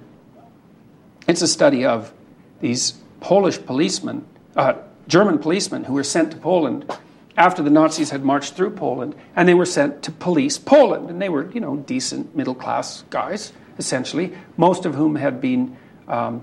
it's 1.26 1.42
a 1.42 1.48
study 1.48 1.84
of 1.84 2.12
these 2.60 2.94
Polish 3.20 3.64
policemen, 3.64 4.26
uh, 4.56 4.74
German 5.08 5.38
policemen 5.38 5.84
who 5.84 5.94
were 5.94 6.04
sent 6.04 6.32
to 6.32 6.36
Poland 6.36 6.90
after 7.36 7.62
the 7.62 7.70
Nazis 7.70 8.10
had 8.10 8.22
marched 8.22 8.54
through 8.54 8.70
Poland, 8.70 9.14
and 9.34 9.48
they 9.48 9.54
were 9.54 9.64
sent 9.64 10.02
to 10.02 10.12
police 10.12 10.58
Poland. 10.58 11.08
And 11.08 11.22
they 11.22 11.28
were, 11.28 11.50
you 11.52 11.60
know, 11.60 11.76
decent 11.76 12.36
middle 12.36 12.54
class 12.54 13.04
guys, 13.08 13.52
essentially, 13.80 14.32
most 14.56 14.86
of 14.86 14.94
whom 14.94 15.16
had 15.16 15.40
been 15.40 15.76
um, 16.06 16.42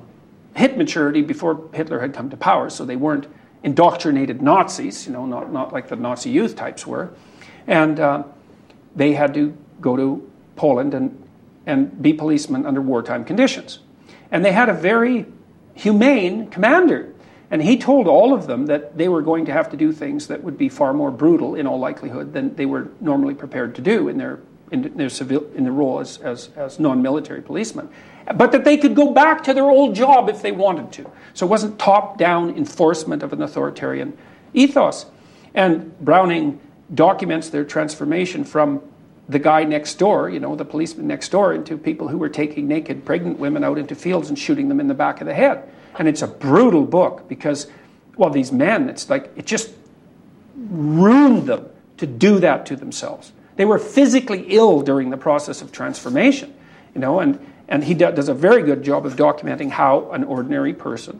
hit 0.55 0.77
maturity 0.77 1.21
before 1.21 1.69
Hitler 1.71 1.99
had 1.99 2.13
come 2.13 2.29
to 2.31 2.38
power, 2.38 2.69
so 2.69 2.83
they 2.83 2.97
weren't 2.97 3.27
indoctrinated 3.63 4.41
Nazis, 4.41 5.05
you 5.05 5.13
know, 5.13 5.25
not, 5.25 5.53
not 5.53 5.71
like 5.71 5.88
the 5.88 5.95
Nazi 5.95 6.31
youth 6.31 6.55
types 6.55 6.85
were. 6.85 7.11
And 7.67 7.99
uh, 7.99 8.23
they 8.95 9.13
had 9.13 9.33
to 9.35 9.55
go 9.79 9.95
to 9.95 10.29
Poland 10.55 10.93
and, 10.93 11.23
and 11.65 12.01
be 12.01 12.13
policemen 12.13 12.65
under 12.65 12.81
wartime 12.81 13.23
conditions. 13.23 13.79
And 14.31 14.43
they 14.43 14.51
had 14.51 14.67
a 14.67 14.73
very 14.73 15.25
humane 15.75 16.49
commander. 16.49 17.13
And 17.49 17.61
he 17.61 17.77
told 17.77 18.07
all 18.07 18.33
of 18.33 18.47
them 18.47 18.65
that 18.65 18.97
they 18.97 19.07
were 19.07 19.21
going 19.21 19.45
to 19.45 19.53
have 19.53 19.69
to 19.69 19.77
do 19.77 19.91
things 19.91 20.27
that 20.27 20.43
would 20.43 20.57
be 20.57 20.69
far 20.69 20.93
more 20.93 21.11
brutal, 21.11 21.55
in 21.55 21.67
all 21.67 21.79
likelihood, 21.79 22.33
than 22.33 22.55
they 22.55 22.65
were 22.65 22.89
normally 22.99 23.35
prepared 23.35 23.75
to 23.75 23.81
do 23.81 24.09
in 24.09 24.17
their, 24.17 24.39
in 24.72 24.97
their, 24.97 25.09
civil, 25.09 25.45
in 25.55 25.63
their 25.63 25.74
role 25.74 25.99
as, 25.99 26.18
as, 26.18 26.49
as 26.55 26.80
non 26.80 27.01
military 27.01 27.41
policemen. 27.41 27.89
But 28.36 28.51
that 28.51 28.65
they 28.65 28.78
could 28.78 28.95
go 28.95 29.11
back 29.11 29.43
to 29.45 29.53
their 29.53 29.70
old 29.70 29.95
job 29.95 30.30
if 30.30 30.41
they 30.41 30.51
wanted 30.51 30.91
to. 30.93 31.09
So 31.34 31.45
it 31.45 31.49
wasn't 31.49 31.80
top 31.80 32.18
down 32.18 32.49
enforcement 32.57 33.24
of 33.24 33.32
an 33.32 33.41
authoritarian 33.41 34.18
ethos. 34.53 35.05
And 35.53 35.97
Browning 35.99 36.59
documents 36.93 37.49
their 37.49 37.63
transformation 37.63 38.43
from 38.43 38.82
the 39.30 39.39
guy 39.39 39.63
next 39.63 39.95
door, 39.95 40.30
you 40.30 40.39
know, 40.39 40.55
the 40.55 40.65
policeman 40.65 41.07
next 41.07 41.30
door, 41.30 41.53
into 41.53 41.78
people 41.78 42.07
who 42.07 42.18
were 42.18 42.30
taking 42.30 42.68
naked 42.68 43.03
pregnant 43.05 43.39
women 43.39 43.63
out 43.63 43.78
into 43.78 43.95
fields 43.95 44.30
and 44.30 44.39
shooting 44.39 44.70
them 44.70 44.80
in 44.80 44.88
the 44.88 44.93
back 44.93 45.20
of 45.20 45.28
the 45.28 45.34
head. 45.34 45.70
And 45.99 46.07
it's 46.07 46.22
a 46.22 46.28
brutal 46.28 46.86
book 46.86 47.28
because, 47.28 47.68
well, 48.15 48.30
these 48.30 48.51
men, 48.51 48.89
it's 48.89 49.09
like, 49.09 49.32
it 49.36 49.45
just 49.45 49.72
ruined 50.55 51.47
them 51.47 51.68
to 51.97 52.07
do 52.07 52.39
that 52.39 52.65
to 52.68 52.76
themselves. 52.76 53.32
They 53.58 53.66
were 53.66 53.80
physically 53.80 54.45
ill 54.49 54.82
during 54.82 55.10
the 55.10 55.18
process 55.18 55.62
of 55.62 55.72
transformation, 55.72 56.55
you 56.95 57.01
know, 57.01 57.20
and, 57.20 57.45
and 57.68 57.84
he 57.84 57.93
does 57.93 58.30
a 58.30 58.34
very 58.34 58.64
good 58.64 58.84
job 58.84 59.05
of 59.05 59.16
documenting 59.16 59.72
how 59.72 60.12
an 60.12 60.24
ordinary 60.24 60.74
person 60.74 61.20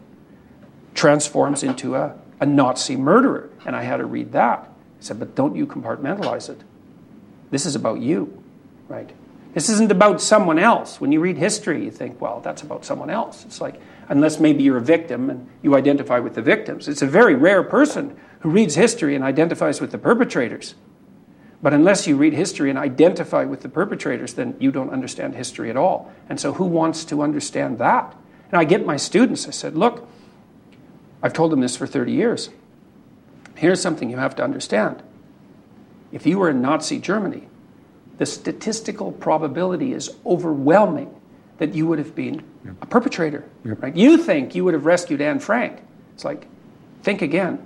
transforms 0.94 1.64
into 1.64 1.96
a, 1.96 2.16
a 2.40 2.46
Nazi 2.46 2.96
murderer. 2.96 3.50
And 3.66 3.76
I 3.76 3.84
had 3.84 3.98
to 3.98 4.06
read 4.06 4.32
that. 4.32 4.60
I 4.60 5.04
said, 5.04 5.20
but 5.20 5.36
don't 5.36 5.56
you 5.56 5.68
compartmentalize 5.68 6.50
it. 6.50 6.62
This 7.50 7.66
is 7.66 7.76
about 7.76 8.00
you, 8.00 8.44
right? 8.88 9.10
This 9.54 9.70
isn't 9.70 9.92
about 9.92 10.22
someone 10.22 10.60
else. 10.60 11.02
When 11.02 11.12
you 11.12 11.20
read 11.20 11.38
history, 11.38 11.84
you 11.84 11.92
think, 11.92 12.22
well, 12.22 12.40
that's 12.42 12.62
about 12.62 12.86
someone 12.86 13.10
else. 13.10 13.46
It's 13.46 13.60
like, 13.60 13.82
unless 14.10 14.40
maybe 14.40 14.64
you're 14.64 14.78
a 14.78 14.82
victim 14.82 15.32
and 15.32 15.48
you 15.64 15.76
identify 15.76 16.20
with 16.20 16.36
the 16.36 16.42
victims. 16.44 16.88
It's 16.88 17.02
a 17.02 17.08
very 17.08 17.34
rare 17.34 17.64
person 17.64 18.16
who 18.42 18.50
reads 18.50 18.76
history 18.76 19.16
and 19.16 19.24
identifies 19.24 19.82
with 19.82 19.92
the 19.92 19.98
perpetrators. 19.98 20.76
But 21.62 21.74
unless 21.74 22.06
you 22.06 22.18
read 22.18 22.34
history 22.34 22.70
and 22.70 22.78
identify 22.78 23.44
with 23.44 23.62
the 23.62 23.70
perpetrators, 23.70 24.36
then 24.36 24.56
you 24.60 24.72
don't 24.72 24.92
understand 24.92 25.36
history 25.36 25.70
at 25.70 25.78
all. 25.78 26.12
And 26.30 26.40
so, 26.40 26.54
who 26.54 26.66
wants 26.66 27.04
to 27.06 27.22
understand 27.22 27.80
that? 27.80 28.16
And 28.52 28.60
I 28.60 28.64
get 28.64 28.86
my 28.86 28.98
students, 28.98 29.48
I 29.48 29.52
said, 29.52 29.76
look, 29.76 30.08
I've 31.22 31.34
told 31.34 31.52
them 31.52 31.62
this 31.62 31.76
for 31.76 31.88
30 31.88 32.12
years. 32.12 32.50
Here's 33.56 33.82
something 33.82 34.10
you 34.10 34.18
have 34.18 34.36
to 34.36 34.44
understand 34.44 35.02
if 36.12 36.26
you 36.26 36.40
were 36.40 36.50
in 36.50 36.62
Nazi 36.62 37.00
Germany, 37.00 37.48
the 38.18 38.26
statistical 38.26 39.12
probability 39.12 39.94
is 39.94 40.10
overwhelming 40.26 41.14
that 41.58 41.76
you 41.76 41.88
would 41.88 42.00
have 42.00 42.16
been 42.16 42.44
a 42.82 42.86
perpetrator. 42.86 43.44
Yep. 43.66 43.84
Right? 43.84 43.96
You 43.96 44.18
think 44.18 44.56
you 44.56 44.64
would 44.64 44.74
have 44.74 44.86
rescued 44.86 45.22
Anne 45.22 45.40
Frank. 45.40 45.80
It's 46.14 46.24
like, 46.24 46.48
think 47.04 47.22
again. 47.22 47.66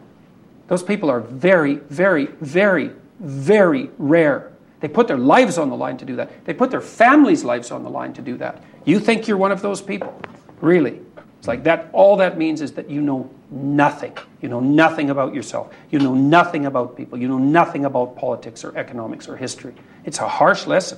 Those 0.67 0.83
people 0.83 1.09
are 1.09 1.19
very, 1.19 1.75
very, 1.75 2.27
very, 2.39 2.91
very 3.21 3.89
rare. 3.97 4.51
They 4.81 4.87
put 4.87 5.07
their 5.07 5.17
lives 5.17 5.57
on 5.57 5.69
the 5.69 5.75
line 5.77 5.97
to 5.97 6.05
do 6.05 6.15
that. 6.17 6.43
They 6.45 6.53
put 6.53 6.71
their 6.71 6.81
families' 6.81 7.43
lives 7.43 7.71
on 7.71 7.83
the 7.83 7.89
line 7.89 8.13
to 8.13 8.21
do 8.21 8.35
that. 8.37 8.63
You 8.83 8.99
think 8.99 9.27
you're 9.27 9.37
one 9.37 9.51
of 9.51 9.61
those 9.61 9.81
people? 9.81 10.19
Really? 10.59 10.99
It's 11.37 11.47
like 11.47 11.63
that. 11.63 11.89
All 11.93 12.17
that 12.17 12.37
means 12.37 12.61
is 12.61 12.73
that 12.73 12.89
you 12.89 13.01
know 13.01 13.29
nothing. 13.51 14.15
You 14.41 14.49
know 14.49 14.59
nothing 14.59 15.11
about 15.11 15.33
yourself. 15.35 15.73
You 15.91 15.99
know 15.99 16.15
nothing 16.15 16.65
about 16.65 16.97
people. 16.97 17.19
You 17.19 17.27
know 17.27 17.37
nothing 17.37 17.85
about 17.85 18.15
politics 18.15 18.63
or 18.63 18.75
economics 18.77 19.27
or 19.27 19.37
history. 19.37 19.73
It's 20.03 20.19
a 20.19 20.27
harsh 20.27 20.65
lesson. 20.65 20.97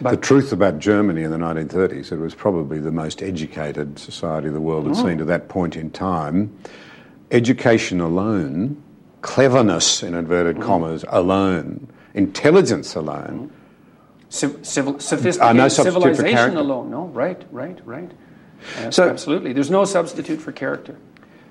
But 0.00 0.10
the 0.10 0.16
truth 0.16 0.52
about 0.52 0.78
Germany 0.78 1.24
in 1.24 1.32
the 1.32 1.38
1930s, 1.38 2.12
it 2.12 2.18
was 2.18 2.36
probably 2.36 2.78
the 2.78 2.92
most 2.92 3.20
educated 3.20 3.98
society 3.98 4.48
the 4.48 4.60
world 4.60 4.86
had 4.86 4.94
Mm. 4.94 5.02
seen 5.02 5.18
to 5.18 5.24
that 5.24 5.48
point 5.48 5.76
in 5.76 5.90
time. 5.90 6.52
Education 7.32 8.00
alone, 8.00 8.76
cleverness 9.22 10.02
in 10.02 10.14
inverted 10.14 10.56
Mm. 10.56 10.62
commas 10.62 11.04
alone, 11.08 11.88
intelligence 12.14 12.94
alone. 12.94 13.50
Civ- 14.28 14.58
civil, 14.62 14.94
Uh, 15.40 15.52
no 15.52 15.68
civilization 15.68 16.56
alone. 16.56 16.90
No, 16.90 17.06
right, 17.12 17.42
right, 17.50 17.78
right. 17.84 18.10
Yes, 18.80 18.96
So- 18.96 19.08
absolutely. 19.08 19.52
There's 19.52 19.70
no 19.70 19.84
substitute 19.84 20.40
for 20.40 20.52
character. 20.52 20.96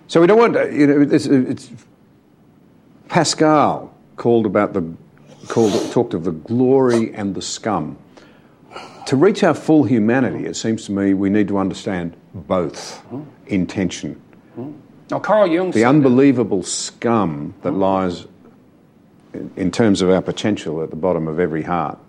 So 0.08 0.20
we 0.22 0.28
don't 0.28 0.40
want 0.40 0.54
to, 0.54 0.74
you 0.74 0.88
know, 0.88 1.02
it's, 1.02 1.26
it's 1.26 1.70
Pascal 3.08 3.94
called 4.18 4.46
about 4.46 4.74
the 4.74 4.84
called 5.48 5.74
talked 5.92 6.14
of 6.14 6.24
the 6.24 6.32
glory 6.32 7.14
and 7.14 7.36
the 7.36 7.42
scum. 7.42 7.98
To 9.08 9.16
reach 9.16 9.44
our 9.44 9.54
full 9.54 9.84
humanity, 9.84 10.46
it 10.46 10.56
seems 10.56 10.86
to 10.86 10.92
me 10.92 11.14
we 11.14 11.30
need 11.30 11.48
to 11.50 11.58
understand 11.58 12.16
both 12.34 13.04
intention, 13.48 14.22
Now, 15.12 15.20
Carl 15.20 15.48
Jung 15.48 15.72
the 15.72 15.84
unbelievable 15.84 16.64
scum 16.64 17.54
that 17.64 17.72
lies 17.72 18.26
in, 19.34 19.52
in 19.58 19.70
terms 19.70 20.02
of 20.02 20.10
our 20.10 20.22
potential 20.22 20.82
at 20.82 20.90
the 20.90 20.96
bottom 20.96 21.28
of 21.28 21.38
every 21.38 21.64
heart, 21.64 22.00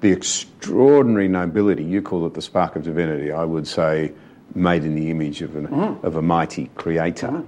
the 0.00 0.10
extraordinary 0.10 1.28
nobility. 1.28 1.84
You 1.84 2.02
call 2.02 2.26
it 2.26 2.34
the 2.34 2.42
spark 2.42 2.74
of 2.74 2.82
divinity. 2.82 3.30
I 3.30 3.44
would 3.44 3.68
say 3.68 4.12
made 4.54 4.82
in 4.82 4.96
the 4.96 5.08
image 5.08 5.40
of, 5.40 5.54
an, 5.54 5.66
of 6.02 6.16
a 6.16 6.22
mighty 6.22 6.68
creator. 6.74 7.44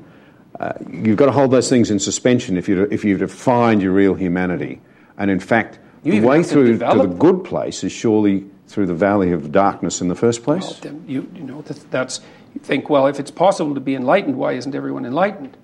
Uh, 0.61 0.73
you've 0.89 1.17
got 1.17 1.27
to 1.27 1.33
hold 1.33 1.51
those 1.51 1.69
things 1.69 1.91
in 1.91 1.99
suspension 1.99 2.57
if 2.57 2.69
you 2.69 2.87
if 2.91 3.05
you 3.05 3.19
to 3.19 3.27
find 3.27 3.83
your 3.83 3.93
real 3.93 4.15
humanity. 4.15 4.81
And 5.19 5.31
in 5.31 5.41
fact, 5.41 5.79
You 6.05 6.21
the 6.21 6.27
way 6.27 6.37
have 6.37 6.47
to 6.47 6.53
through 6.53 6.79
to, 6.79 6.85
the 6.85 7.07
good 7.07 7.45
place 7.45 7.83
is 7.83 7.91
surely 7.91 8.47
through 8.71 8.87
the 8.87 8.95
valley 8.95 9.33
of 9.33 9.51
darkness 9.51 10.01
in 10.01 10.07
the 10.07 10.15
first 10.15 10.45
place. 10.45 10.81
Well, 10.85 10.95
you, 11.07 11.29
you 11.35 11.43
know, 11.43 11.61
that, 11.63 11.91
that's, 11.91 12.21
you 12.55 12.61
think, 12.61 12.89
well, 12.89 13.09
if 13.09 13.19
it's 13.19 13.31
possible 13.31 13.75
to 13.75 13.81
be 13.81 13.97
enlightened, 13.97 14.37
why 14.37 14.53
isn't 14.53 14.75
everyone 14.77 15.05
enlightened? 15.05 15.57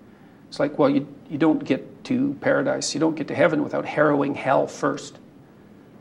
It's 0.49 0.59
like, 0.59 0.77
well, 0.77 0.91
you, 0.91 1.07
you 1.31 1.39
don't 1.39 1.65
get 1.65 2.05
to 2.05 2.37
paradise, 2.41 2.95
you 2.95 3.01
don't 3.01 3.15
get 3.15 3.29
to 3.29 3.35
heaven 3.35 3.63
without 3.63 3.85
harrowing 3.85 4.35
hell 4.35 4.67
first, 4.67 5.19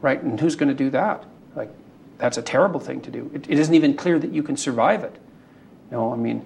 right? 0.01 0.21
And 0.21 0.39
who's 0.39 0.55
going 0.55 0.69
to 0.69 0.75
do 0.75 0.89
that? 0.89 1.23
Like, 1.55 1.69
that's 2.17 2.37
a 2.37 2.41
terrible 2.41 2.79
thing 2.79 3.01
to 3.01 3.11
do. 3.11 3.29
It, 3.35 3.49
it 3.49 3.59
isn't 3.59 3.73
even 3.73 3.95
clear 3.95 4.17
that 4.17 4.31
you 4.31 4.41
can 4.41 4.57
survive 4.57 5.03
it. 5.03 5.15
No, 5.91 6.11
I 6.11 6.15
mean, 6.15 6.43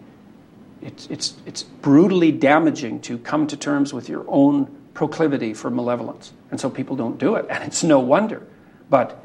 it's, 0.82 1.08
it's, 1.08 1.36
it's 1.46 1.64
brutally 1.64 2.34
damaging 2.34 3.00
to 3.02 3.18
come 3.18 3.48
to 3.48 3.56
terms 3.56 3.94
with 3.94 4.10
your 4.10 4.26
own 4.28 4.76
proclivity 4.94 5.54
for 5.54 5.70
malevolence. 5.70 6.34
And 6.52 6.60
so 6.60 6.70
people 6.70 6.98
don't 6.98 7.18
do 7.18 7.36
it. 7.36 7.46
And 7.50 7.64
it's 7.64 7.84
no 7.84 8.00
wonder. 8.00 8.46
But, 8.90 9.24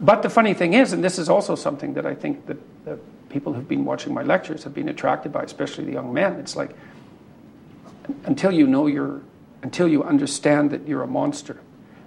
but 0.00 0.22
the 0.22 0.30
funny 0.30 0.54
thing 0.54 0.74
is, 0.74 0.92
and 0.92 1.04
this 1.04 1.18
is 1.18 1.28
also 1.28 1.54
something 1.54 1.94
that 1.94 2.06
I 2.06 2.14
think 2.14 2.46
that, 2.46 2.56
that 2.84 2.98
people 3.28 3.52
who've 3.52 3.68
been 3.68 3.84
watching 3.84 4.14
my 4.14 4.22
lectures 4.22 4.64
have 4.64 4.74
been 4.74 4.88
attracted 4.88 5.32
by, 5.32 5.42
especially 5.42 5.84
the 5.84 5.92
young 5.92 6.12
men, 6.12 6.34
it's 6.34 6.56
like 6.56 6.70
until 8.24 8.50
you 8.50 8.66
know 8.66 8.86
you're, 8.86 9.20
until 9.62 9.88
you 9.88 10.02
understand 10.02 10.70
that 10.70 10.88
you're 10.88 11.02
a 11.02 11.06
monster, 11.06 11.60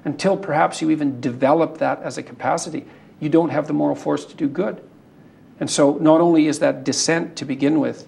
until 0.05 0.35
perhaps 0.35 0.81
you 0.81 0.89
even 0.89 1.21
develop 1.21 1.77
that 1.77 2.01
as 2.01 2.17
a 2.17 2.23
capacity, 2.23 2.85
you 3.19 3.29
don't 3.29 3.49
have 3.49 3.67
the 3.67 3.73
moral 3.73 3.95
force 3.95 4.25
to 4.25 4.35
do 4.35 4.47
good. 4.47 4.81
And 5.59 5.69
so 5.69 5.93
not 5.93 6.19
only 6.19 6.47
is 6.47 6.59
that 6.59 6.83
descent 6.83 7.35
to 7.37 7.45
begin 7.45 7.79
with 7.79 8.07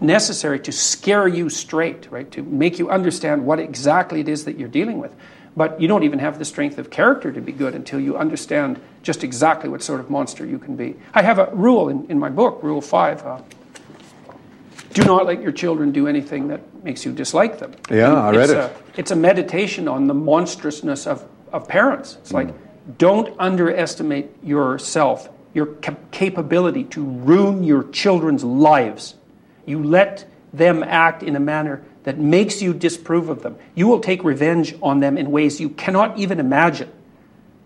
necessary 0.00 0.58
to 0.60 0.72
scare 0.72 1.28
you 1.28 1.48
straight, 1.48 2.10
right, 2.10 2.30
to 2.32 2.42
make 2.42 2.78
you 2.78 2.90
understand 2.90 3.46
what 3.46 3.58
exactly 3.58 4.20
it 4.20 4.28
is 4.28 4.44
that 4.44 4.58
you're 4.58 4.68
dealing 4.68 4.98
with, 4.98 5.14
but 5.56 5.80
you 5.80 5.88
don't 5.88 6.02
even 6.02 6.18
have 6.18 6.38
the 6.38 6.44
strength 6.44 6.78
of 6.78 6.90
character 6.90 7.30
to 7.32 7.40
be 7.40 7.52
good 7.52 7.74
until 7.74 8.00
you 8.00 8.16
understand 8.16 8.80
just 9.02 9.22
exactly 9.22 9.68
what 9.68 9.82
sort 9.82 10.00
of 10.00 10.08
monster 10.10 10.46
you 10.46 10.58
can 10.58 10.76
be. 10.76 10.96
I 11.12 11.22
have 11.22 11.38
a 11.38 11.50
rule 11.52 11.88
in, 11.88 12.10
in 12.10 12.18
my 12.18 12.28
book, 12.28 12.62
Rule 12.62 12.80
5. 12.80 13.26
Uh, 13.26 13.40
do 14.92 15.04
not 15.04 15.26
let 15.26 15.42
your 15.42 15.52
children 15.52 15.92
do 15.92 16.06
anything 16.06 16.48
that 16.48 16.84
makes 16.84 17.04
you 17.04 17.12
dislike 17.12 17.58
them. 17.58 17.74
Yeah, 17.90 18.12
I 18.14 18.30
read 18.30 18.50
it's 18.50 18.52
it. 18.52 18.56
A, 18.56 18.72
it's 18.96 19.10
a 19.10 19.16
meditation 19.16 19.88
on 19.88 20.06
the 20.06 20.14
monstrousness 20.14 21.06
of, 21.06 21.26
of 21.52 21.68
parents. 21.68 22.16
It's 22.20 22.32
like, 22.32 22.54
don't 22.98 23.34
underestimate 23.38 24.30
yourself, 24.42 25.28
your 25.54 25.66
cap- 25.66 26.10
capability 26.10 26.84
to 26.84 27.04
ruin 27.04 27.64
your 27.64 27.84
children's 27.84 28.44
lives. 28.44 29.14
You 29.66 29.82
let 29.82 30.28
them 30.52 30.82
act 30.82 31.22
in 31.22 31.36
a 31.36 31.40
manner 31.40 31.82
that 32.04 32.18
makes 32.18 32.60
you 32.60 32.74
disapprove 32.74 33.28
of 33.28 33.42
them. 33.42 33.56
You 33.74 33.86
will 33.88 34.00
take 34.00 34.24
revenge 34.24 34.74
on 34.82 35.00
them 35.00 35.16
in 35.16 35.30
ways 35.30 35.60
you 35.60 35.68
cannot 35.70 36.18
even 36.18 36.40
imagine. 36.40 36.90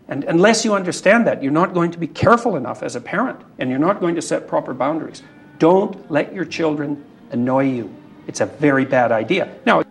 And 0.09 0.24
unless 0.24 0.64
you 0.64 0.74
understand 0.74 1.26
that, 1.26 1.43
you're 1.43 1.53
not 1.53 1.74
going 1.74 1.91
to 1.91 1.99
be 1.99 2.07
careful 2.07 2.57
enough 2.57 2.82
as 2.82 2.95
a 2.95 3.01
parent, 3.01 3.41
and 3.59 3.70
you're 3.70 3.78
not 3.78 4.01
going 4.01 4.14
to 4.14 4.22
set 4.22 4.47
proper 4.47 4.72
boundaries. 4.72 5.22
Don't 5.59 6.11
let 6.11 6.32
your 6.32 6.45
children 6.45 7.05
annoy 7.32 7.64
you. 7.70 7.95
it's 8.26 8.41
a 8.41 8.47
very 8.47 8.84
bad 8.84 9.12
idea. 9.12 9.53
Now, 9.64 9.82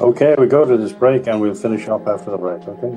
Okay, 0.00 0.36
we 0.38 0.46
go 0.46 0.64
to 0.64 0.76
this 0.76 0.92
break 0.92 1.26
and 1.26 1.40
we'll 1.40 1.54
finish 1.54 1.88
up 1.88 2.06
after 2.06 2.30
the 2.30 2.38
break, 2.38 2.62
okay? 2.68 2.96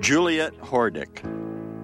Juliet 0.00 0.58
Hordick. 0.60 1.24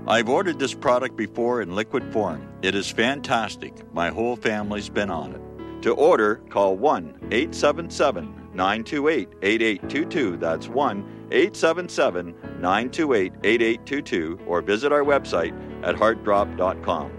I've 0.06 0.28
ordered 0.28 0.58
this 0.58 0.74
product 0.74 1.16
before 1.16 1.62
in 1.62 1.74
liquid 1.74 2.12
form. 2.12 2.46
It 2.62 2.74
is 2.74 2.90
fantastic. 2.90 3.72
My 3.94 4.10
whole 4.10 4.36
family's 4.36 4.88
been 4.88 5.10
on 5.10 5.32
it. 5.32 5.82
To 5.82 5.92
order, 5.92 6.36
call 6.50 6.76
1 6.76 7.28
877 7.30 8.50
928 8.54 9.28
8822. 9.42 10.36
That's 10.36 10.68
1 10.68 11.28
877 11.30 12.34
928 12.60 13.32
8822 13.42 14.40
or 14.46 14.60
visit 14.60 14.92
our 14.92 15.02
website 15.02 15.54
at 15.82 15.96
heartdrop.com. 15.96 17.10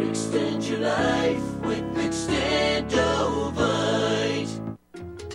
Extend 0.00 0.64
your 0.64 0.80
life 0.80 1.54
with 1.60 1.84
Extendovite. 1.96 4.63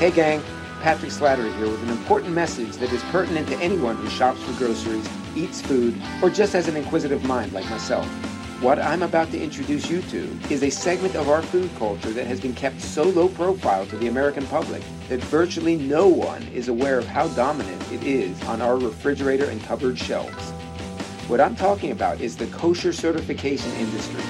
Hey 0.00 0.10
gang, 0.10 0.42
Patrick 0.80 1.10
Slattery 1.10 1.54
here 1.58 1.68
with 1.68 1.82
an 1.82 1.90
important 1.90 2.32
message 2.32 2.76
that 2.76 2.90
is 2.90 3.02
pertinent 3.12 3.46
to 3.48 3.56
anyone 3.58 3.96
who 3.96 4.08
shops 4.08 4.42
for 4.42 4.52
groceries, 4.54 5.06
eats 5.36 5.60
food, 5.60 5.94
or 6.22 6.30
just 6.30 6.54
has 6.54 6.68
an 6.68 6.76
inquisitive 6.78 7.22
mind 7.24 7.52
like 7.52 7.68
myself. 7.68 8.06
What 8.62 8.78
I'm 8.78 9.02
about 9.02 9.30
to 9.32 9.38
introduce 9.38 9.90
you 9.90 10.00
to 10.00 10.38
is 10.48 10.62
a 10.62 10.70
segment 10.70 11.16
of 11.16 11.28
our 11.28 11.42
food 11.42 11.70
culture 11.76 12.12
that 12.12 12.26
has 12.26 12.40
been 12.40 12.54
kept 12.54 12.80
so 12.80 13.02
low 13.02 13.28
profile 13.28 13.84
to 13.88 13.96
the 13.98 14.06
American 14.08 14.46
public 14.46 14.82
that 15.10 15.20
virtually 15.24 15.76
no 15.76 16.08
one 16.08 16.44
is 16.44 16.68
aware 16.68 16.98
of 16.98 17.06
how 17.06 17.28
dominant 17.28 17.92
it 17.92 18.02
is 18.02 18.42
on 18.44 18.62
our 18.62 18.78
refrigerator 18.78 19.50
and 19.50 19.62
cupboard 19.64 19.98
shelves. 19.98 20.52
What 21.28 21.42
I'm 21.42 21.56
talking 21.56 21.90
about 21.90 22.22
is 22.22 22.38
the 22.38 22.46
kosher 22.46 22.94
certification 22.94 23.70
industry 23.72 24.22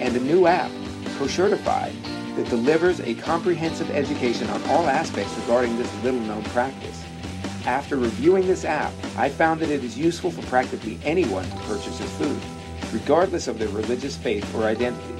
and 0.00 0.16
a 0.16 0.20
new 0.20 0.46
app, 0.46 0.70
Koshertified, 1.18 1.92
that 2.38 2.48
delivers 2.50 3.00
a 3.00 3.14
comprehensive 3.14 3.90
education 3.90 4.48
on 4.50 4.62
all 4.70 4.86
aspects 4.86 5.36
regarding 5.38 5.76
this 5.76 5.92
little 6.04 6.20
known 6.20 6.44
practice. 6.44 7.04
After 7.66 7.96
reviewing 7.96 8.46
this 8.46 8.64
app, 8.64 8.92
I 9.16 9.28
found 9.28 9.58
that 9.60 9.70
it 9.70 9.82
is 9.82 9.98
useful 9.98 10.30
for 10.30 10.42
practically 10.42 11.00
anyone 11.04 11.42
who 11.42 11.58
purchases 11.74 12.08
food, 12.12 12.40
regardless 12.92 13.48
of 13.48 13.58
their 13.58 13.68
religious 13.70 14.16
faith 14.16 14.54
or 14.54 14.66
identity. 14.66 15.16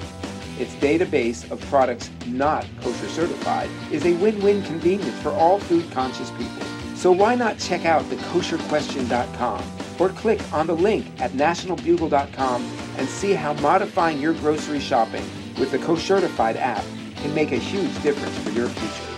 Its 0.57 0.73
database 0.75 1.49
of 1.51 1.59
products 1.65 2.09
not 2.25 2.65
kosher 2.79 3.09
certified 3.09 3.69
is 3.91 4.05
a 4.05 4.13
win-win 4.13 4.63
convenience 4.63 5.19
for 5.21 5.31
all 5.31 5.59
food 5.59 5.91
conscious 5.91 6.31
people. 6.31 6.65
So 6.95 7.11
why 7.11 7.35
not 7.35 7.59
check 7.59 7.83
out 7.83 8.03
thekosherquestion.com 8.03 9.63
or 9.99 10.09
click 10.09 10.53
on 10.53 10.67
the 10.67 10.75
link 10.75 11.05
at 11.19 11.31
nationalbugle.com 11.31 12.63
and 12.97 13.09
see 13.09 13.33
how 13.33 13.53
modifying 13.55 14.21
your 14.21 14.35
grocery 14.35 14.79
shopping 14.79 15.25
with 15.57 15.71
the 15.71 15.77
Koshertified 15.79 16.55
app 16.55 16.85
can 17.21 17.35
make 17.35 17.51
a 17.51 17.57
huge 17.57 18.01
difference 18.01 18.37
for 18.39 18.51
your 18.51 18.67
future. 18.69 19.09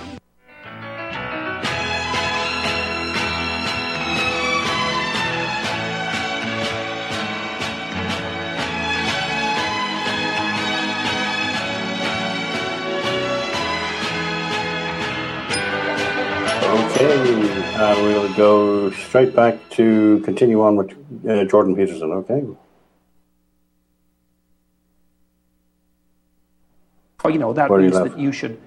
Okay, 16.73 17.75
uh, 17.75 17.95
we'll 18.01 18.33
go 18.33 18.91
straight 18.91 19.35
back 19.35 19.57
to 19.71 20.21
continue 20.25 20.61
on 20.61 20.75
with 20.75 20.91
uh, 21.27 21.45
Jordan 21.45 21.75
Peterson, 21.75 22.11
okay? 22.11 22.45
Oh, 27.23 27.29
you 27.29 27.37
know, 27.37 27.53
that 27.53 27.69
Where 27.69 27.79
do 27.79 27.85
you 27.85 27.91
means 27.91 28.03
that 28.03 28.19
you 28.19 28.31
should 28.31 28.59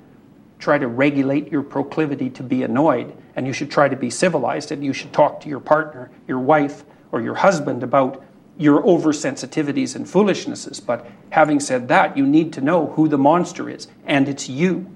try 0.58 0.78
to 0.78 0.86
regulate 0.86 1.50
your 1.50 1.62
proclivity 1.62 2.30
to 2.30 2.42
be 2.42 2.62
annoyed, 2.62 3.14
and 3.36 3.46
you 3.46 3.52
should 3.52 3.70
try 3.70 3.88
to 3.88 3.96
be 3.96 4.10
civilized, 4.10 4.70
and 4.70 4.84
you 4.84 4.92
should 4.92 5.12
talk 5.12 5.40
to 5.40 5.48
your 5.48 5.60
partner, 5.60 6.10
your 6.26 6.38
wife, 6.38 6.84
or 7.12 7.20
your 7.20 7.34
husband 7.34 7.82
about 7.82 8.24
your 8.56 8.82
oversensitivities 8.82 9.96
and 9.96 10.08
foolishnesses. 10.08 10.80
But 10.80 11.06
having 11.30 11.58
said 11.58 11.88
that, 11.88 12.16
you 12.16 12.26
need 12.26 12.52
to 12.52 12.60
know 12.60 12.86
who 12.88 13.08
the 13.08 13.18
monster 13.18 13.68
is, 13.68 13.88
and 14.06 14.28
it's 14.28 14.48
you. 14.48 14.90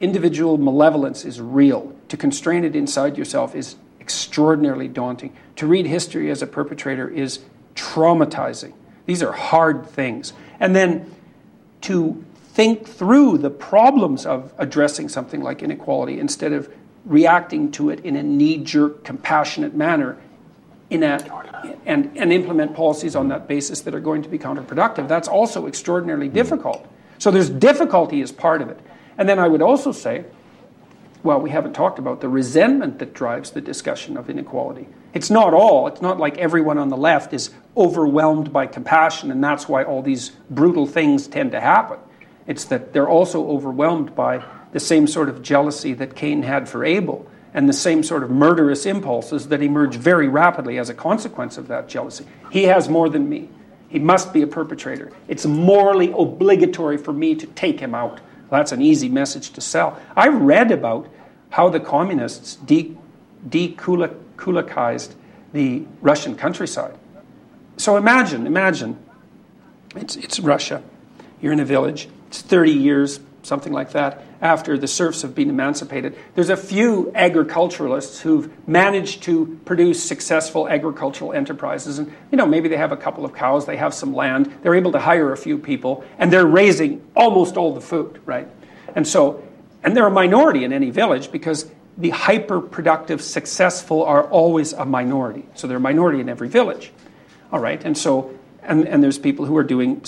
Individual 0.00 0.58
malevolence 0.58 1.24
is 1.24 1.40
real. 1.40 1.94
To 2.08 2.16
constrain 2.16 2.64
it 2.64 2.76
inside 2.76 3.16
yourself 3.16 3.54
is 3.54 3.76
extraordinarily 4.00 4.88
daunting. 4.88 5.34
To 5.56 5.66
read 5.66 5.86
history 5.86 6.30
as 6.30 6.42
a 6.42 6.46
perpetrator 6.46 7.08
is 7.08 7.40
traumatizing. 7.74 8.74
These 9.06 9.22
are 9.22 9.32
hard 9.32 9.86
things. 9.86 10.34
And 10.60 10.76
then 10.76 11.14
to 11.82 12.24
think 12.58 12.88
through 12.88 13.38
the 13.38 13.50
problems 13.50 14.26
of 14.26 14.52
addressing 14.58 15.08
something 15.08 15.40
like 15.44 15.62
inequality 15.62 16.18
instead 16.18 16.52
of 16.52 16.68
reacting 17.04 17.70
to 17.70 17.88
it 17.88 18.00
in 18.04 18.16
a 18.16 18.22
knee-jerk, 18.24 19.04
compassionate 19.04 19.76
manner 19.76 20.18
in 20.90 21.04
a, 21.04 21.18
and, 21.86 22.10
and 22.18 22.32
implement 22.32 22.74
policies 22.74 23.14
on 23.14 23.28
that 23.28 23.46
basis 23.46 23.82
that 23.82 23.94
are 23.94 24.00
going 24.00 24.22
to 24.22 24.28
be 24.28 24.40
counterproductive. 24.40 25.06
That's 25.06 25.28
also 25.28 25.68
extraordinarily 25.68 26.26
hmm. 26.26 26.34
difficult. 26.34 26.84
So 27.18 27.30
there's 27.30 27.48
difficulty 27.48 28.22
as 28.22 28.32
part 28.32 28.60
of 28.60 28.70
it. 28.70 28.80
And 29.16 29.28
then 29.28 29.38
I 29.38 29.46
would 29.46 29.62
also 29.62 29.92
say, 29.92 30.24
well, 31.22 31.40
we 31.40 31.50
haven't 31.50 31.74
talked 31.74 32.00
about 32.00 32.20
the 32.20 32.28
resentment 32.28 32.98
that 32.98 33.14
drives 33.14 33.52
the 33.52 33.60
discussion 33.60 34.16
of 34.16 34.28
inequality. 34.28 34.88
It's 35.14 35.30
not 35.30 35.54
all. 35.54 35.86
It's 35.86 36.02
not 36.02 36.18
like 36.18 36.36
everyone 36.38 36.78
on 36.78 36.88
the 36.88 36.96
left 36.96 37.32
is 37.32 37.50
overwhelmed 37.76 38.52
by 38.52 38.66
compassion 38.66 39.30
and 39.30 39.44
that's 39.44 39.68
why 39.68 39.84
all 39.84 40.02
these 40.02 40.30
brutal 40.50 40.88
things 40.88 41.28
tend 41.28 41.52
to 41.52 41.60
happen. 41.60 41.98
It's 42.48 42.64
that 42.64 42.92
they're 42.92 43.08
also 43.08 43.46
overwhelmed 43.48 44.16
by 44.16 44.42
the 44.72 44.80
same 44.80 45.06
sort 45.06 45.28
of 45.28 45.42
jealousy 45.42 45.92
that 45.94 46.16
Cain 46.16 46.42
had 46.42 46.68
for 46.68 46.84
Abel 46.84 47.30
and 47.54 47.68
the 47.68 47.72
same 47.72 48.02
sort 48.02 48.22
of 48.22 48.30
murderous 48.30 48.86
impulses 48.86 49.48
that 49.48 49.62
emerge 49.62 49.96
very 49.96 50.28
rapidly 50.28 50.78
as 50.78 50.88
a 50.88 50.94
consequence 50.94 51.56
of 51.58 51.68
that 51.68 51.88
jealousy. 51.88 52.26
He 52.50 52.64
has 52.64 52.88
more 52.88 53.08
than 53.08 53.28
me. 53.28 53.48
He 53.88 53.98
must 53.98 54.32
be 54.32 54.42
a 54.42 54.46
perpetrator. 54.46 55.12
It's 55.28 55.46
morally 55.46 56.12
obligatory 56.16 56.96
for 56.98 57.12
me 57.12 57.34
to 57.36 57.46
take 57.46 57.80
him 57.80 57.94
out. 57.94 58.20
That's 58.50 58.72
an 58.72 58.82
easy 58.82 59.08
message 59.08 59.50
to 59.52 59.60
sell. 59.60 60.00
I 60.16 60.28
read 60.28 60.70
about 60.70 61.08
how 61.50 61.68
the 61.68 61.80
communists 61.80 62.56
de- 62.56 62.96
the 65.52 65.86
Russian 66.00 66.36
countryside. 66.36 66.94
So 67.76 67.96
imagine, 67.96 68.46
imagine, 68.46 68.98
it's, 69.96 70.16
it's 70.16 70.40
Russia. 70.40 70.82
You're 71.40 71.52
in 71.52 71.60
a 71.60 71.64
village. 71.64 72.08
It's 72.28 72.42
30 72.42 72.72
years, 72.72 73.20
something 73.42 73.72
like 73.72 73.92
that, 73.92 74.22
after 74.40 74.78
the 74.78 74.86
serfs 74.86 75.22
have 75.22 75.34
been 75.34 75.48
emancipated. 75.48 76.16
There's 76.34 76.50
a 76.50 76.56
few 76.56 77.10
agriculturalists 77.14 78.20
who've 78.20 78.50
managed 78.68 79.24
to 79.24 79.58
produce 79.64 80.02
successful 80.02 80.68
agricultural 80.68 81.32
enterprises. 81.32 81.98
And, 81.98 82.12
you 82.30 82.36
know, 82.36 82.46
maybe 82.46 82.68
they 82.68 82.76
have 82.76 82.92
a 82.92 82.96
couple 82.96 83.24
of 83.24 83.34
cows, 83.34 83.66
they 83.66 83.76
have 83.76 83.94
some 83.94 84.14
land, 84.14 84.58
they're 84.62 84.74
able 84.74 84.92
to 84.92 85.00
hire 85.00 85.32
a 85.32 85.36
few 85.36 85.58
people, 85.58 86.04
and 86.18 86.32
they're 86.32 86.46
raising 86.46 87.04
almost 87.16 87.56
all 87.56 87.74
the 87.74 87.80
food, 87.80 88.20
right? 88.26 88.46
And 88.94 89.08
so, 89.08 89.42
and 89.82 89.96
they're 89.96 90.06
a 90.06 90.10
minority 90.10 90.64
in 90.64 90.72
any 90.72 90.90
village 90.90 91.32
because 91.32 91.70
the 91.96 92.10
hyper 92.10 92.60
productive, 92.60 93.20
successful 93.20 94.04
are 94.04 94.24
always 94.24 94.72
a 94.72 94.84
minority. 94.84 95.46
So 95.54 95.66
they're 95.66 95.78
a 95.78 95.80
minority 95.80 96.20
in 96.20 96.28
every 96.28 96.48
village. 96.48 96.92
All 97.50 97.58
right, 97.58 97.82
and 97.84 97.96
so, 97.96 98.38
and, 98.62 98.86
and 98.86 99.02
there's 99.02 99.18
people 99.18 99.46
who 99.46 99.56
are 99.56 99.64
doing 99.64 100.04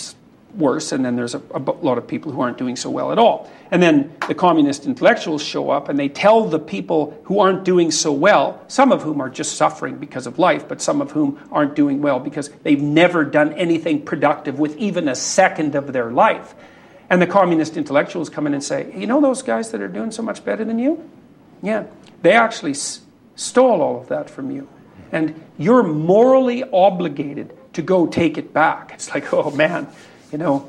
worse, 0.55 0.93
and 0.93 1.05
then 1.05 1.17
there's 1.17 1.35
a, 1.35 1.43
a, 1.53 1.59
lot 1.59 1.99
of 1.99 2.07
people 2.07 2.33
who 2.33 2.41
aren't 2.41 2.59
doing 2.59 2.77
so 2.77 2.91
well 2.91 3.13
at 3.13 3.19
all. 3.19 3.51
And 3.71 3.83
then 3.83 4.13
the 4.27 4.35
communist 4.35 4.87
intellectuals 4.87 5.43
show 5.43 5.71
up 5.71 5.89
and 5.89 5.99
they 5.99 6.09
tell 6.09 6.45
the 6.45 6.59
people 6.59 7.19
who 7.25 7.41
aren't 7.41 7.65
doing 7.65 7.91
so 7.91 8.13
well, 8.13 8.65
some 8.69 8.93
of 8.93 9.03
whom 9.03 9.21
are 9.21 9.31
just 9.31 9.57
suffering 9.57 9.97
because 9.97 10.27
of 10.27 10.39
life, 10.39 10.69
but 10.69 10.83
some 10.83 11.01
of 11.01 11.13
whom 11.13 11.39
aren't 11.53 11.77
doing 11.77 12.03
well 12.03 12.19
because 12.19 12.51
they've 12.63 12.83
never 12.83 13.25
done 13.25 13.53
anything 13.53 14.05
productive 14.05 14.59
with 14.59 14.77
even 14.77 15.09
a 15.09 15.15
second 15.15 15.75
of 15.75 15.93
their 15.93 16.11
life. 16.11 16.55
And 17.09 17.21
the 17.21 17.27
communist 17.27 17.77
intellectuals 17.77 18.29
come 18.29 18.47
in 18.47 18.55
and 18.55 18.63
say, 18.63 18.93
You 18.97 19.07
know 19.07 19.21
those 19.21 19.43
guys 19.43 19.71
that 19.73 19.81
are 19.81 19.89
doing 19.89 20.11
so 20.11 20.23
much 20.23 20.45
better 20.45 20.65
than 20.65 20.79
you? 20.79 21.09
Yeah, 21.63 21.87
they 22.23 22.33
actually 22.33 22.73
s- 22.73 23.01
stole 23.35 23.83
all 23.83 24.01
of 24.01 24.09
that 24.09 24.31
from 24.31 24.51
you. 24.51 24.69
And 25.13 25.43
you're 25.59 25.83
morally 25.83 26.63
obligated 26.63 27.57
to 27.73 27.83
go 27.83 28.07
take 28.07 28.39
it 28.39 28.53
back. 28.53 28.93
It's 28.95 29.13
like, 29.15 29.33
oh 29.33 29.51
man, 29.51 29.89
you 30.33 30.39
know, 30.39 30.69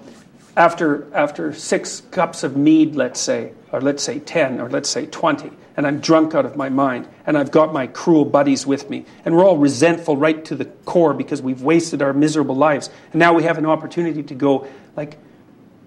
after, 0.55 1.07
after 1.13 1.53
six 1.53 2.01
cups 2.11 2.43
of 2.43 2.57
mead, 2.57 2.95
let's 2.95 3.19
say, 3.19 3.53
or 3.71 3.81
let's 3.81 4.03
say 4.03 4.19
10, 4.19 4.59
or 4.59 4.69
let's 4.69 4.89
say 4.89 5.05
20, 5.05 5.49
and 5.77 5.87
I'm 5.87 5.99
drunk 5.99 6.35
out 6.35 6.45
of 6.45 6.55
my 6.57 6.69
mind, 6.69 7.07
and 7.25 7.37
I've 7.37 7.51
got 7.51 7.71
my 7.71 7.87
cruel 7.87 8.25
buddies 8.25 8.67
with 8.67 8.89
me, 8.89 9.05
and 9.23 9.35
we're 9.35 9.45
all 9.45 9.57
resentful 9.57 10.17
right 10.17 10.43
to 10.45 10.55
the 10.55 10.65
core 10.65 11.13
because 11.13 11.41
we've 11.41 11.61
wasted 11.61 12.01
our 12.01 12.13
miserable 12.13 12.55
lives, 12.55 12.89
and 13.13 13.19
now 13.19 13.33
we 13.33 13.43
have 13.43 13.57
an 13.57 13.65
opportunity 13.65 14.23
to 14.23 14.35
go, 14.35 14.67
like, 14.95 15.17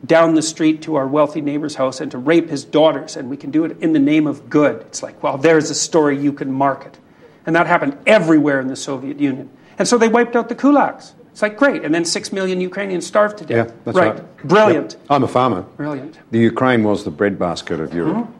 down 0.04 0.34
the 0.34 0.42
street 0.42 0.82
to 0.82 0.96
our 0.96 1.06
wealthy 1.06 1.40
neighbor's 1.40 1.74
house 1.74 2.00
and 2.00 2.10
to 2.10 2.18
rape 2.18 2.48
his 2.48 2.64
daughters, 2.64 3.16
and 3.16 3.28
we 3.30 3.36
can 3.36 3.50
do 3.50 3.64
it 3.64 3.80
in 3.80 3.92
the 3.92 3.98
name 3.98 4.26
of 4.26 4.50
good. 4.50 4.80
It's 4.82 5.02
like, 5.02 5.22
well, 5.22 5.38
there's 5.38 5.70
a 5.70 5.74
story 5.74 6.18
you 6.18 6.32
can 6.32 6.52
market. 6.52 6.98
And 7.46 7.56
that 7.56 7.66
happened 7.66 7.98
everywhere 8.06 8.60
in 8.60 8.68
the 8.68 8.76
Soviet 8.76 9.20
Union. 9.20 9.50
And 9.78 9.86
so 9.86 9.98
they 9.98 10.08
wiped 10.08 10.36
out 10.36 10.48
the 10.48 10.54
kulaks. 10.54 11.12
It's 11.34 11.42
like, 11.42 11.56
great. 11.56 11.84
And 11.84 11.92
then 11.92 12.04
six 12.04 12.32
million 12.32 12.60
Ukrainians 12.60 13.04
starved 13.04 13.38
to 13.38 13.44
death. 13.44 13.66
Yeah, 13.66 13.74
that's 13.84 13.98
right. 13.98 14.14
right. 14.14 14.46
Brilliant. 14.46 14.92
Yep. 14.92 15.06
I'm 15.10 15.24
a 15.24 15.28
farmer. 15.28 15.62
Brilliant. 15.62 16.20
The 16.30 16.38
Ukraine 16.38 16.84
was 16.84 17.02
the 17.02 17.10
breadbasket 17.10 17.80
of 17.80 17.92
Europe. 17.92 18.18
Mm-hmm. 18.18 18.32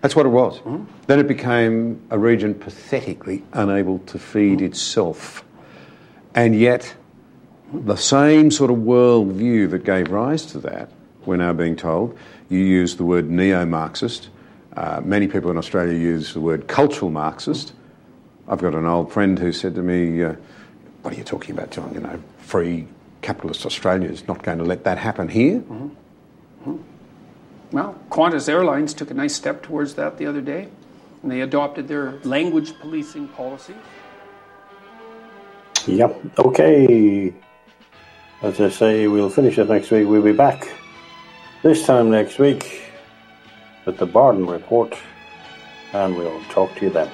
That's 0.00 0.16
what 0.16 0.26
it 0.26 0.30
was. 0.30 0.60
Then 1.06 1.20
it 1.20 1.28
became 1.28 2.02
a 2.10 2.18
region 2.18 2.54
pathetically 2.54 3.44
unable 3.52 4.00
to 4.00 4.18
feed 4.18 4.62
itself. 4.62 5.44
And 6.34 6.58
yet, 6.58 6.92
the 7.72 7.94
same 7.94 8.50
sort 8.50 8.72
of 8.72 8.78
worldview 8.78 9.70
that 9.70 9.84
gave 9.84 10.10
rise 10.10 10.44
to 10.46 10.58
that, 10.58 10.90
we're 11.26 11.36
now 11.36 11.52
being 11.52 11.76
told, 11.76 12.18
you 12.48 12.58
use 12.58 12.96
the 12.96 13.04
word 13.04 13.30
neo 13.30 13.64
Marxist. 13.64 14.28
Uh, 14.76 15.00
many 15.04 15.28
people 15.28 15.52
in 15.52 15.56
Australia 15.56 15.96
use 15.96 16.34
the 16.34 16.40
word 16.40 16.66
cultural 16.66 17.12
Marxist. 17.12 17.74
I've 18.48 18.60
got 18.60 18.74
an 18.74 18.86
old 18.86 19.12
friend 19.12 19.38
who 19.38 19.52
said 19.52 19.76
to 19.76 19.82
me, 19.82 20.24
uh, 20.24 20.34
What 21.02 21.14
are 21.14 21.16
you 21.16 21.22
talking 21.22 21.54
about, 21.54 21.70
John? 21.70 21.94
You 21.94 22.00
know, 22.00 22.20
free 22.50 22.86
capitalist 23.22 23.64
Australia 23.64 24.08
is 24.08 24.26
not 24.26 24.42
going 24.42 24.58
to 24.58 24.64
let 24.64 24.82
that 24.84 24.98
happen 24.98 25.28
here. 25.28 25.60
Mm-hmm. 25.60 26.76
Well, 27.70 27.96
Qantas 28.10 28.48
Airlines 28.48 28.92
took 28.92 29.10
a 29.12 29.14
nice 29.14 29.34
step 29.34 29.62
towards 29.62 29.94
that 29.94 30.18
the 30.18 30.26
other 30.26 30.40
day, 30.40 30.68
and 31.22 31.30
they 31.30 31.42
adopted 31.42 31.86
their 31.86 32.18
language 32.24 32.76
policing 32.80 33.28
policy. 33.28 33.74
Yep. 35.86 36.38
Okay. 36.38 37.32
As 38.42 38.60
I 38.60 38.70
say, 38.70 39.06
we'll 39.06 39.30
finish 39.30 39.56
it 39.58 39.68
next 39.68 39.90
week. 39.92 40.08
We'll 40.08 40.22
be 40.22 40.32
back 40.32 40.68
this 41.62 41.86
time 41.86 42.10
next 42.10 42.38
week 42.38 42.82
with 43.86 43.98
the 43.98 44.06
Bardon 44.06 44.46
Report, 44.46 44.96
and 45.92 46.16
we'll 46.16 46.42
talk 46.44 46.74
to 46.76 46.86
you 46.86 46.90
then. 46.90 47.10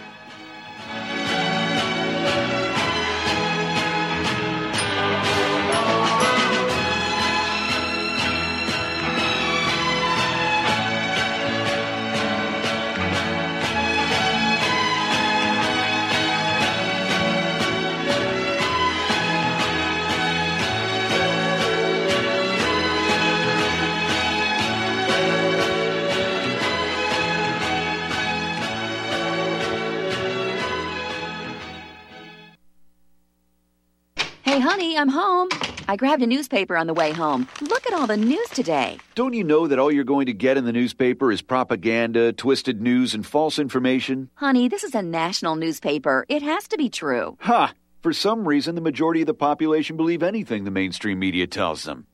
I'm 34.97 35.09
home. 35.09 35.49
I 35.88 35.97
grabbed 35.97 36.22
a 36.22 36.26
newspaper 36.26 36.76
on 36.76 36.86
the 36.86 36.94
way 36.94 37.12
home. 37.12 37.47
Look 37.61 37.86
at 37.86 37.92
all 37.92 38.07
the 38.07 38.16
news 38.16 38.49
today. 38.49 38.99
Don't 39.14 39.34
you 39.34 39.44
know 39.44 39.66
that 39.66 39.78
all 39.78 39.92
you're 39.92 40.05
going 40.05 40.26
to 40.26 40.32
get 40.32 40.57
in 40.57 40.64
the 40.64 40.72
newspaper 40.72 41.30
is 41.30 41.42
propaganda, 41.42 42.32
twisted 42.32 42.80
news, 42.80 43.14
and 43.14 43.26
false 43.26 43.59
information? 43.59 44.30
Honey, 44.34 44.68
this 44.68 44.84
is 44.84 44.94
a 44.94 45.03
national 45.03 45.57
newspaper. 45.57 46.24
It 46.28 46.42
has 46.42 46.66
to 46.68 46.76
be 46.76 46.88
true. 46.88 47.36
Ha! 47.40 47.74
For 48.03 48.12
some 48.12 48.49
reason, 48.49 48.74
the 48.74 48.80
majority 48.80 49.20
of 49.20 49.26
the 49.26 49.34
population 49.34 49.97
believe 49.97 50.22
anything 50.22 50.64
the 50.64 50.70
mainstream 50.70 51.18
media 51.18 51.47
tells 51.47 51.84
them. 51.84 52.07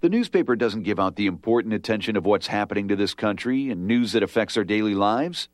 The 0.00 0.08
newspaper 0.08 0.56
doesn't 0.56 0.84
give 0.84 0.98
out 0.98 1.16
the 1.16 1.26
important 1.26 1.74
attention 1.74 2.16
of 2.16 2.24
what's 2.24 2.46
happening 2.46 2.88
to 2.88 2.96
this 2.96 3.14
country 3.14 3.68
and 3.68 3.86
news 3.86 4.12
that 4.12 4.22
affects 4.22 4.56
our 4.56 4.64
daily 4.64 4.94
lives. 4.94 5.48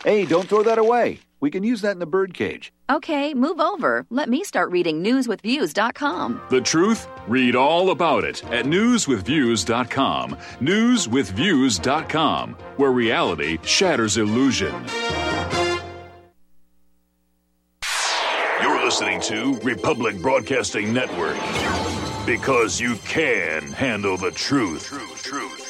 Hey, 0.03 0.27
don't 0.27 0.49
throw 0.49 0.65
that 0.65 0.79
away. 0.79 1.21
We 1.41 1.51
can 1.51 1.63
use 1.63 1.83
that 1.83 1.93
in 1.93 1.99
the 1.99 2.07
birdcage. 2.07 2.73
Okay, 2.91 3.35
move 3.35 3.61
over. 3.61 4.07
Let 4.11 4.29
me 4.29 4.43
start 4.45 4.71
reading 4.71 5.05
newswithviews.com. 5.05 6.43
The 6.51 6.61
truth? 6.61 7.07
Read 7.29 7.55
all 7.55 7.91
about 7.91 8.25
it 8.25 8.45
at 8.47 8.65
newswithviews.com. 8.65 10.37
Newswithviews.com, 10.61 12.53
where 12.77 12.93
reality 12.93 13.59
shatters 13.63 14.17
illusion. 14.17 14.75
You're 18.63 18.85
listening 18.85 19.21
to 19.23 19.59
Republic 19.61 20.21
Broadcasting 20.21 20.93
Network 20.93 21.37
because 22.27 22.81
you 22.81 22.97
can 22.97 23.63
handle 23.73 24.17
the 24.17 24.31
truth. 24.33 24.87
Truth, 24.87 25.23
truth. 25.23 25.68